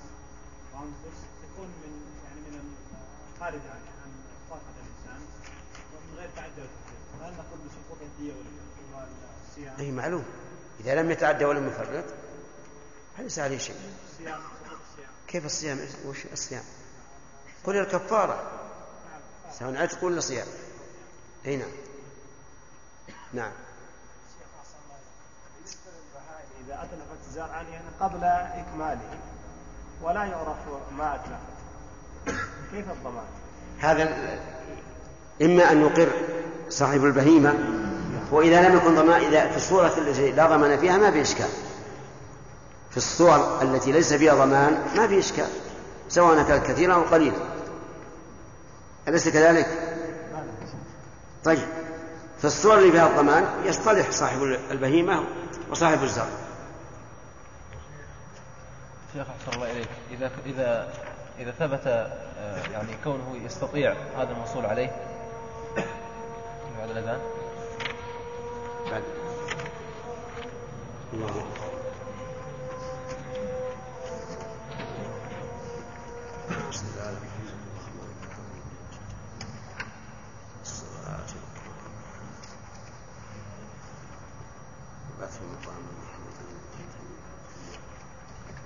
وانفس 0.74 1.18
تكون 1.42 1.66
من 1.66 1.92
يعني 2.24 2.40
من 2.40 2.74
خارج 3.40 3.60
عن 3.60 3.80
عن 4.02 4.10
طاقه 4.50 4.74
الانسان 4.76 5.26
ومن 5.94 6.18
غير 6.18 6.28
وتفريط 6.28 6.68
هل 7.22 7.32
نقول 7.32 7.58
بسقوط 7.68 7.98
الديه 8.02 8.32
والصيام؟ 8.94 9.74
أي 9.78 9.90
معلوم. 9.90 10.24
إذا 10.80 11.02
لم 11.02 11.10
يتعدى 11.10 11.44
ولم 11.44 11.68
يفرط 11.68 12.04
فليس 13.18 13.38
عليه 13.38 13.58
شيء. 13.58 13.76
كيف 15.28 15.46
الصيام؟ 15.46 15.80
وش 16.06 16.26
الصيام؟ 16.32 16.64
قل 17.64 17.76
الكفارة. 17.76 18.50
سواء 19.58 19.76
عتق 19.76 20.04
ولا 20.04 20.20
صيام. 20.20 20.46
أي 21.46 21.56
نعم. 21.56 21.70
نعم. 23.32 23.50
إذا 26.66 26.74
أتلفت 26.74 27.34
زرعا 27.34 27.62
يعني 27.62 27.84
قبل 28.00 28.24
إكماله 28.24 29.18
ولا 30.02 30.24
يعرف 30.24 30.56
ما 30.98 31.14
أتلفت. 31.14 31.58
كيف 32.72 32.90
الضمان؟ 32.90 33.24
هذا 33.78 34.02
إما 35.42 35.72
أن 35.72 35.80
يقر 35.80 36.08
صاحب 36.68 37.04
البهيمة 37.04 37.54
وإذا 38.30 38.68
لم 38.68 38.76
يكن 38.76 38.94
ضمان 38.94 39.20
إذا 39.22 39.50
في 39.50 39.56
الصورة 39.56 39.98
التي 39.98 40.32
لا 40.32 40.46
ضمان 40.46 40.78
فيها 40.78 40.96
ما 40.96 41.10
في 41.10 41.22
إشكال. 41.22 41.48
في 42.90 42.96
الصور 42.96 43.62
التي 43.62 43.92
ليس 43.92 44.12
فيها 44.12 44.34
ضمان 44.34 44.84
ما 44.96 45.08
في 45.08 45.18
إشكال 45.18 45.48
سواء 46.08 46.42
كانت 46.42 46.66
كثيرة 46.66 46.94
أو 46.94 47.02
قليلة. 47.02 47.36
أليس 49.08 49.28
كذلك؟ 49.28 49.68
طيب. 51.44 51.77
في 52.38 52.44
الصور 52.44 52.78
اللي 52.78 52.92
فيها 52.92 53.06
الضمان 53.06 53.46
يصطلح 53.64 54.10
صاحب 54.10 54.42
البهيمة 54.70 55.24
وصاحب 55.70 56.02
الزرع. 56.02 56.28
شيخ 59.12 59.26
أحسن 59.28 59.56
الله 59.56 59.72
إليك. 59.72 59.88
إذا 60.10 60.30
إذا 60.46 60.88
إذا 61.38 61.50
ثبت 61.50 61.86
آه، 61.86 62.62
يعني 62.72 62.88
كونه 63.04 63.36
يستطيع 63.44 63.94
هذا 64.16 64.32
الوصول 64.32 64.66
عليه. 64.66 64.90
بعد 66.78 66.90
الأذان. 66.90 67.20
بعد. 68.90 69.02
الله. 71.12 71.44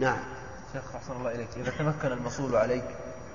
نعم. 0.00 0.18
شيخ 0.72 0.96
أحسن 0.96 1.12
الله 1.12 1.34
إليك. 1.34 1.48
إذا 1.56 1.70
تمكن 1.70 2.12
المصول 2.12 2.56
عليك 2.56 2.84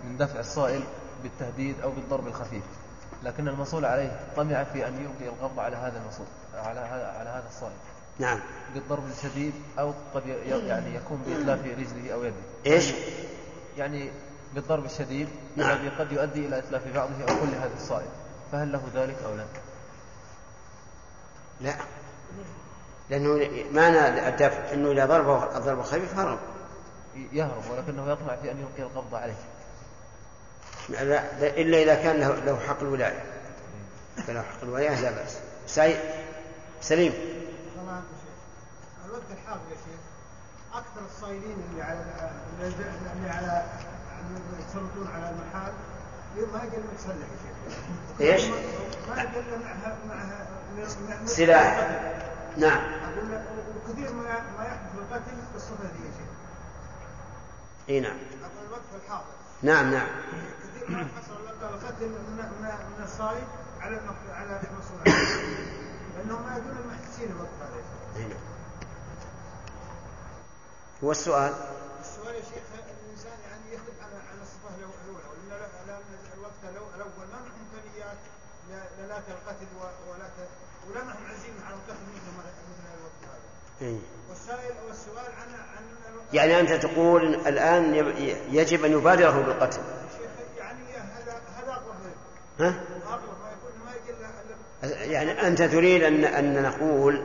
من 0.04 0.18
دفع 0.18 0.40
الصائل 0.40 0.84
بالتهديد 1.24 1.82
أو 1.82 1.92
بالضرب 1.92 2.28
الخفيف 2.28 2.64
لكن 3.24 3.48
المصول 3.48 3.86
عليه 3.86 4.20
طمع 4.36 4.64
في 4.64 4.88
أن 4.88 4.94
يلقي 4.94 5.34
القبض 5.34 5.60
على 5.60 5.76
هذا 5.76 6.02
المصول 6.02 6.26
على 6.54 6.80
هذا 6.80 7.08
على 7.08 7.30
هذا 7.30 7.48
الصائل. 7.48 7.76
نعم. 8.20 8.40
بالضرب 8.74 9.04
الشديد 9.08 9.54
أو 9.80 9.94
قد 10.14 10.28
يعني 10.28 10.96
يكون 10.96 11.24
بإتلاف 11.28 11.60
رجله 11.60 12.14
أو 12.14 12.24
يده. 12.24 12.36
إيش؟ 12.66 12.94
يعني 13.78 14.12
بالضرب 14.56 14.86
الشديد 14.86 15.28
نعم. 15.56 15.78
الذي 15.78 15.90
قد 15.90 16.12
يؤدي 16.12 16.48
إلى 16.48 16.58
إتلاف 16.58 16.94
بعضه 16.96 17.22
أو 17.22 17.28
كل 17.28 17.56
هذا 17.56 17.74
الصائل. 17.78 18.08
فهل 18.52 18.72
له 18.72 18.82
ذلك 18.94 19.18
أو 19.26 19.36
لا؟ 19.36 19.46
لا. 21.62 21.76
لأنه 23.10 23.50
معنى 23.74 24.28
الدفع 24.30 24.74
أنه 24.74 24.92
إذا 24.92 25.06
ضربه 25.06 25.58
الضرب 25.58 25.80
الخفيف 25.80 26.20
هرب 26.20 26.40
يهرب 27.32 27.64
ولكنه 27.72 28.12
يطمع 28.12 28.36
في 28.36 28.52
أن 28.52 28.58
يلقي 28.60 28.84
القبض 28.92 29.16
عليه. 29.16 29.34
لا 30.90 31.04
لا 31.04 31.22
إلا 31.62 31.84
إذا 31.84 31.96
كان 31.96 32.20
له, 32.20 32.36
له 32.36 32.60
حق 32.68 32.82
الولاية. 32.82 33.24
فله 34.28 34.42
حق 34.42 34.64
الولاية 34.64 35.02
لا 35.02 35.12
بأس. 35.12 35.38
سعيد؟ 35.68 35.98
سليم؟ 36.82 37.14
الوقت 39.06 39.22
الحاضر 39.32 39.62
يا 39.72 39.76
شيخ. 39.76 40.00
أكثر 40.74 41.02
الصايدين 41.16 41.58
اللي 41.72 41.84
على 41.84 42.00
اللي 42.62 43.30
على 43.30 43.64
يسلطون 44.70 45.08
على 45.16 45.30
المحال 45.30 45.74
ما 46.54 46.64
يقل 46.64 46.84
متسلح 46.94 47.28
يا 48.20 48.38
شيخ. 48.38 48.54
إيش؟ 48.54 48.64
ما 49.10 49.22
يقل 49.22 49.60
معها 49.64 49.98
معها 50.10 50.48
مع- 51.10 51.26
سلاح. 51.26 51.90
نعم. 52.58 52.94
أقول 53.04 53.32
لك 53.32 53.46
وكثير 53.88 54.14
ما 54.14 54.24
ما 54.58 54.66
يحدث 54.66 54.96
القتل 54.98 55.36
بالصفه 55.54 55.84
ذي 55.84 56.06
يا 56.06 56.12
شيخ. 56.18 56.30
إي 57.90 58.00
نعم. 58.00 58.18
أقول 58.44 58.66
الوقت 58.68 59.04
الحاضر. 59.04 59.26
نعم 59.62 59.92
نعم. 59.94 60.08
كثير 60.64 60.90
ما 60.92 61.08
حصل 61.18 61.34
القتل 61.62 62.06
من 62.06 62.38
من 62.38 62.64
من 62.98 63.04
الصايد 63.04 63.48
على 63.82 64.00
على 64.34 64.62
المسؤول 64.72 65.00
عنه 65.08 65.42
لأنهم 66.18 66.42
ما 66.46 66.58
يكونوا 66.58 66.84
محسين 66.92 67.32
الوقت 67.32 67.58
هذا 67.62 68.28
نعم. 68.28 68.40
هو 71.04 71.12
السؤال 72.02 72.36
يا 72.36 72.42
شيخ 72.42 72.66
الإنسان 73.06 73.38
يعني 73.50 73.66
يخدم 73.76 73.96
على 74.04 74.16
على 74.30 74.42
الصفة 74.42 74.70
الأولى؟ 74.76 75.24
ولا 75.30 75.58
لا 75.88 75.98
الوقت 76.38 76.62
الأول 76.64 77.28
ما 77.34 77.40
معهم 77.40 77.52
إمكانيات 77.62 78.18
لا 78.70 78.80
لا 78.98 79.08
لا 79.08 79.18
القتل 79.18 79.68
و- 79.80 80.12
ولا 80.12 80.28
ت- 80.38 80.54
ولا 80.90 81.04
معهم 81.04 81.26
عزيمه 81.32 81.62
على 81.66 81.76
القتل 81.76 82.04
مثل 82.16 82.30
ما- 82.38 82.54
مثل 82.70 82.86
الوقت 83.00 83.22
هذا 83.24 83.48
إيه. 83.48 83.67
والسائل 83.82 84.74
والسؤال 84.88 85.18
عن 85.18 85.54
عن 85.54 85.84
يعني 86.34 86.60
أنت 86.60 86.72
تقول 86.72 87.24
الآن 87.24 87.94
يجب 88.52 88.86
أن 88.86 88.92
يبادره 88.92 89.42
بالقتل. 89.42 89.80
يعني 90.58 90.80
هذا 90.96 91.42
هذا 91.58 91.72
اقرب 91.72 91.96
له 92.60 92.68
ها؟ 92.68 92.70
ما 92.70 93.50
يكون 93.54 94.22
ما 94.82 95.04
يعني 95.04 95.48
أنت 95.48 95.62
تريد 95.62 96.04
أن 96.04 96.24
أن 96.24 96.64
نقول 96.64 97.24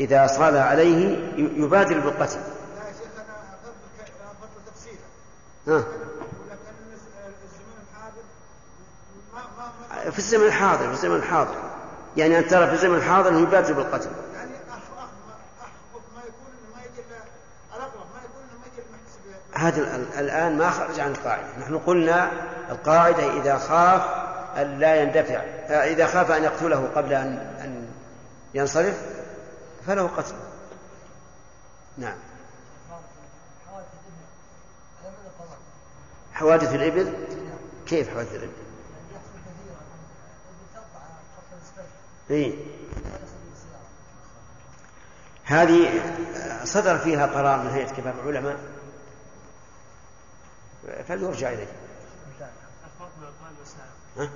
إذا 0.00 0.26
صال 0.26 0.56
عليه 0.56 1.18
يبادر 1.36 2.00
بالقتل. 2.00 2.38
لا 2.38 2.88
يا 2.88 2.92
شيخ 2.92 3.12
أنا 3.16 3.34
افضل 3.54 3.72
افضل 4.24 4.72
تفصيلا 4.72 5.06
ها؟ 5.68 5.84
في 10.10 10.18
الزمن 10.18 10.46
الحاضر 10.46 10.86
في 10.86 10.92
الزمن 10.92 11.16
الحاضر. 11.16 11.70
يعني 12.16 12.38
أن 12.38 12.48
ترى 12.48 12.66
في 12.66 12.72
الزمن 12.72 12.94
الحاضر 12.94 13.28
أنه 13.28 13.40
يبادر 13.40 13.72
بالقتل 13.72 14.10
يعني 14.34 14.50
احفظ 14.70 14.98
احفظ 15.60 16.00
ما 16.14 16.20
يكون 16.20 16.50
انه 16.58 16.76
ما 16.76 16.82
يقل 16.82 17.04
الاقرب 17.76 18.06
ما 18.14 18.20
يكون 18.24 18.42
انه 18.42 18.58
ما 18.60 18.66
يقل 18.66 18.84
محسب 18.92 19.49
هذا 19.60 19.96
ال- 19.96 20.18
الآن 20.18 20.58
ما 20.58 20.70
خرج 20.70 21.00
عن 21.00 21.10
القاعدة. 21.10 21.46
نحن 21.60 21.78
قلنا 21.78 22.30
القاعدة 22.70 23.32
إذا 23.40 23.58
خاف 23.58 24.02
أن 24.56 24.78
لا 24.78 25.02
يندفع. 25.02 25.40
إذا 25.84 26.06
خاف 26.06 26.30
أن 26.30 26.44
يقتله 26.44 26.88
قبل 26.96 27.12
أن 27.12 27.56
أن 27.64 27.86
ينصرف 28.54 29.02
فله 29.86 30.06
قتل. 30.16 30.34
نعم. 31.98 32.16
حوادث 36.32 36.74
الإبل؟ 36.74 37.12
كيف 37.86 38.10
حوادث 38.10 38.34
الإبل؟ 38.34 38.52
إيه؟ 42.30 42.54
هذه 45.44 46.02
صدر 46.64 46.98
فيها 46.98 47.26
قرار 47.26 47.58
من 47.58 47.70
هيئة 47.70 47.92
كبار 47.92 48.14
العلماء 48.24 48.56
فليرجع 51.08 51.48
إليه 51.48 51.66
الفرق 52.84 53.10
بين 53.18 53.28
القائد 53.28 53.58
والسائق 53.58 53.90
ها؟ 54.18 54.30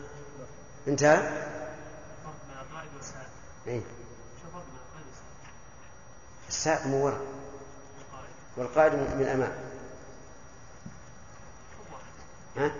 انتهى؟ 0.88 1.16
الفرق 1.16 2.34
بين 2.49 2.59
القائد 2.70 2.88
والسائق 2.97 3.28
إيه؟ 3.66 3.80
شو 3.80 4.47
الفرق 4.47 4.64
بين 4.64 4.78
القائد 4.88 5.07
والسائق؟ 5.07 6.49
السائق 6.49 6.86
من 6.86 6.95
وراء 6.95 7.20
القائد 8.57 8.95
والقائد 8.95 8.95
من 8.95 9.28
أمام 9.28 9.53
ها؟ 12.57 12.72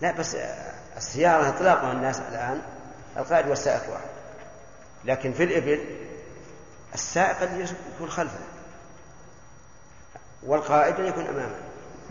لا 0.00 0.12
بس 0.12 0.34
السيارة 0.96 1.48
إطلاقها 1.48 1.92
الناس 1.92 2.20
الآن 2.20 2.62
القائد 3.16 3.46
والسائق 3.48 3.90
واحد 3.92 4.08
لكن 5.04 5.32
في 5.32 5.44
الإبل 5.44 6.06
السائق 6.94 7.36
قد 7.40 7.68
يكون 7.96 8.10
خلفه 8.10 8.38
والقائد 10.42 10.98
يكون 10.98 11.26
أمامه 11.26 11.54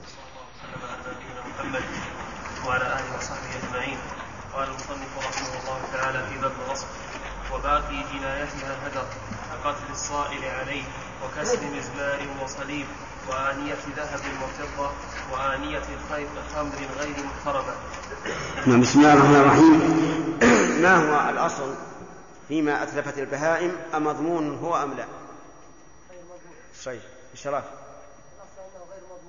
وسلم 0.03 0.83
على 0.83 1.15
نبينا 1.15 1.41
محمد 1.49 1.83
وعلى 2.67 2.83
اله 2.83 3.17
وصحبه 3.17 3.49
اجمعين 3.63 3.97
قال 4.53 4.67
المصنف 4.67 5.17
رحمه 5.17 5.59
الله 5.59 5.81
تعالى 5.93 6.27
في 6.27 6.41
باب 6.41 6.51
الوصف 6.65 6.87
وباقي 7.53 8.03
جنايتها 8.13 8.77
الهدر 8.77 9.05
كقتل 9.63 9.91
الصائل 9.91 10.45
عليه 10.45 10.83
وكسر 11.23 11.57
مزمار 11.77 12.27
وصليب 12.43 12.85
وآنية 13.29 13.77
ذهب 13.97 14.21
وفضة 14.43 14.91
وآنية 15.33 15.77
الخير 15.77 16.27
خمر 16.55 16.75
غير 16.99 17.15
محترمة 17.25 17.73
نعم، 18.67 18.81
بسم 18.81 18.99
الله 18.99 19.13
الرحمن 19.13 19.35
الرحيم. 19.35 20.39
ما 20.83 20.95
هو 20.95 21.29
الأصل 21.29 21.75
فيما 22.47 22.83
أتلفت 22.83 23.17
البهائم 23.17 23.75
أمضمون 23.95 24.57
هو 24.57 24.83
أم 24.83 24.93
لا؟ 24.93 25.05
شيء 26.83 27.01
الشراف 27.33 27.63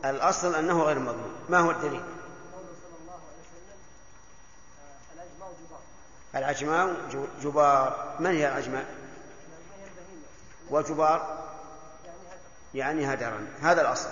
الأصل 0.04 0.54
أنه 0.54 0.82
غير 0.82 0.98
مضمون. 0.98 1.34
ما 1.48 1.58
هو 1.58 1.70
الدليل؟ 1.70 2.02
العجماء 6.34 6.96
جبار. 7.42 8.16
من 8.20 8.30
هي 8.30 8.48
العجماء 8.48 8.84
والجبار 10.70 11.48
يعني 12.74 13.14
هدرا 13.14 13.46
هذا 13.60 13.80
الأصل. 13.80 14.08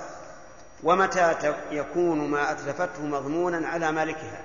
ومتى 0.82 1.54
يكون 1.70 2.30
ما 2.30 2.52
أتلفته 2.52 3.02
مضمونا 3.02 3.68
على 3.68 3.92
مالكها؟ 3.92 4.42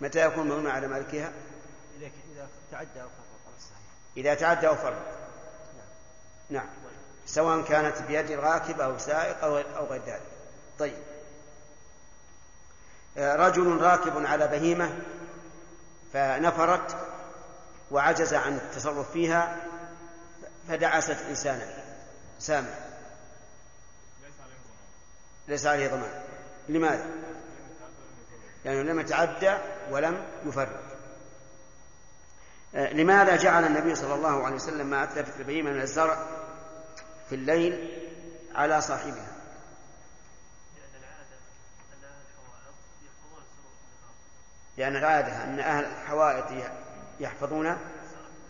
متى 0.00 0.26
يكون 0.26 0.48
مضمونا 0.48 0.72
على 0.72 0.88
مالكها؟ 0.88 1.32
إذا 2.00 2.48
تعدى 2.72 3.02
أو 3.02 3.08
فرط 3.08 3.54
الصحيح 3.56 3.78
إذا 4.16 4.34
تعدى 4.34 4.68
أو 4.68 4.76
فرط 4.76 4.96
نعم. 6.50 6.66
سواء 7.26 7.62
كانت 7.62 8.02
بيد 8.02 8.30
الراكب 8.30 8.80
أو 8.80 8.98
سائق 8.98 9.44
أو 9.44 9.86
غير 9.86 10.02
ذلك. 10.06 10.22
طيب. 10.78 10.98
آه، 13.18 13.36
رجل 13.36 13.76
راكب 13.80 14.26
على 14.26 14.48
بهيمة 14.48 14.98
فنفرت 16.12 16.96
وعجز 17.90 18.34
عن 18.34 18.56
التصرف 18.56 19.12
فيها 19.12 19.56
فدعست 20.68 21.18
إنسانا. 21.28 21.66
سامع. 22.38 22.74
ليس 25.48 25.66
عليه 25.66 25.88
ضمان. 25.88 26.22
لماذا؟ 26.68 27.06
لأنه 28.64 28.82
لم 28.82 29.00
يتعدى 29.00 29.58
ولم 29.90 30.22
يفرط 30.46 30.90
آه، 32.74 32.92
لماذا 32.92 33.36
جعل 33.36 33.64
النبي 33.64 33.94
صلى 33.94 34.14
الله 34.14 34.44
عليه 34.46 34.56
وسلم 34.56 34.86
ما 34.86 35.02
أتلفت 35.02 35.40
البهيمة 35.40 35.70
من 35.70 35.80
الزرع؟ 35.80 36.26
في 37.30 37.36
الليل 37.36 37.88
على 38.54 38.80
صاحبها. 38.80 39.36
لأن 44.76 44.96
العادة 44.96 45.44
أن 45.44 45.60
أهل 45.60 45.84
الحوائط 45.84 46.44
يحفظون 47.20 47.78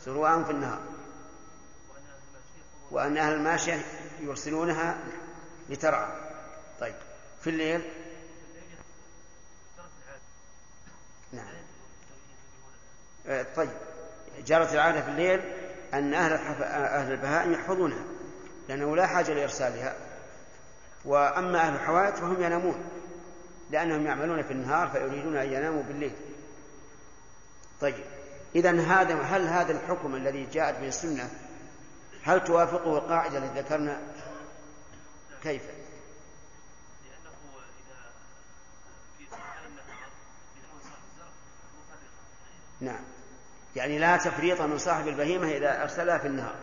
سروعهم 0.05 0.45
في 0.45 0.51
النهار. 0.51 0.81
وأن 2.91 3.19
أهل 3.19 3.33
الماشية 3.33 3.85
يرسلونها 4.21 4.99
لترعى. 5.69 6.13
طيب 6.81 6.95
في 7.41 7.51
الليل؟ 7.51 7.83
نعم. 11.33 11.55
آه، 13.27 13.47
طيب 13.57 13.71
جرت 14.47 14.73
العادة 14.73 15.03
في 15.03 15.09
الليل 15.09 15.41
أن 15.95 16.15
أهل 16.15 16.33
أهل 16.63 17.13
البهائم 17.13 17.53
يحفظونها. 17.53 18.20
لأنه 18.71 18.97
لا 18.97 19.07
حاجة 19.07 19.33
لإرسالها 19.33 19.97
وأما 21.05 21.61
أهل 21.61 21.75
الحوائط 21.75 22.17
فهم 22.17 22.43
ينامون 22.43 22.85
لأنهم 23.71 24.07
يعملون 24.07 24.43
في 24.43 24.53
النهار 24.53 24.89
فيريدون 24.89 25.37
أن 25.37 25.53
يناموا 25.53 25.83
بالليل. 25.83 26.13
طيب 27.81 28.05
إذا 28.55 28.71
هذا 28.81 29.15
هل 29.15 29.47
هذا 29.47 29.73
الحكم 29.73 30.15
الذي 30.15 30.47
جاءت 30.47 30.79
به 30.79 30.89
السنة 30.89 31.31
هل 32.23 32.45
توافقه 32.45 32.99
القاعدة 32.99 33.39
التي 33.39 33.61
ذكرنا؟ 33.61 34.01
كيف؟ 35.43 35.63
نعم. 42.81 43.05
يعني 43.77 43.99
لا 43.99 44.17
تفريط 44.17 44.61
من 44.61 44.79
صاحب 44.79 45.09
البهيمة 45.09 45.49
إذا 45.49 45.83
أرسلها 45.83 46.19
في 46.19 46.27
النهار 46.27 46.55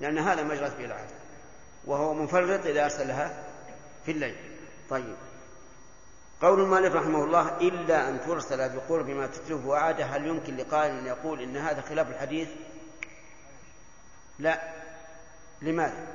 لأن 0.00 0.18
هذا 0.18 0.42
ما 0.42 0.54
جرت 0.54 0.76
به 0.76 0.84
العادة. 0.84 1.23
وهو 1.86 2.14
مفرط 2.14 2.66
إذا 2.66 2.84
أرسلها 2.84 3.44
في 4.04 4.12
الليل. 4.12 4.36
طيب. 4.90 5.16
قول 6.42 6.60
المؤلف 6.60 6.94
رحمه 6.94 7.24
الله 7.24 7.58
إلا 7.60 8.08
أن 8.08 8.20
ترسل 8.26 8.76
بقرب 8.76 9.10
ما 9.10 9.26
تتلفه 9.26 9.76
عادة 9.76 10.04
هل 10.04 10.26
يمكن 10.26 10.56
لقائل 10.56 10.98
أن 10.98 11.06
يقول 11.06 11.40
إن 11.40 11.56
هذا 11.56 11.80
خلاف 11.80 12.10
الحديث؟ 12.10 12.48
لا. 14.38 14.60
لماذا؟ 15.62 16.06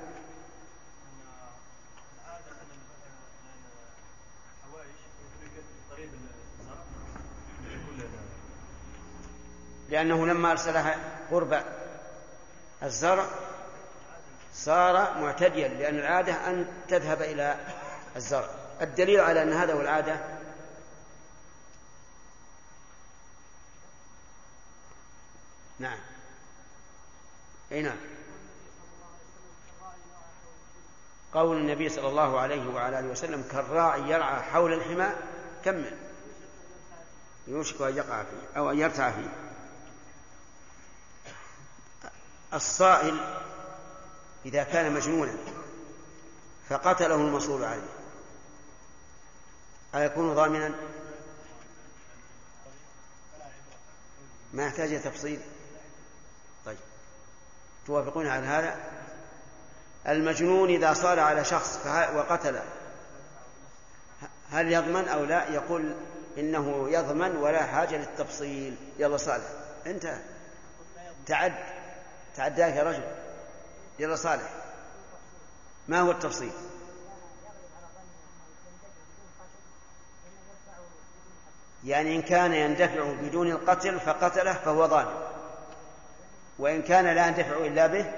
لأنه 9.90 10.28
لما 10.28 10.52
أرسلها 10.52 10.96
قرب 11.32 11.64
الزرع 12.84 13.26
صار 14.54 15.20
معتديا 15.22 15.68
لأن 15.68 16.00
العادة 16.00 16.50
أن 16.50 16.66
تذهب 16.88 17.22
إلى 17.22 17.58
الزرع. 18.16 18.50
الدليل 18.82 19.20
على 19.20 19.44
أن 19.44 19.54
هذا 19.54 19.74
هو 19.74 19.82
العادة 19.82 20.20
نعم. 25.80 26.00
أي 27.72 27.82
نعم. 27.82 27.98
قول 31.34 31.58
النبي 31.58 31.90
صلى 31.90 32.08
الله 32.08 32.40
عليه 32.40 32.70
وعلى 32.70 33.00
آله 33.00 33.08
وسلم 33.08 33.44
كالراعي 33.52 34.02
يرعى 34.02 34.42
حول 34.42 34.74
الحمى 34.74 35.10
كمل 35.66 35.98
يوشك 37.48 37.82
أن 37.82 37.98
يقع 37.98 38.24
فيه 38.24 38.58
أو 38.58 38.72
أن 38.72 38.80
يرتع 38.80 39.12
فيه. 39.12 39.30
الصائل 42.54 43.20
إذا 44.46 44.64
كان 44.64 44.92
مجنونا 44.92 45.34
فقتله 46.70 47.16
المصول 47.16 47.64
عليه. 47.64 47.90
أيكون 49.96 50.34
ضامنا؟ 50.34 50.72
ما 54.54 54.66
يحتاج 54.66 55.02
تفصيل. 55.02 55.40
طيب. 56.66 56.78
توافقون 57.88 58.28
على 58.28 58.48
هذا؟ 58.48 58.76
المجنون 60.08 60.70
إذا 60.70 60.94
صار 60.94 61.20
على 61.20 61.46
شخص 61.46 61.80
وقتله 62.16 62.64
هل 64.52 64.72
يضمن 64.72 65.08
أو 65.08 65.24
لا؟ 65.24 65.50
يقول 65.50 65.94
إنه 66.38 66.90
يضمن 66.90 67.36
ولا 67.36 67.64
حاجة 67.64 67.98
للتفصيل. 67.98 68.76
يلا 69.00 69.18
صالح. 69.18 69.46
أنت 69.88 70.16
تعد. 71.26 71.56
تعداك 72.36 72.76
يا 72.76 72.84
رجل. 72.84 73.19
يلا 74.00 74.16
صالح. 74.16 74.50
ما 75.88 76.00
هو 76.00 76.12
التفصيل؟ 76.12 76.52
يعني 81.86 82.16
إن 82.16 82.22
كان 82.22 82.54
يندفع 82.54 83.14
بدون 83.14 83.52
القتل 83.52 84.00
فقتله 84.00 84.54
فهو 84.54 84.88
ظالم. 84.88 85.22
وإن 86.60 86.82
كان 86.82 87.06
لا 87.06 87.28
يندفع 87.28 87.58
إلا 87.58 87.88
به 87.88 88.12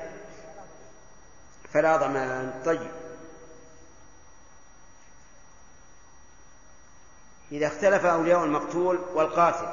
فلا 1.73 1.97
ضمان 1.97 2.61
طيب. 2.65 2.91
إذا 7.51 7.67
اختلف 7.67 8.05
أولياء 8.05 8.43
المقتول 8.43 8.99
والقاتل 9.13 9.67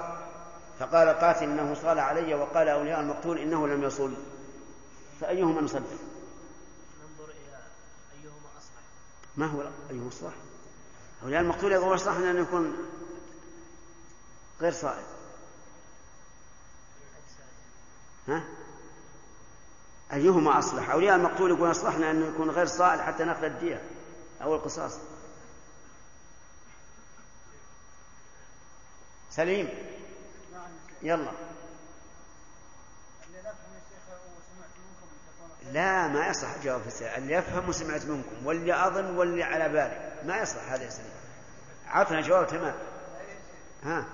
فقال 0.78 1.08
القاتل 1.08 1.44
إنه 1.44 1.74
صال 1.74 1.98
علي 1.98 2.34
وقال 2.34 2.68
أولياء 2.68 3.00
المقتول 3.00 3.38
إنه 3.38 3.68
لم 3.68 3.82
يصل. 3.82 4.14
فأيهما 5.20 5.60
نصدق 5.60 5.80
ننظر 5.80 7.30
إلى 7.30 7.62
أيهما 8.12 8.48
أصلح 8.58 8.82
ما 9.36 9.46
هو 9.46 9.70
أيهما 9.90 10.08
أصلح 10.08 10.32
أولياء 11.22 11.42
المقتول 11.42 11.72
يقول 11.72 11.94
أصلح 11.94 12.16
أن 12.16 12.36
يكون 12.36 12.76
غير 14.60 14.72
صائب. 14.72 15.06
ها؟ 18.28 18.44
أيهما 20.12 20.58
أصلح؟ 20.58 20.90
أولياء 20.90 21.16
المقتول 21.16 21.50
يقول 21.50 21.70
أصلحنا 21.70 22.10
أنه 22.10 22.26
يكون 22.26 22.50
غير 22.50 22.66
صائل 22.66 23.00
حتى 23.00 23.24
نأخذ 23.24 23.44
الدية 23.44 23.82
أو 24.42 24.54
القصاص. 24.54 24.98
سليم. 29.30 29.68
يلا. 31.02 31.32
لا 35.72 36.08
ما 36.08 36.26
يصح 36.26 36.48
جواب 36.64 36.86
السؤال 36.86 37.22
اللي 37.22 37.34
يفهم 37.34 37.68
وسمعت 37.68 38.04
منكم 38.04 38.46
واللي 38.46 38.86
أظن 38.86 39.16
واللي 39.16 39.42
على 39.42 39.68
بالي 39.68 40.12
ما 40.24 40.36
يصح 40.36 40.72
هذا 40.72 40.84
يا 40.84 40.90
سليم 40.90 41.10
عطنا 41.88 42.20
جواب 42.20 42.46
تمام. 42.46 42.74
ها؟ 43.84 44.04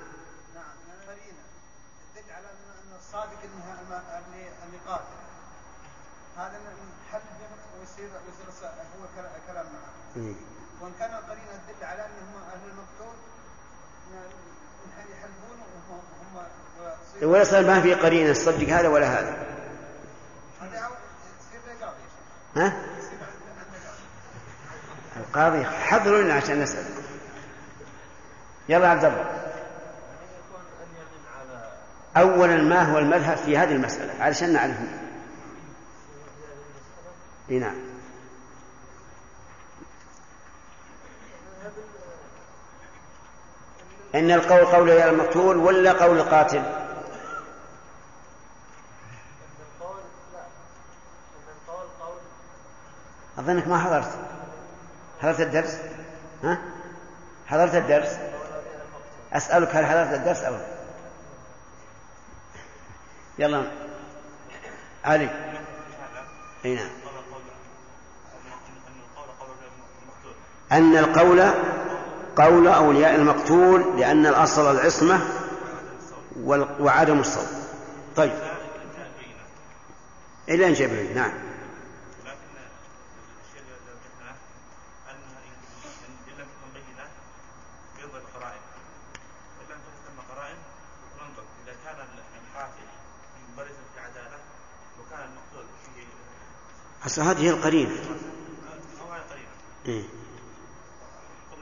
الصادق 2.98 3.38
انها 3.44 3.98
اللي 4.18 4.48
اللي 4.66 4.78
قاتل 4.88 5.04
هذا 6.36 6.58
حل 7.12 7.20
ويصير 7.80 8.10
ويصير 8.26 8.68
هو 9.00 9.06
كلام 9.46 9.66
معه 9.66 10.34
وان 10.80 10.92
كان 10.98 11.10
القرينه 11.10 11.60
تدل 11.68 11.84
على 11.84 12.02
انهم 12.02 12.42
أهل 12.52 12.60
المقتول 12.70 13.16
يحلفون 15.12 15.58
وهم 15.60 17.32
ويصل 17.32 17.66
ما 17.66 17.80
في 17.80 17.94
قرينة 17.94 18.32
تصدق 18.32 18.68
هذا 18.68 18.88
ولا 18.88 19.06
هذا. 19.06 19.53
ها؟ 22.56 22.72
القاضي 25.16 25.64
حضروا 25.64 26.22
لنا 26.22 26.34
عشان 26.34 26.62
نسأل. 26.62 26.84
يلا 28.68 28.88
عبد 28.88 29.04
الله. 29.04 29.30
أولا 32.16 32.56
ما 32.56 32.82
هو 32.92 32.98
المذهب 32.98 33.36
في 33.36 33.58
هذه 33.58 33.72
المسألة؟ 33.72 34.22
علشان 34.22 34.52
نعرف. 34.52 34.76
إي 37.50 37.58
نعم. 37.58 37.76
إن 44.14 44.30
القول 44.30 44.64
قول 44.64 44.90
المقتول 44.90 45.56
ولا 45.56 45.92
قول 45.92 46.18
القاتل؟ 46.18 46.83
أظنك 53.38 53.68
ما 53.68 53.78
حضرت. 53.78 54.10
حضرت 55.22 55.40
الدرس؟ 55.40 55.78
ها؟ 56.44 56.58
حضرت 57.46 57.74
الدرس؟ 57.74 58.18
أسألك 59.32 59.76
هل 59.76 59.86
حضرت 59.86 60.12
الدرس 60.12 60.40
أو 60.40 60.54
لا؟ 60.54 60.66
يلا. 63.38 63.70
علي. 65.04 65.28
إي 66.64 66.74
نعم. 66.74 66.90
أن 70.72 70.96
القول 70.96 71.42
قول 72.36 72.68
أولياء 72.68 73.14
المقتول 73.14 74.00
لأن 74.00 74.26
الأصل 74.26 74.76
العصمة 74.76 75.20
وعدم 76.80 77.20
الصوت 77.20 77.48
طيب. 78.16 78.32
إلى 80.48 80.66
أن 80.66 81.14
نعم 81.14 81.32
لكن 82.24 82.54
الشيء 83.40 83.60
اللي 83.60 83.74
ذكرناه 83.86 84.36
انها 85.10 85.40
ان 85.40 86.38
لم 86.38 86.46
تكن 86.46 86.72
بينه 86.74 87.08
ينظر 87.98 88.18
القرائن 88.18 88.60
وان 89.58 89.66
لم 89.70 89.80
تكن 89.86 90.34
قرائن 90.34 90.56
ننظر 91.20 91.44
اذا 91.64 91.74
كان 91.84 91.96
القاتل 91.96 92.88
منبرزا 93.48 93.82
في 93.94 94.00
عداله 94.00 94.38
وكان 95.00 95.20
المقتول 95.20 95.64
فيه 95.94 96.06
أصل 97.06 97.22
هذه 97.22 97.40
هي 97.40 97.50
القرينة. 97.50 97.90
إيه. 99.86 100.02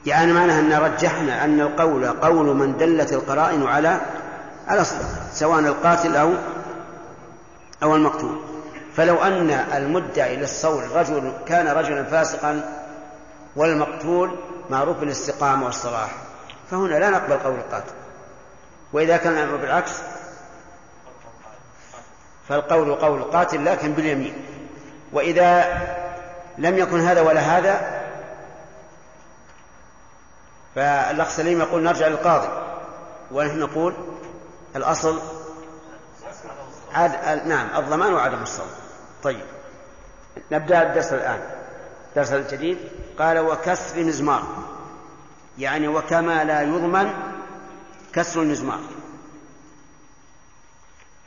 يعني 0.05 0.33
معناها 0.33 0.59
أن 0.59 0.73
رجحنا 0.73 1.45
أن 1.45 1.61
القول 1.61 2.07
قول 2.07 2.55
من 2.55 2.77
دلت 2.77 3.13
القرائن 3.13 3.67
على 3.67 4.01
على 4.67 4.85
سواء 5.33 5.59
القاتل 5.59 6.15
أو 6.15 6.33
أو 7.83 7.95
المقتول. 7.95 8.41
فلو 8.95 9.15
أن 9.15 9.49
المدعي 9.49 10.35
للصول 10.35 10.91
رجل 10.91 11.33
كان 11.45 11.67
رجلا 11.67 12.03
فاسقا 12.03 12.83
والمقتول 13.55 14.37
معروف 14.69 14.97
بالاستقامة 14.97 15.65
والصلاح 15.65 16.15
فهنا 16.71 16.99
لا 16.99 17.09
نقبل 17.09 17.37
قول 17.37 17.55
القاتل. 17.55 17.93
وإذا 18.93 19.17
كان 19.17 19.33
الأمر 19.33 19.55
بالعكس 19.55 19.91
فالقول 22.49 22.95
قول 22.95 23.19
القاتل 23.19 23.65
لكن 23.65 23.91
باليمين. 23.93 24.52
وإذا 25.13 25.81
لم 26.57 26.77
يكن 26.77 26.99
هذا 26.99 27.21
ولا 27.21 27.41
هذا 27.41 28.03
فالأخ 30.75 31.29
سليم 31.29 31.59
يقول 31.59 31.83
نرجع 31.83 32.07
للقاضي. 32.07 32.47
ونحن 33.31 33.59
نقول 33.59 33.93
الأصل 34.75 35.21
عاد 36.93 37.47
نعم 37.47 37.67
الضمان 37.75 38.13
وعدم 38.13 38.41
الصوم. 38.41 38.67
طيب. 39.23 39.45
نبدأ 40.51 40.81
الدرس 40.81 41.13
الآن. 41.13 41.39
الدرس 42.09 42.31
الجديد. 42.31 42.77
قال 43.19 43.39
وكسر 43.39 44.03
مزمار 44.03 44.43
يعني 45.57 45.87
وكما 45.87 46.43
لا 46.43 46.61
يضمن 46.61 47.13
كسر 48.13 48.41
المزمار. 48.41 48.79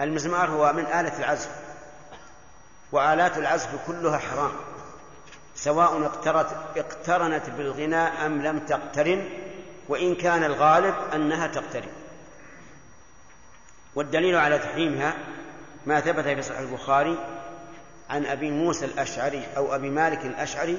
المزمار 0.01 0.51
هو 0.51 0.73
من 0.73 0.87
آلة 0.87 1.19
العزف. 1.19 1.66
وآلات 2.93 3.39
العزف 3.39 3.87
كلها 3.87 4.19
حرام 4.19 4.53
سواء 5.55 6.07
اقترت 6.07 6.57
اقترنت 6.77 7.51
بالغناء 7.51 8.27
أم 8.27 8.43
لم 8.43 8.59
تقترن 8.59 9.29
وإن 9.89 10.15
كان 10.15 10.45
الغالب 10.45 10.95
أنها 11.15 11.47
تقترن. 11.47 11.89
والدليل 13.95 14.37
على 14.37 14.59
تحريمها 14.59 15.15
ما 15.87 16.01
ثبت 16.01 16.25
في 16.25 16.43
صحيح 16.43 16.61
البخاري 16.61 17.19
عن 18.11 18.27
أبي 18.27 18.51
موسى 18.51 18.85
الأشعري 18.85 19.43
أو 19.57 19.75
أبي 19.75 19.91
مالك 19.91 20.27
الأشعري 20.27 20.79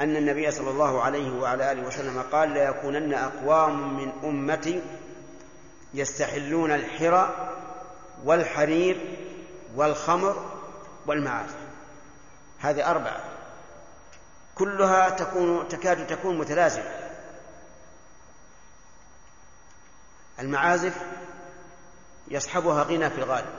أن 0.00 0.16
النبي 0.16 0.50
صلى 0.50 0.70
الله 0.70 1.02
عليه 1.02 1.30
وعلى 1.30 1.72
آله 1.72 1.86
وسلم 1.86 2.22
قال 2.32 2.48
ليكونن 2.48 3.14
أقوام 3.14 3.96
من 3.96 4.12
أمتي 4.24 4.82
يستحلون 5.94 6.70
الحرى 6.70 7.50
والحرير 8.24 8.96
والخمر 9.76 10.57
والمعازف 11.08 11.56
هذه 12.58 12.90
أربعة. 12.90 13.20
كلها 14.54 15.10
تكون 15.10 15.68
تكاد 15.68 16.06
تكون 16.06 16.38
متلازمة. 16.38 17.10
المعازف 20.38 20.96
يصحبها 22.28 22.82
غنى 22.82 23.10
في 23.10 23.18
الغالب 23.18 23.54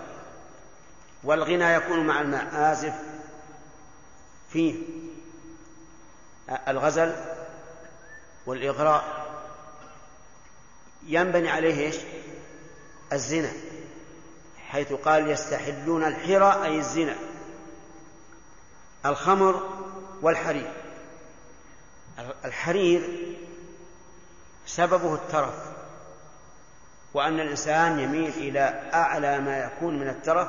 والغنى 1.23 1.73
يكون 1.73 2.07
مع 2.07 2.21
المعازف 2.21 2.93
فيه 4.49 4.75
الغزل 6.67 7.15
والإغراء. 8.45 9.29
ينبني 11.03 11.49
عليه 11.49 11.85
إيش؟ 11.85 11.95
الزنا 13.13 13.51
حيث 14.67 14.93
قال 14.93 15.31
يستحلون 15.31 16.03
الحرى 16.03 16.65
أي 16.65 16.77
الزنا. 16.77 17.15
الخمر 19.05 19.63
والحرير. 20.21 20.71
الحرير 22.45 23.35
سببه 24.65 25.13
الترف 25.13 25.55
وأن 27.13 27.39
الإنسان 27.39 27.99
يميل 27.99 28.29
إلى 28.29 28.89
أعلى 28.93 29.39
ما 29.39 29.57
يكون 29.57 29.99
من 29.99 30.09
الترف 30.09 30.47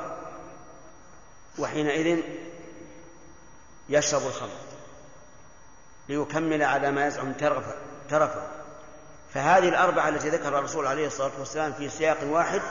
وحينئذ 1.59 2.19
يشرب 3.89 4.21
الخمر 4.21 4.49
ليكمل 6.09 6.63
على 6.63 6.91
ما 6.91 7.07
يزعم 7.07 7.33
ترفه. 8.09 8.47
فهذه 9.33 9.69
الأربعة 9.69 10.09
التي 10.09 10.29
ذكرها 10.29 10.59
الرسول 10.59 10.87
عليه 10.87 11.07
الصلاة 11.07 11.31
والسلام 11.39 11.73
في 11.73 11.89
سياق 11.89 12.17
واحد 12.23 12.61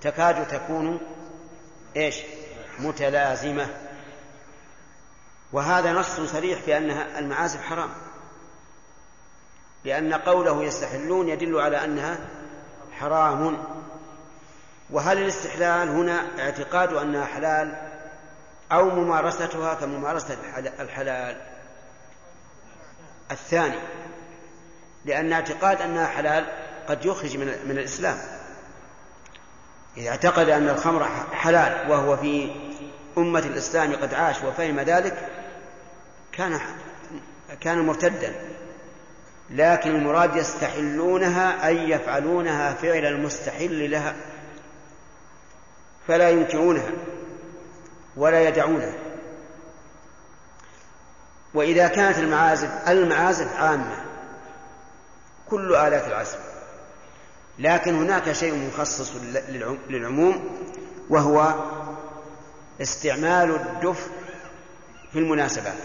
تكاد 0.00 0.48
تكون 0.48 1.00
إيش؟ 1.96 2.16
متلازمة. 2.78 3.85
وهذا 5.52 5.92
نص 5.92 6.20
صريح 6.20 6.60
في 6.60 6.76
أن 6.76 6.90
المعازف 6.90 7.62
حرام. 7.62 7.90
لأن 9.84 10.14
قوله 10.14 10.64
يستحلون 10.64 11.28
يدل 11.28 11.60
على 11.60 11.84
أنها 11.84 12.18
حرام. 12.92 13.64
وهل 14.90 15.18
الاستحلال 15.18 15.88
هنا 15.88 16.26
اعتقاد 16.38 16.92
أنها 16.92 17.24
حلال 17.24 17.76
أو 18.72 18.90
ممارستها 18.90 19.74
كممارسة 19.74 20.36
الحلال؟ 20.80 21.36
الثاني 23.30 23.78
لأن 25.04 25.32
اعتقاد 25.32 25.82
أنها 25.82 26.06
حلال 26.06 26.46
قد 26.88 27.04
يخرج 27.04 27.36
من, 27.36 27.46
من 27.46 27.78
الإسلام. 27.78 28.18
إذا 29.96 30.10
اعتقد 30.10 30.48
أن 30.48 30.68
الخمر 30.68 31.04
حلال 31.32 31.90
وهو 31.90 32.16
في 32.16 32.50
أمة 33.18 33.38
الإسلام 33.38 33.92
قد 33.92 34.14
عاش 34.14 34.42
وفهم 34.42 34.80
ذلك 34.80 35.28
كان 36.36 36.60
كان 37.60 37.78
مرتدا 37.78 38.34
لكن 39.50 39.90
المراد 39.90 40.36
يستحلونها 40.36 41.66
أي 41.66 41.90
يفعلونها 41.90 42.74
فعل 42.74 43.06
المستحل 43.06 43.90
لها 43.90 44.16
فلا 46.08 46.30
ينكرونها 46.30 46.90
ولا 48.16 48.48
يدعونها. 48.48 48.92
وإذا 51.54 51.88
كانت 51.88 52.18
المعازف 52.18 52.88
المعازف 52.88 53.56
عامة 53.56 54.04
كل 55.50 55.74
آلات 55.76 56.06
العزف 56.06 56.38
لكن 57.58 57.94
هناك 57.94 58.32
شيء 58.32 58.54
مخصص 58.54 59.12
للعموم 59.88 60.58
وهو 61.08 61.54
استعمال 62.82 63.54
الدف 63.54 64.08
في 65.12 65.18
المناسبات. 65.18 65.78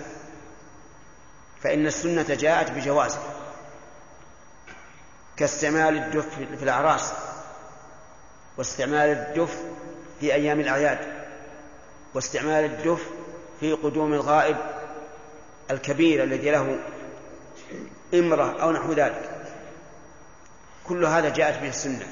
فإن 1.63 1.87
السنة 1.87 2.35
جاءت 2.35 2.71
بجوازه 2.71 3.19
كاستعمال 5.37 5.97
الدف 5.97 6.35
في 6.35 6.63
الأعراس 6.63 7.13
واستعمال 8.57 9.09
الدف 9.09 9.63
في 10.19 10.33
أيام 10.33 10.59
الأعياد 10.59 10.99
واستعمال 12.13 12.65
الدف 12.65 13.01
في 13.59 13.73
قدوم 13.73 14.13
الغائب 14.13 14.57
الكبير 15.71 16.23
الذي 16.23 16.51
له 16.51 16.79
امرأة 18.13 18.61
أو 18.61 18.71
نحو 18.71 18.93
ذلك. 18.93 19.29
كل 20.83 21.05
هذا 21.05 21.29
جاءت 21.29 21.61
به 21.61 21.69
السنة. 21.69 22.07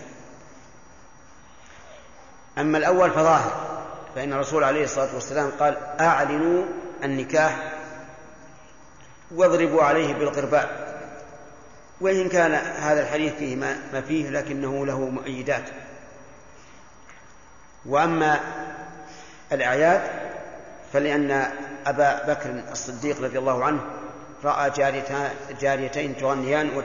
أما 2.57 2.77
الأول 2.77 3.11
فظاهر 3.11 3.79
فإن 4.15 4.33
الرسول 4.33 4.63
عليه 4.63 4.83
الصلاة 4.83 5.13
والسلام 5.13 5.51
قال 5.59 5.77
أعلنوا 5.99 6.65
النكاح 7.03 7.68
واضربوا 9.35 9.83
عليه 9.83 10.13
بالقرباء. 10.13 10.89
وإن 12.01 12.29
كان 12.29 12.53
هذا 12.53 13.01
الحديث 13.01 13.33
فيه 13.33 13.55
ما 13.55 14.01
فيه 14.07 14.29
لكنه 14.29 14.85
له 14.85 14.99
مؤيدات. 14.99 15.63
وأما 17.85 18.39
الأعياد 19.51 20.01
فلأن 20.93 21.51
أبا 21.87 22.33
بكر 22.33 22.63
الصديق 22.71 23.21
رضي 23.21 23.39
الله 23.39 23.63
عنه 23.65 23.81
رأى 24.43 24.69
جاريتين 25.61 26.17
تغنيان 26.17 26.83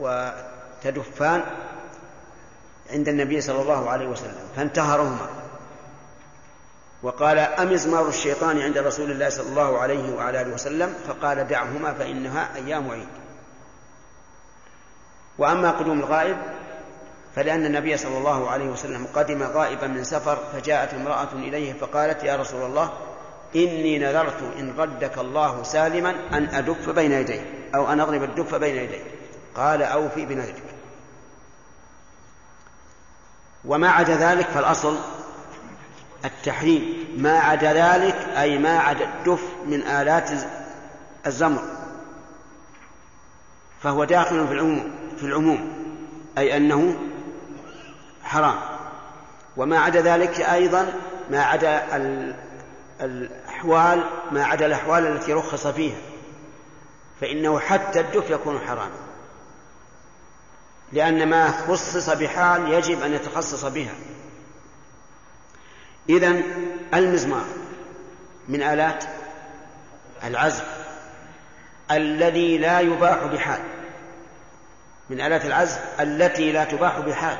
وتدفان 0.00 1.42
عند 2.92 3.08
النبي 3.08 3.40
صلى 3.40 3.62
الله 3.62 3.90
عليه 3.90 4.06
وسلم 4.06 4.48
فانتهرهما. 4.56 5.28
وقال 7.02 7.38
أمزمار 7.38 8.08
الشيطان 8.08 8.60
عند 8.60 8.78
رسول 8.78 9.10
الله 9.10 9.28
صلى 9.28 9.48
الله 9.48 9.78
عليه 9.78 10.14
وعلى 10.14 10.40
آله 10.40 10.54
وسلم؟ 10.54 10.94
فقال 11.08 11.46
دعهما 11.48 11.94
فإنها 11.94 12.56
أيام 12.56 12.90
عيد. 12.90 13.08
وأما 15.38 15.70
قدوم 15.70 16.00
الغائب 16.00 16.36
فلأن 17.36 17.66
النبي 17.66 17.96
صلى 17.96 18.18
الله 18.18 18.50
عليه 18.50 18.68
وسلم 18.68 19.06
قدم 19.14 19.42
غائبا 19.42 19.86
من 19.86 20.04
سفر 20.04 20.38
فجاءت 20.52 20.94
امرأة 20.94 21.32
إليه 21.32 21.72
فقالت 21.72 22.24
يا 22.24 22.36
رسول 22.36 22.62
الله 22.62 22.92
إني 23.56 23.98
نذرت 23.98 24.42
إن 24.58 24.74
ردك 24.78 25.18
الله 25.18 25.62
سالما 25.62 26.10
أن 26.10 26.48
أدف 26.54 26.90
بين 26.90 27.12
يديه 27.12 27.70
أو 27.74 27.92
أن 27.92 28.00
أضرب 28.00 28.22
الدف 28.22 28.54
بين 28.54 28.76
يديه. 28.76 29.02
قال 29.54 29.82
أوفي 29.82 30.26
بنذرك. 30.26 30.62
وما 33.64 33.90
عدا 33.90 34.16
ذلك 34.16 34.46
فالأصل 34.46 34.96
التحريم. 36.24 37.14
ما 37.18 37.38
عدا 37.38 37.72
ذلك 37.72 38.14
أي 38.36 38.58
ما 38.58 38.78
عدا 38.78 39.04
الدف 39.04 39.42
من 39.66 39.82
آلات 39.82 40.30
الزمر. 41.26 41.62
فهو 43.82 44.04
داخل 44.04 44.46
في 44.46 44.52
العموم 44.52 44.90
في 45.16 45.22
العموم. 45.24 45.72
أي 46.38 46.56
أنه 46.56 46.98
حرام. 48.22 48.56
وما 49.56 49.78
عدا 49.78 50.00
ذلك 50.02 50.40
أيضا 50.40 50.92
ما 51.30 51.42
عدا 51.42 51.96
الأحوال 53.00 54.04
ما 54.32 54.44
عدا 54.44 54.66
الأحوال 54.66 55.06
التي 55.06 55.32
رخص 55.32 55.66
فيها. 55.66 55.98
فإنه 57.20 57.58
حتى 57.58 58.00
الدف 58.00 58.30
يكون 58.30 58.58
حراما 58.58 59.08
لأن 60.92 61.28
ما 61.28 61.50
خصص 61.50 62.10
بحال 62.10 62.72
يجب 62.72 63.02
أن 63.02 63.12
يتخصص 63.12 63.64
بها. 63.64 63.94
إذن 66.08 66.42
المزمار 66.94 67.44
من 68.48 68.62
آلات 68.62 69.04
العزف 70.24 70.64
الذي 71.90 72.58
لا 72.58 72.80
يباح 72.80 73.24
بحال. 73.24 73.60
من 75.10 75.20
آلات 75.20 75.44
العزف 75.44 76.00
التي 76.00 76.52
لا 76.52 76.64
تباح 76.64 76.98
بحال. 76.98 77.38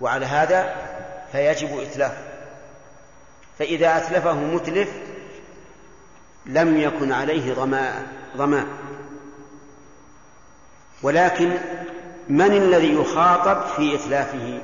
وعلى 0.00 0.26
هذا 0.26 0.76
فيجب 1.32 1.80
إتلافه. 1.80 2.22
فإذا 3.58 3.96
أتلفه 3.96 4.34
متلف 4.34 4.88
لم 6.46 6.80
يكن 6.80 7.12
عليه 7.12 7.54
ضمان. 8.36 8.66
ولكن 11.02 11.58
من 12.28 12.52
الذي 12.52 12.94
يخاطب 12.94 13.66
في 13.76 13.94
إتلافه؟ 13.94 14.60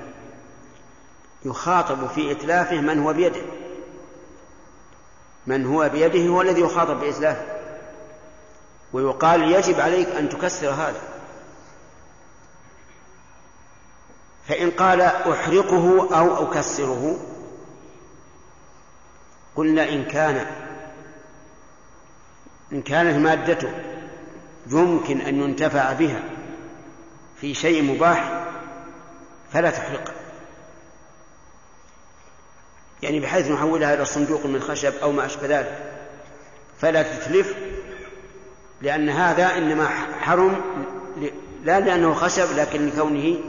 يخاطب 1.45 2.09
في 2.09 2.33
إتلافه 2.33 2.81
من 2.81 3.03
هو 3.03 3.12
بيده. 3.12 3.43
من 5.47 5.66
هو 5.66 5.89
بيده 5.89 6.29
هو 6.29 6.43
الذي 6.43 6.61
يخاطب 6.61 7.01
بإتلافه. 7.01 7.47
ويقال 8.93 9.53
يجب 9.53 9.81
عليك 9.81 10.09
أن 10.09 10.29
تكسر 10.29 10.71
هذا. 10.71 11.01
فإن 14.49 14.71
قال 14.71 15.01
أحرقه 15.01 16.16
أو 16.19 16.51
أكسره 16.51 17.19
قلنا 19.57 19.89
إن 19.89 20.05
كان 20.05 20.47
إن 22.73 22.83
كانت 22.83 23.16
مادته 23.19 23.71
يمكن 24.71 25.21
أن 25.21 25.41
ينتفع 25.41 25.93
بها 25.93 26.23
في 27.41 27.55
شيء 27.55 27.83
مباح 27.83 28.47
فلا 29.53 29.71
تحرقه. 29.71 30.24
يعني 33.05 33.20
بحيث 33.20 33.51
نحولها 33.51 33.94
إلى 33.94 34.05
صندوق 34.05 34.47
من 34.47 34.60
خشب 34.60 34.93
أو 35.02 35.12
ما 35.12 35.26
أشبه 35.26 35.47
ذلك. 35.47 35.78
فلا 36.78 37.02
تتلف 37.02 37.55
لأن 38.82 39.09
هذا 39.09 39.59
إنما 39.59 39.89
حرم 40.20 40.60
لا 41.64 41.81
لأنه 41.81 42.14
خشب 42.14 42.56
لكن 42.56 42.86
لكونه 42.86 43.40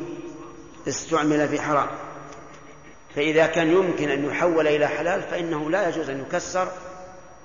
استعمل 0.88 1.48
في 1.48 1.62
حرام. 1.62 1.88
فإذا 3.16 3.48
كان 3.48 3.72
يمكن 3.72 4.10
أن 4.10 4.26
يحول 4.26 4.68
إلى 4.68 4.88
حلال 4.88 5.22
فإنه 5.22 5.70
لا 5.70 5.90
يجوز 5.90 6.10
أن 6.10 6.20
يكسر 6.20 6.68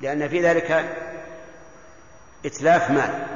لأن 0.00 0.28
في 0.28 0.40
ذلك 0.40 0.96
إتلاف 2.46 2.90
مال. 2.90 3.26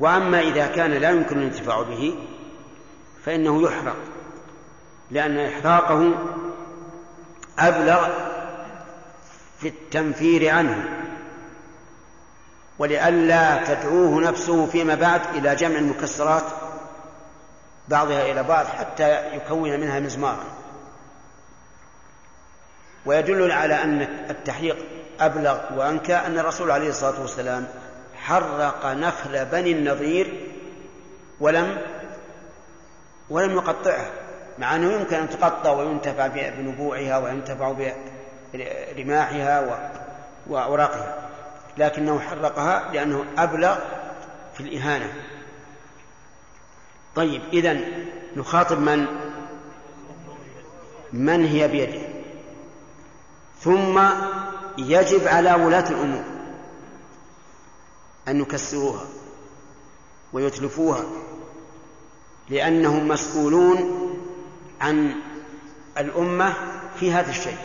وأما 0.00 0.40
إذا 0.40 0.66
كان 0.66 0.90
لا 0.90 1.10
يمكن 1.10 1.38
الانتفاع 1.38 1.82
به 1.82 2.14
فإنه 3.24 3.62
يحرق 3.62 3.96
لأن 5.10 5.38
إحراقه 5.38 6.14
أبلغ 7.58 8.08
في 9.60 9.68
التنفير 9.68 10.48
عنه 10.48 10.88
ولئلا 12.78 13.64
تدعوه 13.64 14.20
نفسه 14.20 14.66
فيما 14.66 14.94
بعد 14.94 15.20
إلى 15.34 15.54
جمع 15.54 15.78
المكسرات 15.78 16.44
بعضها 17.88 18.32
إلى 18.32 18.42
بعض 18.42 18.66
حتى 18.66 19.36
يكون 19.36 19.80
منها 19.80 20.00
مزمارا 20.00 20.44
ويدل 23.06 23.52
على 23.52 23.74
أن 23.74 24.02
التحريق 24.30 24.76
أبلغ 25.20 25.58
وأنكى 25.76 26.14
أن 26.14 26.38
الرسول 26.38 26.70
عليه 26.70 26.88
الصلاة 26.88 27.20
والسلام 27.20 27.66
حرق 28.16 28.86
نخل 28.86 29.44
بني 29.44 29.72
النضير 29.72 30.50
ولم 31.40 31.78
ولم 33.30 33.52
يقطعها 33.54 34.10
مع 34.58 34.76
أنه 34.76 34.92
يمكن 34.92 35.16
أن 35.16 35.30
تقطع 35.30 35.70
وينتفع 35.70 36.26
بنبوعها 36.26 37.18
وينتفع 37.18 37.74
برماحها 38.54 39.82
وأوراقها. 40.46 41.28
لكنه 41.78 42.20
حرقها 42.20 42.92
لأنه 42.92 43.24
أبلغ 43.38 43.78
في 44.54 44.60
الإهانة. 44.60 45.12
طيب 47.14 47.42
إذا 47.52 47.78
نخاطب 48.36 48.78
من؟ 48.80 49.06
من 51.12 51.44
هي 51.44 51.68
بيده؟ 51.68 52.16
ثم 53.60 54.00
يجب 54.78 55.28
على 55.28 55.54
ولاة 55.54 55.90
الأمور 55.90 56.24
أن 58.28 58.40
يكسروها 58.40 59.04
ويتلفوها 60.32 61.04
لأنهم 62.48 63.08
مسؤولون 63.08 64.15
عن 64.80 65.14
الأمة 65.98 66.54
في 67.00 67.12
هذا 67.12 67.30
الشيء. 67.30 67.58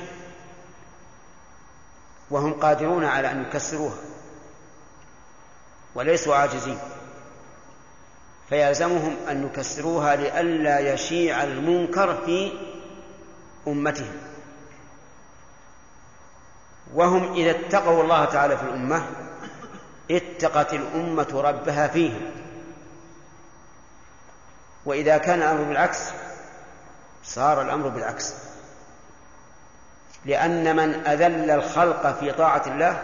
وهم 2.29 2.53
قادرون 2.53 3.05
على 3.05 3.31
أن 3.31 3.41
يكسروها. 3.41 3.97
وليسوا 5.95 6.35
عاجزين. 6.35 6.79
فيلزمهم 8.49 9.15
أن 9.29 9.45
يكسروها 9.45 10.15
لئلا 10.15 10.93
يشيع 10.93 11.43
المنكر 11.43 12.25
في 12.25 12.51
أمتهم. 13.67 14.17
وهم 16.93 17.33
إذا 17.33 17.51
اتقوا 17.51 18.03
الله 18.03 18.25
تعالى 18.25 18.57
في 18.57 18.63
الأمة 18.63 19.05
اتقت 20.11 20.73
الأمة 20.73 21.27
ربها 21.33 21.87
فيهم. 21.87 22.31
وإذا 24.85 25.17
كان 25.17 25.39
الأمر 25.41 25.63
بالعكس 25.63 26.11
صار 27.23 27.61
الأمر 27.61 27.87
بالعكس. 27.87 28.33
لأن 30.25 30.75
من 30.75 31.07
أذل 31.07 31.51
الخلق 31.51 32.19
في 32.19 32.31
طاعة 32.31 32.63
الله 32.67 33.03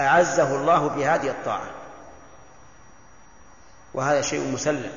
أعزه 0.00 0.56
الله 0.56 0.88
بهذه 0.88 1.30
الطاعة. 1.30 1.70
وهذا 3.94 4.20
شيء 4.20 4.52
مسلم. 4.52 4.92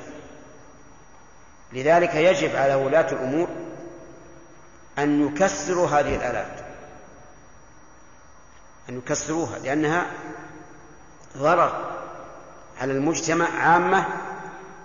لذلك 1.72 2.14
يجب 2.14 2.56
على 2.56 2.74
ولاة 2.74 3.12
الأمور 3.12 3.48
أن 4.98 5.26
يكسروا 5.26 5.88
هذه 5.88 6.16
الآلات. 6.16 6.66
أن 8.88 8.98
يكسروها 8.98 9.58
لأنها 9.58 10.06
ضرر 11.36 11.96
على 12.80 12.92
المجتمع 12.92 13.46
عامة 13.48 14.06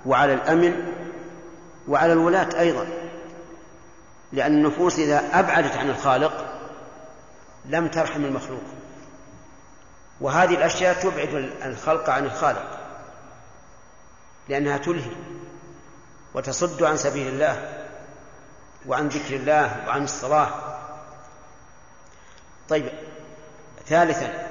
وعلى 0.05 0.33
الأمن 0.33 0.93
وعلى 1.87 2.13
الولاة 2.13 2.59
أيضا. 2.59 2.87
لأن 4.31 4.53
النفوس 4.53 4.99
إذا 4.99 5.39
أبعدت 5.39 5.77
عن 5.77 5.89
الخالق 5.89 6.45
لم 7.65 7.87
ترحم 7.87 8.25
المخلوق. 8.25 8.63
وهذه 10.21 10.55
الأشياء 10.55 10.93
تبعد 10.93 11.51
الخلق 11.65 12.09
عن 12.09 12.25
الخالق. 12.25 12.79
لأنها 14.49 14.77
تلهي 14.77 15.15
وتصد 16.33 16.83
عن 16.83 16.97
سبيل 16.97 17.27
الله 17.27 17.83
وعن 18.87 19.07
ذكر 19.07 19.35
الله 19.35 19.83
وعن 19.87 20.03
الصلاة. 20.03 20.49
طيب 22.69 22.89
ثالثا 23.87 24.47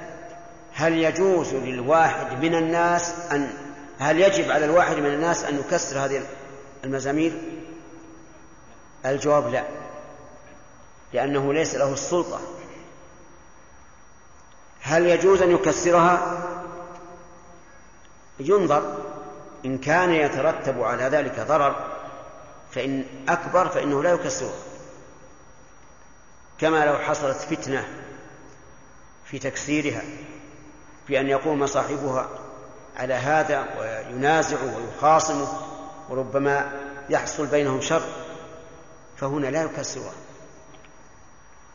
هل 0.73 0.93
يجوز 0.93 1.53
للواحد 1.53 2.43
من 2.43 2.55
الناس 2.55 3.31
أن 3.31 3.53
هل 3.99 4.19
يجب 4.19 4.51
على 4.51 4.65
الواحد 4.65 4.97
من 4.97 5.13
الناس 5.13 5.43
أن 5.43 5.59
يكسر 5.59 6.05
هذه 6.05 6.21
المزامير؟ 6.83 7.41
الجواب 9.05 9.47
لا. 9.47 9.63
لأنه 11.13 11.53
ليس 11.53 11.75
له 11.75 11.93
السلطة. 11.93 12.39
هل 14.81 15.05
يجوز 15.05 15.41
أن 15.41 15.51
يكسرها؟ 15.51 16.47
ينظر. 18.39 18.97
إن 19.65 19.77
كان 19.77 20.13
يترتب 20.13 20.81
على 20.81 21.03
ذلك 21.03 21.39
ضرر 21.39 21.75
فإن 22.71 23.05
أكبر 23.29 23.67
فإنه 23.67 24.03
لا 24.03 24.11
يكسره. 24.11 24.53
كما 26.59 26.85
لو 26.85 26.97
حصلت 26.97 27.37
فتنة 27.37 27.87
في 29.25 29.39
تكسيرها 29.39 30.01
بأن 31.09 31.27
يقوم 31.27 31.67
صاحبها 31.67 32.29
على 32.97 33.13
هذا 33.13 33.65
وينازع 33.79 34.57
ويخاصمه 34.63 35.70
وربما 36.11 36.71
يحصل 37.09 37.47
بينهم 37.47 37.81
شر 37.81 38.01
فهنا 39.17 39.47
لا 39.47 39.63
يكسرها 39.63 40.13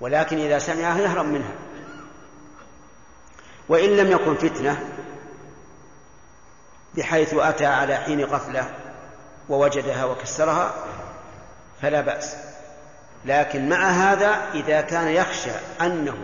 ولكن 0.01 0.39
إذا 0.39 0.59
سمعها 0.59 1.01
يهرب 1.01 1.25
منها. 1.25 1.55
وإن 3.69 3.91
لم 3.91 4.11
يكن 4.11 4.35
فتنة 4.35 4.89
بحيث 6.95 7.35
أتى 7.35 7.67
على 7.67 7.97
حين 7.97 8.25
غفلة 8.25 8.75
ووجدها 9.49 10.05
وكسرها 10.05 10.75
فلا 11.83 12.01
بأس. 12.01 12.37
لكن 13.25 13.69
مع 13.69 13.89
هذا 13.89 14.51
إذا 14.55 14.81
كان 14.81 15.09
يخشى 15.09 15.51
أنه 15.81 16.17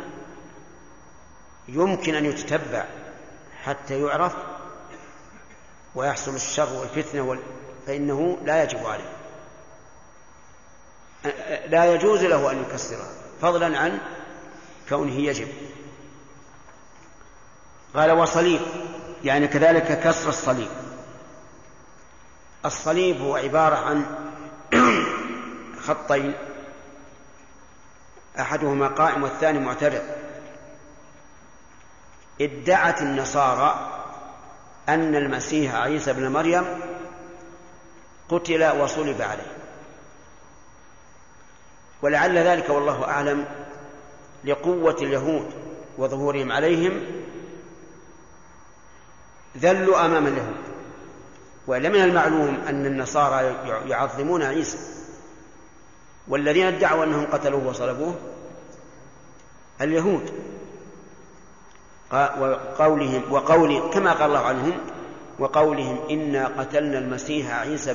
يمكن 1.68 2.14
أن 2.14 2.24
يتتبع 2.24 2.84
حتى 3.64 4.00
يعرف 4.02 4.32
ويحصل 5.94 6.34
الشر 6.34 6.72
والفتنة 6.72 7.22
وال... 7.22 7.38
فإنه 7.86 8.38
لا 8.44 8.62
يجب 8.62 8.86
عليه. 8.86 9.12
لا 11.66 11.94
يجوز 11.94 12.24
له 12.24 12.50
أن 12.50 12.62
يكسرها 12.62 13.10
فضلا 13.40 13.78
عن 13.78 13.98
كونه 14.88 15.12
يجب. 15.14 15.48
قال 17.94 18.12
وصليب 18.12 18.60
يعني 19.24 19.48
كذلك 19.48 20.00
كسر 20.00 20.28
الصليب. 20.28 20.70
الصليب 22.64 23.20
هو 23.20 23.36
عبارة 23.36 23.76
عن 23.76 24.04
خطين. 25.86 26.34
أحدهما 28.38 28.88
قائم 28.88 29.22
والثاني 29.22 29.58
معترض. 29.58 30.02
ادعت 32.40 33.02
النصارى 33.02 33.88
أن 34.88 35.14
المسيح 35.14 35.74
عيسى 35.74 36.12
بن 36.12 36.28
مريم 36.28 36.64
قتل 38.28 38.80
وصلب 38.80 39.22
عليه. 39.22 39.52
ولعل 42.02 42.38
ذلك 42.38 42.70
والله 42.70 43.04
أعلم 43.04 43.44
لقوة 44.44 44.96
اليهود 45.02 45.50
وظهورهم 45.98 46.52
عليهم 46.52 47.00
ذلوا 49.58 50.06
أمام 50.06 50.26
اليهود. 50.26 50.62
وإلا 51.66 51.88
من 51.88 52.02
المعلوم 52.02 52.60
أن 52.68 52.86
النصارى 52.86 53.56
يعظمون 53.88 54.42
عيسى. 54.42 54.78
والذين 56.28 56.66
ادعوا 56.66 57.04
أنهم 57.04 57.26
قتلوه 57.26 57.66
وصلبوه 57.66 58.14
اليهود. 59.80 60.32
وقولهم 62.12 63.32
وقول 63.32 63.90
كما 63.94 64.12
قال 64.12 64.22
الله 64.22 64.46
عنهم 64.46 64.80
وقولهم 65.42 65.98
إنا 66.10 66.46
قتلنا 66.58 66.98
المسيح 66.98 67.50
عيسى 67.50 67.94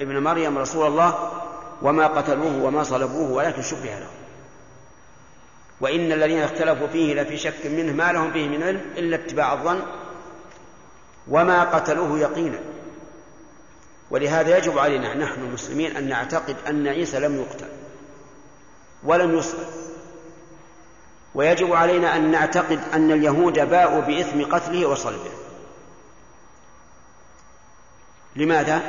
بن 0.00 0.22
مريم 0.22 0.58
رسول 0.58 0.86
الله 0.86 1.30
وما 1.82 2.06
قتلوه 2.06 2.64
وما 2.64 2.82
صلبوه 2.82 3.32
ولكن 3.32 3.62
شبه 3.62 3.84
لهم 3.84 4.14
وإن 5.80 6.12
الذين 6.12 6.38
اختلفوا 6.42 6.86
فيه 6.86 7.14
لفي 7.14 7.36
شك 7.36 7.66
منه 7.66 7.92
ما 7.92 8.12
لهم 8.12 8.32
فيه 8.32 8.48
من 8.48 8.62
علم 8.62 8.80
إلا 8.96 9.16
اتباع 9.16 9.52
الظن 9.52 9.82
وما 11.28 11.64
قتلوه 11.64 12.18
يقينا. 12.18 12.58
ولهذا 14.10 14.58
يجب 14.58 14.78
علينا 14.78 15.14
نحن 15.14 15.40
المسلمين 15.40 15.96
أن 15.96 16.08
نعتقد 16.08 16.56
أن 16.68 16.88
عيسى 16.88 17.20
لم 17.20 17.40
يقتل 17.40 17.68
ولم 19.04 19.38
يصلب. 19.38 19.66
ويجب 21.34 21.72
علينا 21.72 22.16
أن 22.16 22.30
نعتقد 22.30 22.80
أن 22.94 23.10
اليهود 23.10 23.58
باءوا 23.58 24.00
بإثم 24.00 24.44
قتله 24.44 24.86
وصلبه. 24.86 25.43
لماذا؟ 28.36 28.82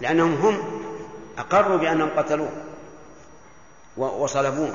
لأنهم 0.00 0.34
هم 0.34 0.80
أقروا 1.38 1.76
بأنهم 1.76 2.10
قتلوه 2.16 2.52
وصلبوه 3.96 4.74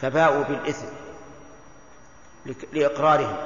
فباءوا 0.00 0.44
بالإثم 0.44 0.86
لإقرارهم 2.72 3.36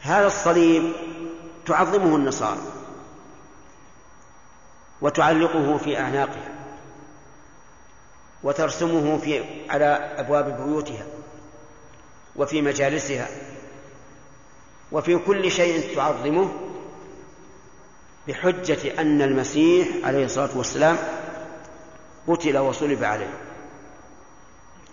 هذا 0.00 0.26
الصليب 0.26 0.92
تعظمه 1.66 2.16
النصارى 2.16 2.60
وتعلقه 5.00 5.78
في 5.78 5.98
أعناقها 5.98 6.52
وترسمه 8.42 9.18
في 9.18 9.44
على 9.70 9.84
أبواب 10.18 10.56
بيوتها 10.56 11.06
وفي 12.36 12.62
مجالسها 12.62 13.28
وفي 14.92 15.18
كل 15.18 15.50
شيء 15.50 15.96
تعظمه 15.96 16.48
بحجة 18.28 19.00
أن 19.00 19.22
المسيح 19.22 19.88
عليه 20.04 20.24
الصلاة 20.24 20.58
والسلام 20.58 20.96
قتل 22.28 22.58
وصلب 22.58 23.04
عليه. 23.04 23.34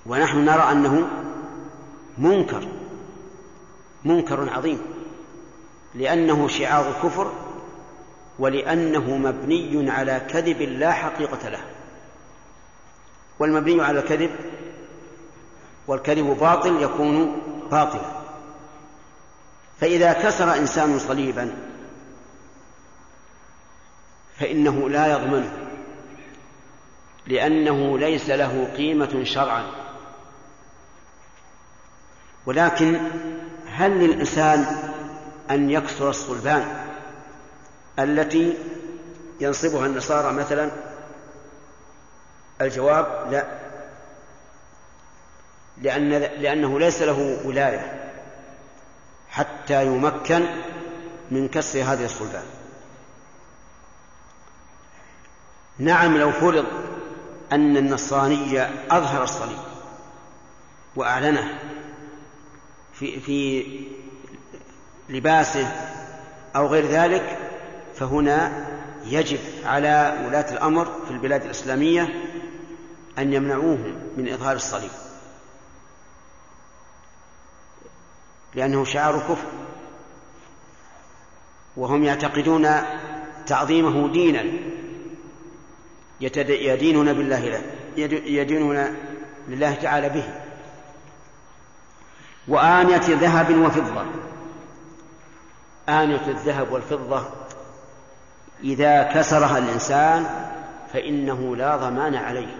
ونحن 0.06 0.46
نرى 0.46 0.72
أنه 0.72 1.08
منكر 2.18 2.68
منكر 4.06 4.50
عظيم 4.50 4.82
لأنه 5.96 6.48
شعار 6.48 6.94
كفر 7.04 7.32
ولأنه 8.40 9.18
مبني 9.18 9.92
على 9.92 10.22
كذب 10.30 10.62
لا 10.62 10.92
حقيقة 10.92 11.50
له. 11.50 11.62
والمبني 13.40 13.82
على 13.84 14.00
الكذب 14.00 14.32
والكذب 15.88 16.38
باطل 16.40 16.82
يكون 16.82 17.42
باطلا. 17.72 18.19
فإذا 19.82 20.14
كسر 20.14 20.56
إنسان 20.56 21.00
صليبا 21.00 21.54
فإنه 24.40 24.90
لا 24.90 25.08
يضمنه 25.08 25.52
لأنه 27.28 27.98
ليس 27.98 28.30
له 28.30 28.74
قيمة 28.78 29.24
شرعا. 29.24 29.72
ولكن 32.46 33.00
هل 33.68 33.92
للإنسان 33.92 34.66
أن 35.52 35.70
يكسر 35.70 36.10
الصلبان 36.10 36.86
التي 38.00 38.58
ينصبها 39.40 39.86
النصارى 39.86 40.34
مثلا؟ 40.34 40.72
الجواب 42.62 43.32
لا 43.32 43.46
لأن 45.82 46.10
لأنه 46.10 46.80
ليس 46.80 47.02
له 47.02 47.40
ولاية. 47.46 47.99
حتى 49.30 49.86
يمكن 49.86 50.46
من 51.32 51.48
كسر 51.48 51.80
هذه 51.80 52.06
الصلبان 52.06 52.44
نعم 55.80 56.18
لو 56.18 56.32
فرض 56.32 56.66
أن 57.52 57.78
النصراني 57.78 58.62
أظهر 58.92 59.24
الصليب 59.24 59.60
وأعلنه 60.96 61.60
في 62.94 63.20
في 63.20 63.66
لباسه 65.10 65.68
أو 66.56 66.68
غير 66.68 66.86
ذلك 66.86 67.38
فهنا 67.96 68.68
يجب 69.06 69.40
على 69.66 70.24
ولاة 70.28 70.54
الأمر 70.54 70.86
في 70.86 71.12
البلاد 71.12 71.44
الإسلامية 71.44 72.10
أن 73.18 73.34
يمنعوه 73.34 73.94
من 74.18 74.30
إظهار 74.34 74.56
الصليب. 74.56 74.92
لأنه 78.56 78.86
شعار 78.86 79.20
كفر 79.20 79.48
وهم 81.78 82.04
يعتقدون 82.04 82.68
تعظيمه 83.48 84.12
دينا. 84.12 84.46
يدينون 86.50 87.14
بالله 87.14 87.50
له 87.50 87.62
يدينون 88.26 88.98
لله 89.48 89.74
تعالى 89.74 90.10
به. 90.10 90.24
وآنية 92.48 93.02
ذهب 93.08 93.58
وفضة. 93.58 94.06
آنية 95.90 96.28
الذهب 96.28 96.72
والفضة 96.72 97.26
إذا 98.64 99.04
كسرها 99.04 99.58
الإنسان 99.58 100.50
فإنه 100.94 101.56
لا 101.56 101.76
ضمان 101.76 102.16
عليه. 102.16 102.56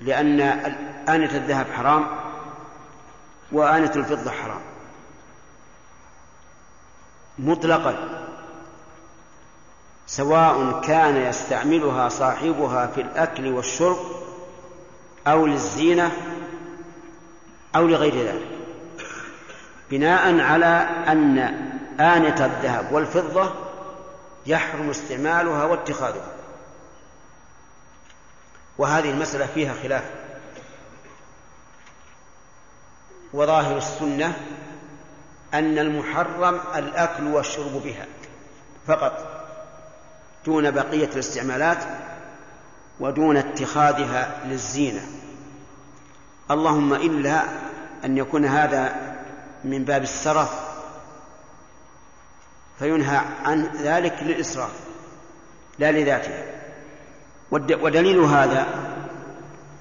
لأن 0.00 0.40
آنية 1.08 1.36
الذهب 1.36 1.66
حرام. 1.76 2.23
وآنية 3.52 3.92
الفضة 3.96 4.30
حرام. 4.30 4.60
مطلقا. 7.38 8.24
سواء 10.06 10.80
كان 10.80 11.16
يستعملها 11.16 12.08
صاحبها 12.08 12.86
في 12.86 13.00
الأكل 13.00 13.48
والشرب 13.48 13.98
أو 15.26 15.46
للزينة 15.46 16.12
أو 17.76 17.86
لغير 17.86 18.26
ذلك. 18.26 18.48
بناء 19.90 20.40
على 20.40 20.88
أن 21.08 21.38
آنة 22.00 22.44
الذهب 22.44 22.92
والفضة 22.92 23.54
يحرم 24.46 24.90
استعمالها 24.90 25.64
واتخاذها. 25.64 26.32
وهذه 28.78 29.10
المسألة 29.10 29.46
فيها 29.46 29.74
خلاف. 29.82 30.23
وظاهر 33.34 33.76
السنة 33.76 34.36
أن 35.54 35.78
المحرم 35.78 36.60
الأكل 36.76 37.26
والشرب 37.26 37.82
بها 37.84 38.06
فقط 38.86 39.26
دون 40.46 40.70
بقية 40.70 41.08
الاستعمالات 41.08 41.78
ودون 43.00 43.36
اتخاذها 43.36 44.36
للزينة. 44.46 45.00
اللهم 46.50 46.94
إلا 46.94 47.42
أن 48.04 48.18
يكون 48.18 48.44
هذا 48.44 48.94
من 49.64 49.84
باب 49.84 50.02
السرف 50.02 50.50
فينهى 52.78 53.20
عن 53.44 53.70
ذلك 53.82 54.14
للإسراف 54.22 54.72
لا 55.78 55.92
لذاته. 55.92 56.44
ودليل 57.50 58.18
هذا 58.18 58.66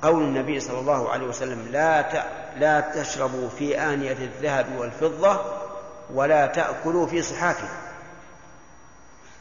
قول 0.01 0.23
النبي 0.23 0.59
صلى 0.59 0.79
الله 0.79 1.09
عليه 1.09 1.27
وسلم 1.27 1.67
لا 1.71 2.01
لا 2.57 2.79
تشربوا 2.79 3.49
في 3.49 3.79
آنية 3.79 4.11
الذهب 4.11 4.75
والفضة 4.77 5.41
ولا 6.13 6.45
تأكلوا 6.45 7.07
في 7.07 7.21
صحافها 7.21 7.77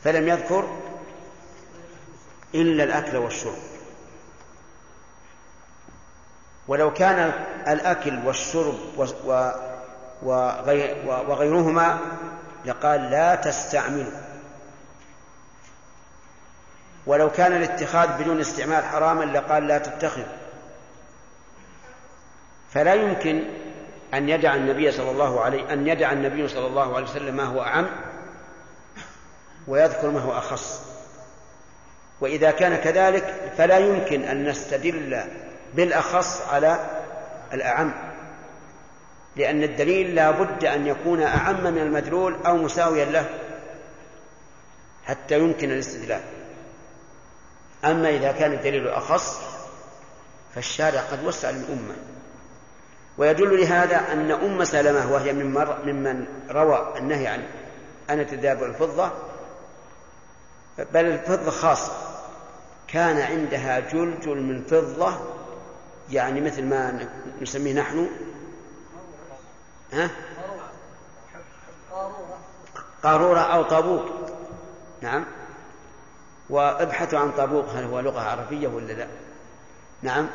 فلم 0.05 0.29
يذكر 0.29 0.79
إلا 2.55 2.85
الأكل 2.85 3.17
والشرب. 3.17 3.59
ولو 6.69 6.93
كان 6.93 7.33
الأكل 7.69 8.27
والشرب 8.27 8.75
وغيرهما 10.23 11.99
لقال 12.65 13.11
لا 13.11 13.35
تستعملوا. 13.35 14.23
ولو 17.07 17.31
كان 17.31 17.53
الاتخاذ 17.53 18.23
بدون 18.23 18.41
استعمال 18.41 18.85
حراما 18.85 19.25
لقال 19.25 19.67
لا 19.67 19.79
تتخذ 19.79 20.27
فلا 22.75 22.95
يمكن 22.95 23.45
أن 24.15 24.29
يدع 24.29 24.55
النبي 24.55 24.93
صلى 24.93 25.11
الله 25.11 25.41
عليه 25.41 25.73
أن 25.73 25.87
يدع 25.87 26.13
النبي 26.13 26.49
صلى 26.49 26.67
الله 26.67 26.97
عليه 26.97 27.07
وسلم 27.07 27.37
ما 27.37 27.45
هو 27.45 27.63
أعم 27.63 27.87
ويذكر 29.69 30.11
ما 30.11 30.21
هو 30.21 30.33
أخص. 30.33 30.81
وإذا 32.21 32.51
كان 32.51 32.77
كذلك 32.77 33.53
فلا 33.57 33.79
يمكن 33.79 34.23
أن 34.23 34.49
نستدل 34.49 35.25
بالأخص 35.75 36.43
على 36.49 37.01
الأعم 37.53 37.95
لأن 39.37 39.63
الدليل 39.63 40.15
لا 40.15 40.31
بد 40.31 40.65
أن 40.65 40.87
يكون 40.87 41.23
أعم 41.23 41.65
من 41.65 41.79
المدلول 41.79 42.37
أو 42.47 42.57
مساويا 42.57 43.05
له 43.05 43.27
حتى 45.05 45.39
يمكن 45.39 45.71
الاستدلال. 45.71 46.21
أما 47.85 48.11
إذا 48.11 48.33
كان 48.33 48.53
الدليل 48.53 48.89
أخص 48.89 49.41
فالشارع 50.55 51.01
قد 51.01 51.25
وسع 51.25 51.51
للأمة. 51.51 52.12
ويدل 53.19 53.61
لهذا 53.61 54.13
أن 54.13 54.31
أم 54.31 54.65
سلمة 54.65 55.13
وهي 55.13 55.33
من 55.33 55.67
ممن 55.85 56.27
روى 56.51 56.95
النهي 56.99 57.27
عن 57.27 57.43
أنة 58.11 58.29
الذهب 58.33 58.63
والفضة 58.63 59.11
بل 60.79 61.07
الفضة 61.07 61.51
خاصة. 61.51 61.93
كان 62.89 63.21
عندها 63.21 63.81
جلجل 63.81 64.43
من 64.43 64.63
فضة 64.63 65.15
يعني 66.11 66.41
مثل 66.41 66.65
ما 66.65 67.09
نسميه 67.41 67.73
نحن. 67.73 68.09
ها؟ 69.93 70.11
قارورة 73.03 73.41
أو 73.41 73.63
طابوق 73.63 74.05
نعم. 75.01 75.25
وابحثوا 76.51 77.19
عن 77.19 77.33
طابوق 77.33 77.69
هل 77.69 77.85
هو 77.85 78.01
لغة 78.01 78.21
عربية 78.21 78.69
ولا 78.69 78.93
لا؟ 78.93 79.07
نعم. 80.03 80.29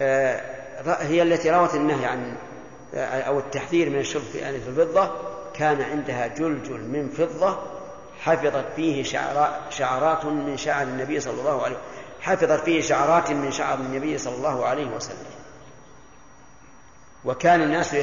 آه 0.00 0.55
هي 0.84 1.22
التي 1.22 1.50
روت 1.50 1.74
النهي 1.74 2.04
عن 2.04 2.36
أو 2.94 3.38
التحذير 3.38 3.90
من 3.90 3.98
الشرب 3.98 4.22
في 4.22 4.48
آنية 4.48 4.68
الفضة 4.68 5.10
كان 5.54 5.82
عندها 5.82 6.26
جلجل 6.26 6.80
من 6.80 7.08
فضة 7.08 7.58
حفظت 8.20 8.64
فيه 8.76 9.02
شعرات 9.70 10.24
من 10.24 10.56
شعر 10.56 10.82
النبي 10.82 11.20
صلى 11.20 11.40
الله 11.40 11.62
عليه 11.62 11.76
حفظت 12.20 12.64
فيه 12.64 12.82
شعرات 12.82 13.30
من 13.30 13.52
شعر 13.52 13.78
النبي 13.78 14.18
صلى 14.18 14.34
الله 14.34 14.66
عليه 14.66 14.86
وسلم. 14.86 15.26
وكان 17.24 17.62
الناس 17.62 17.94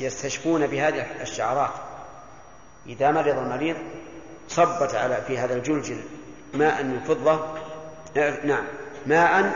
يستشفون 0.00 0.66
بهذه 0.66 1.06
الشعرات. 1.22 1.70
إذا 2.86 3.10
مرض 3.10 3.38
المريض 3.38 3.76
صبت 4.48 4.94
على 4.94 5.22
في 5.26 5.38
هذا 5.38 5.54
الجلجل 5.54 6.00
ماء 6.54 6.82
من 6.82 7.00
فضة 7.00 7.40
نعم 8.44 8.64
ماء 9.06 9.52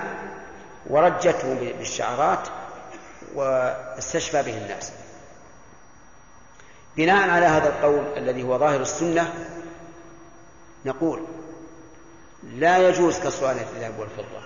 ورجته 0.87 1.55
بالشعرات 1.55 2.49
واستشفى 3.35 4.43
به 4.43 4.59
الناس 4.59 4.93
بناء 6.97 7.31
على 7.31 7.47
هذا 7.47 7.69
القول 7.69 8.05
الذي 8.17 8.43
هو 8.43 8.59
ظاهر 8.59 8.81
السنة 8.81 9.35
نقول 10.85 11.27
لا 12.43 12.89
يجوز 12.89 13.19
كسر 13.19 13.51
الذهب 13.51 13.99
والفضة 13.99 14.41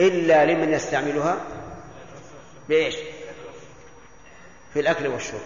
إلا 0.00 0.44
لمن 0.44 0.72
يستعملها 0.72 1.36
بإيش؟ 2.68 2.96
في 4.72 4.80
الأكل 4.80 5.06
والشرب 5.06 5.40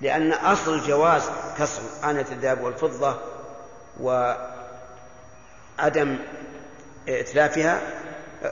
لأن 0.00 0.32
أصل 0.32 0.80
جواز 0.80 1.30
كسر 1.58 1.82
آنة 2.04 2.26
الذهب 2.32 2.60
والفضة 2.60 3.18
وعدم 4.00 4.48
إتلافها 7.08 8.01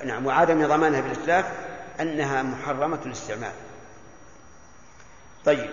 نعم 0.04 0.26
وعدم 0.26 0.66
ضمانها 0.66 1.00
بالإتلاف 1.00 1.44
أنها 2.00 2.42
محرمة 2.42 3.00
الاستعمال. 3.06 3.52
طيب 5.44 5.70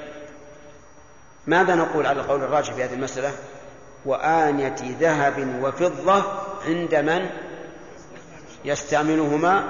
ماذا 1.48 1.76
نقول 1.76 2.06
على 2.06 2.22
القول 2.22 2.44
الراجح 2.44 2.74
في 2.74 2.84
هذه 2.84 2.94
المسألة؟ 2.94 3.32
وآنية 4.06 4.76
ذهب 5.00 5.64
وفضة 5.64 6.24
عند 6.66 6.96
من 6.96 7.30
يستعملهما 8.66 9.70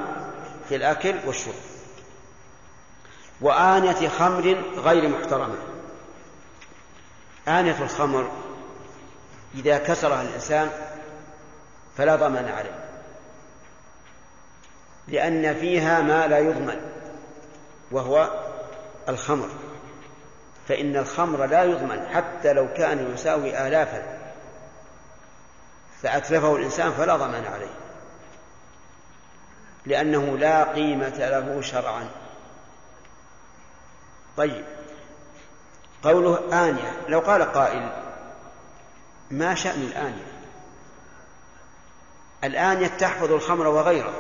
في 0.70 0.76
الأكل 0.76 1.16
والشرب. 1.26 1.54
وآنية 3.42 4.10
خمر 4.10 4.64
غير 4.78 5.10
محترمة. 5.10 5.56
آنية 7.48 7.82
الخمر 7.82 8.32
إذا 9.56 9.78
كسرها 9.78 10.22
الإنسان 10.22 10.70
فلا 11.98 12.16
ضمان 12.16 12.46
عليه. 12.46 12.87
لأن 15.08 15.54
فيها 15.54 16.02
ما 16.02 16.28
لا 16.28 16.40
يضمن 16.40 16.82
وهو 17.92 18.44
الخمر. 19.10 19.50
فإن 20.68 20.98
الخمر 20.98 21.46
لا 21.46 21.64
يضمن 21.64 22.08
حتى 22.08 22.54
لو 22.54 22.74
كان 22.74 23.14
يساوي 23.14 23.68
آلافا 23.68 24.04
فأتلفه 26.02 26.56
الإنسان 26.56 26.92
فلا 26.92 27.16
ضمان 27.16 27.46
عليه 27.46 27.74
لأنه 29.86 30.38
لا 30.38 30.64
قيمة 30.64 31.18
له 31.18 31.62
شرعا. 31.62 32.10
طيب 34.38 34.66
قوله 36.04 36.68
آنية. 36.70 36.92
لو 37.08 37.20
قال 37.20 37.52
قائل 37.52 37.90
ما 39.32 39.56
شأن 39.56 39.82
الآنية؟ 39.82 40.28
الآنية 42.44 42.88
تحفظ 42.88 43.32
الخمر 43.32 43.68
وغيره. 43.68 44.14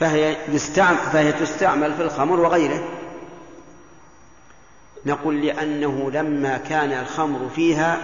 فهي, 0.00 0.36
يستعمل 0.48 0.98
فهي 0.98 1.32
تستعمل 1.32 1.94
في 1.94 2.02
الخمر 2.02 2.40
وغيره. 2.40 2.88
نقول 5.06 5.46
لأنه 5.46 6.10
لما 6.10 6.58
كان 6.58 6.92
الخمر 6.92 7.48
فيها 7.48 7.98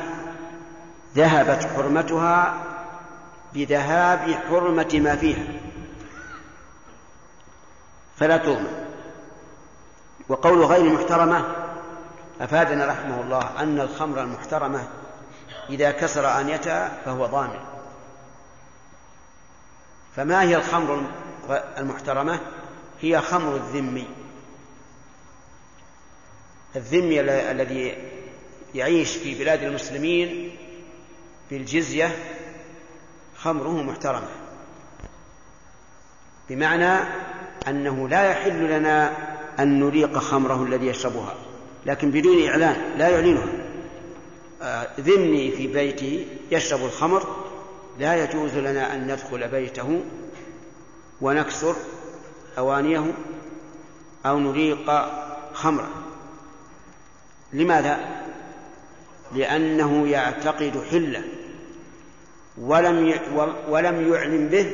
ذهبت 1.15 1.65
حرمتها 1.77 2.55
بذهاب 3.55 4.39
حرمة 4.49 5.01
ما 5.05 5.17
فيها. 5.17 5.45
فلا 8.17 8.37
تؤمن 8.37 8.87
وقول 10.29 10.65
غير 10.65 10.93
محترمة 10.93 11.45
أفادنا 12.41 12.87
رحمه 12.87 13.21
الله 13.21 13.51
أن 13.59 13.81
الخمر 13.81 14.23
المحترمة 14.23 14.89
إذا 15.71 15.91
كسر 15.91 16.41
آنيتها 16.41 16.93
فهو 17.05 17.27
ضامن. 17.27 17.61
فما 20.17 20.43
هي 20.43 20.57
الخمر 20.57 21.03
المحترمة 21.53 22.41
هي 23.01 23.21
خمر 23.21 23.57
الذمي. 23.57 24.07
الذمي 26.77 27.21
الذي 27.21 27.97
يعيش 28.75 29.17
في 29.17 29.39
بلاد 29.39 29.63
المسلمين 29.63 30.57
بالجزية 31.51 32.17
خمره 33.37 33.83
محترمة. 33.83 34.29
بمعنى 36.49 37.09
أنه 37.69 38.09
لا 38.09 38.31
يحل 38.31 38.79
لنا 38.79 39.13
أن 39.59 39.81
نريق 39.81 40.19
خمره 40.19 40.63
الذي 40.63 40.87
يشربها 40.87 41.35
لكن 41.87 42.11
بدون 42.11 42.49
إعلان 42.49 42.99
لا 42.99 43.09
يعلنها. 43.09 43.67
آه، 44.63 44.89
ذمي 45.01 45.51
في 45.51 45.67
بيته 45.67 46.27
يشرب 46.51 46.85
الخمر 46.85 47.47
لا 47.99 48.25
يجوز 48.25 48.55
لنا 48.55 48.95
أن 48.95 49.13
ندخل 49.13 49.49
بيته 49.49 50.01
ونكسر 51.21 51.77
أوانيه 52.59 53.13
أو 54.27 54.39
نريق 54.39 54.91
خمره. 55.55 55.91
لماذا؟ 57.53 57.99
لأنه 59.35 60.09
يعتقد 60.09 60.83
حلة. 60.91 61.25
ولم 62.59 63.15
ولم 63.69 64.13
يعلم 64.13 64.49
به 64.49 64.73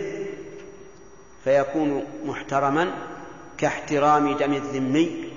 فيكون 1.44 2.04
محترما 2.24 2.94
كاحترام 3.58 4.36
دم 4.36 4.52
الذمي 4.52 5.32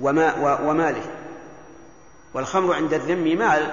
وما 0.00 0.58
وماله. 0.60 1.04
والخمر 2.34 2.74
عند 2.74 2.94
الذمي 2.94 3.36
مال 3.36 3.70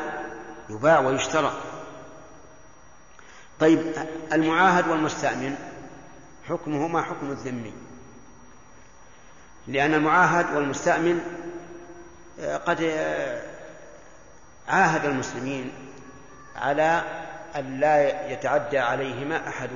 يباع 0.69 0.99
ويشترى. 0.99 1.53
طيب 3.59 3.79
المعاهد 4.33 4.87
والمستأمن 4.87 5.55
حكمهما 6.49 7.01
حكم 7.01 7.31
الذمي 7.31 7.73
لأن 9.67 9.93
المعاهد 9.93 10.55
والمستأمن 10.55 11.21
آه، 12.39 12.57
قد 12.57 12.81
آه، 12.81 13.41
عاهد 14.67 15.05
المسلمين 15.05 15.71
على 16.55 17.03
أن 17.55 17.79
لا 17.79 18.29
يتعدى 18.31 18.79
عليهما 18.79 19.47
أحد. 19.47 19.69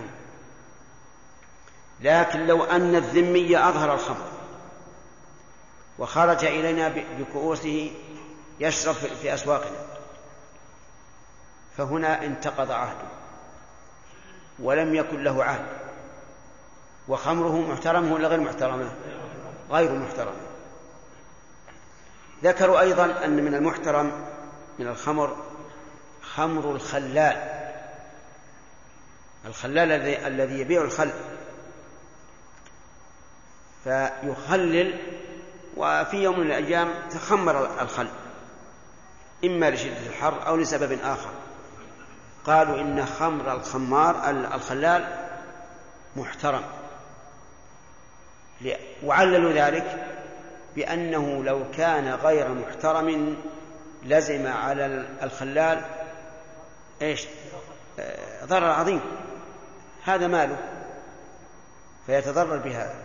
لكن 2.01 2.47
لو 2.47 2.63
أن 2.63 2.95
الذمي 2.95 3.57
أظهر 3.57 3.93
الخمر 3.93 4.31
وخرج 5.99 6.45
إلينا 6.45 6.93
بكؤوسه 7.19 7.91
يشرب 8.59 8.95
في 8.95 9.33
أسواقنا 9.33 9.77
فهنا 11.77 12.25
انتقض 12.25 12.71
عهده 12.71 13.07
ولم 14.59 14.95
يكن 14.95 15.23
له 15.23 15.43
عهد. 15.43 15.82
وخمره 17.07 17.71
محترم 17.71 18.11
ولا 18.11 18.27
غير 18.27 18.39
محترمة 18.39 18.91
غير 19.71 19.91
محترم. 19.91 20.33
ذكروا 22.43 22.79
أيضا 22.79 23.25
أن 23.25 23.43
من 23.45 23.53
المحترم 23.53 24.25
من 24.79 24.87
الخمر 24.87 25.37
خمر 26.21 26.71
الخلال. 26.71 27.63
الخلال 29.45 29.91
الذي 30.25 30.59
يبيع 30.59 30.81
الخل. 30.81 31.11
فيخلل 33.83 34.99
وفي 35.77 36.17
يوم 36.17 36.39
من 36.39 36.45
الأيام 36.45 36.93
تخمر 37.09 37.81
الخل 37.81 38.07
إما 39.45 39.69
لشدة 39.69 40.07
الحر 40.07 40.47
أو 40.47 40.55
لسبب 40.55 40.99
آخر. 41.03 41.29
قالوا 42.45 42.79
إن 42.79 43.05
خمر 43.05 43.53
الخمار 43.53 44.29
الخلال 44.29 45.29
محترم. 46.15 46.63
وعللوا 49.03 49.51
ذلك 49.51 50.07
بأنه 50.75 51.43
لو 51.43 51.63
كان 51.77 52.13
غير 52.13 52.49
محترم 52.49 53.37
لزم 54.03 54.47
على 54.47 55.05
الخلال 55.23 55.81
إيش؟ 57.01 57.27
آه، 57.99 58.45
ضرر 58.45 58.71
عظيم. 58.71 59.01
هذا 60.03 60.27
ماله؟ 60.27 60.57
فيتضرر 62.05 62.57
بهذا. 62.57 62.95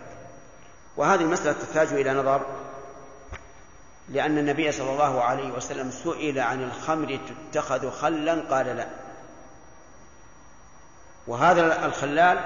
وهذه 0.96 1.20
المسألة 1.20 1.52
تحتاج 1.52 1.92
إلى 1.92 2.14
نظر 2.14 2.46
لأن 4.08 4.38
النبي 4.38 4.72
صلى 4.72 4.90
الله 4.90 5.22
عليه 5.22 5.52
وسلم 5.52 5.90
سئل 5.90 6.38
عن 6.38 6.62
الخمر 6.62 7.18
تتخذ 7.52 7.90
خلا؟ 7.90 8.42
قال 8.50 8.66
لا. 8.66 8.88
وهذا 11.26 11.86
الخلال 11.86 12.38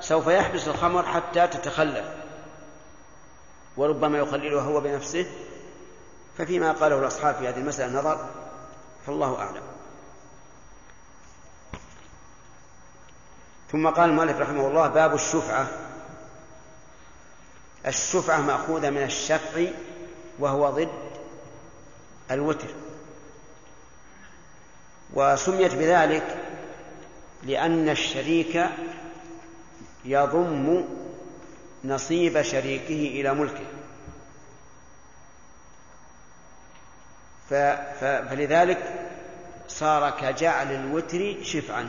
سوف 0.00 0.26
يحبس 0.26 0.68
الخمر 0.68 1.02
حتى 1.02 1.46
تتخلل. 1.46 2.15
وربما 3.76 4.18
يخللها 4.18 4.62
هو 4.62 4.80
بنفسه 4.80 5.26
ففيما 6.38 6.72
قاله 6.72 6.98
الأصحاب 6.98 7.34
في 7.34 7.48
هذه 7.48 7.56
المسألة 7.56 7.98
نظر 7.98 8.28
فالله 9.06 9.38
أعلم. 9.38 9.62
ثم 13.72 13.88
قال 13.88 14.10
المؤلف 14.10 14.40
رحمه 14.40 14.66
الله 14.66 14.88
باب 14.88 15.14
الشفعة. 15.14 15.68
الشفعة 17.86 18.40
مأخوذة 18.40 18.90
من 18.90 19.02
الشفع 19.02 19.66
وهو 20.38 20.70
ضد 20.70 20.88
الوتر. 22.30 22.68
وسميت 25.14 25.74
بذلك 25.74 26.42
لأن 27.42 27.88
الشريك 27.88 28.66
يضم 30.04 30.84
نصيب 31.84 32.42
شريكه 32.42 33.20
إلى 33.20 33.34
ملكه. 33.34 33.66
فلذلك 38.00 39.08
صار 39.68 40.10
كجعل 40.10 40.72
الوتر 40.72 41.36
شفعا. 41.42 41.88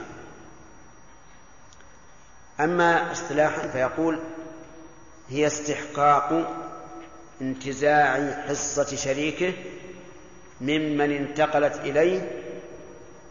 أما 2.59 3.11
اصطلاحا 3.11 3.67
فيقول 3.67 4.19
هي 5.29 5.47
استحقاق 5.47 6.55
انتزاع 7.41 8.31
حصة 8.47 8.95
شريكه 8.95 9.53
ممن 10.61 11.11
انتقلت 11.11 11.75
إليه 11.75 12.31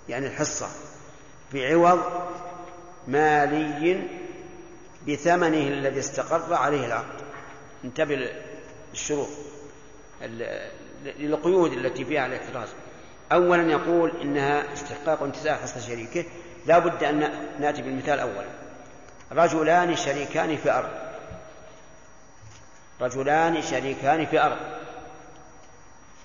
يعني 0.09 0.27
الحصة 0.27 0.69
بعوض 1.55 2.01
مالي 3.09 4.03
بثمنه 5.09 5.69
الذي 5.69 6.01
استقر 6.01 6.55
عليه 6.55 6.87
العقد 6.87 7.21
انتبه 7.85 8.29
للشروط 8.93 9.29
للقيود 11.05 11.73
التي 11.73 12.05
فيها 12.05 12.27
الاحتراز 12.27 12.69
أولا 13.33 13.73
يقول 13.73 14.13
إنها 14.23 14.73
استحقاق 14.73 15.23
انتزاع 15.23 15.57
حصة 15.57 15.81
شريكه. 15.81 16.25
لا 16.67 16.79
بد 16.79 17.05
أن 17.05 17.19
نأتي 17.61 17.83
بالمثال 17.83 18.21
أولا. 18.21 18.49
رجلان 19.33 19.97
شريكان 19.97 20.57
في 20.57 20.71
أرض. 20.71 20.91
رجلان 23.01 23.63
شريكان 23.63 24.27
في 24.27 24.41
أرض. 24.41 24.59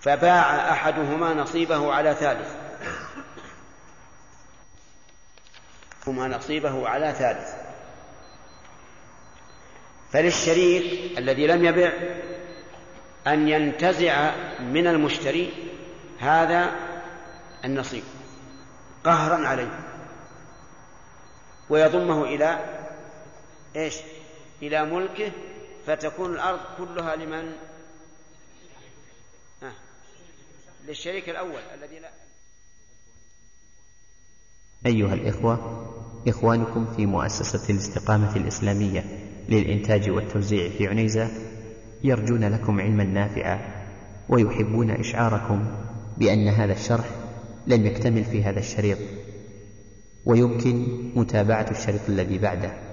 فباع 0.01 0.71
أحدهما 0.71 1.33
نصيبه 1.33 1.93
على 1.93 2.15
ثالث. 2.15 2.47
هما 6.07 6.27
نصيبه 6.27 6.87
على 6.89 7.13
ثالث. 7.13 7.70
فللشريك 10.11 11.17
الذي 11.17 11.47
لم 11.47 11.65
يبع 11.65 11.91
أن 13.27 13.47
ينتزع 13.47 14.35
من 14.59 14.87
المشتري 14.87 15.53
هذا 16.19 16.71
النصيب 17.65 18.03
قهرا 19.03 19.47
عليه 19.47 19.79
ويضمه 21.69 22.23
إلى 22.23 22.59
إيش؟ 23.75 23.95
إلى 24.61 24.85
ملكه 24.85 25.31
فتكون 25.87 26.33
الأرض 26.33 26.59
كلها 26.77 27.15
لمن؟ 27.15 27.53
آه. 29.63 29.73
للشريك 30.87 31.29
الأول 31.29 31.61
الذي 31.73 31.99
لا 31.99 32.09
أيها 34.85 35.13
الإخوة 35.13 35.87
إخوانكم 36.27 36.93
في 36.95 37.05
مؤسسة 37.05 37.73
الاستقامة 37.73 38.35
الإسلامية 38.35 39.30
للإنتاج 39.49 40.09
والتوزيع 40.09 40.69
في 40.69 40.87
عنيزة 40.87 41.29
يرجون 42.03 42.43
لكم 42.43 42.79
علما 42.81 43.03
نافعا 43.03 43.59
ويحبون 44.29 44.91
إشعاركم 44.91 45.65
بأن 46.17 46.47
هذا 46.47 46.73
الشرح 46.73 47.09
لم 47.67 47.85
يكتمل 47.85 48.23
في 48.23 48.43
هذا 48.43 48.59
الشريط 48.59 48.97
ويمكن 50.25 50.87
متابعة 51.15 51.65
الشريط 51.71 52.01
الذي 52.09 52.37
بعده. 52.37 52.90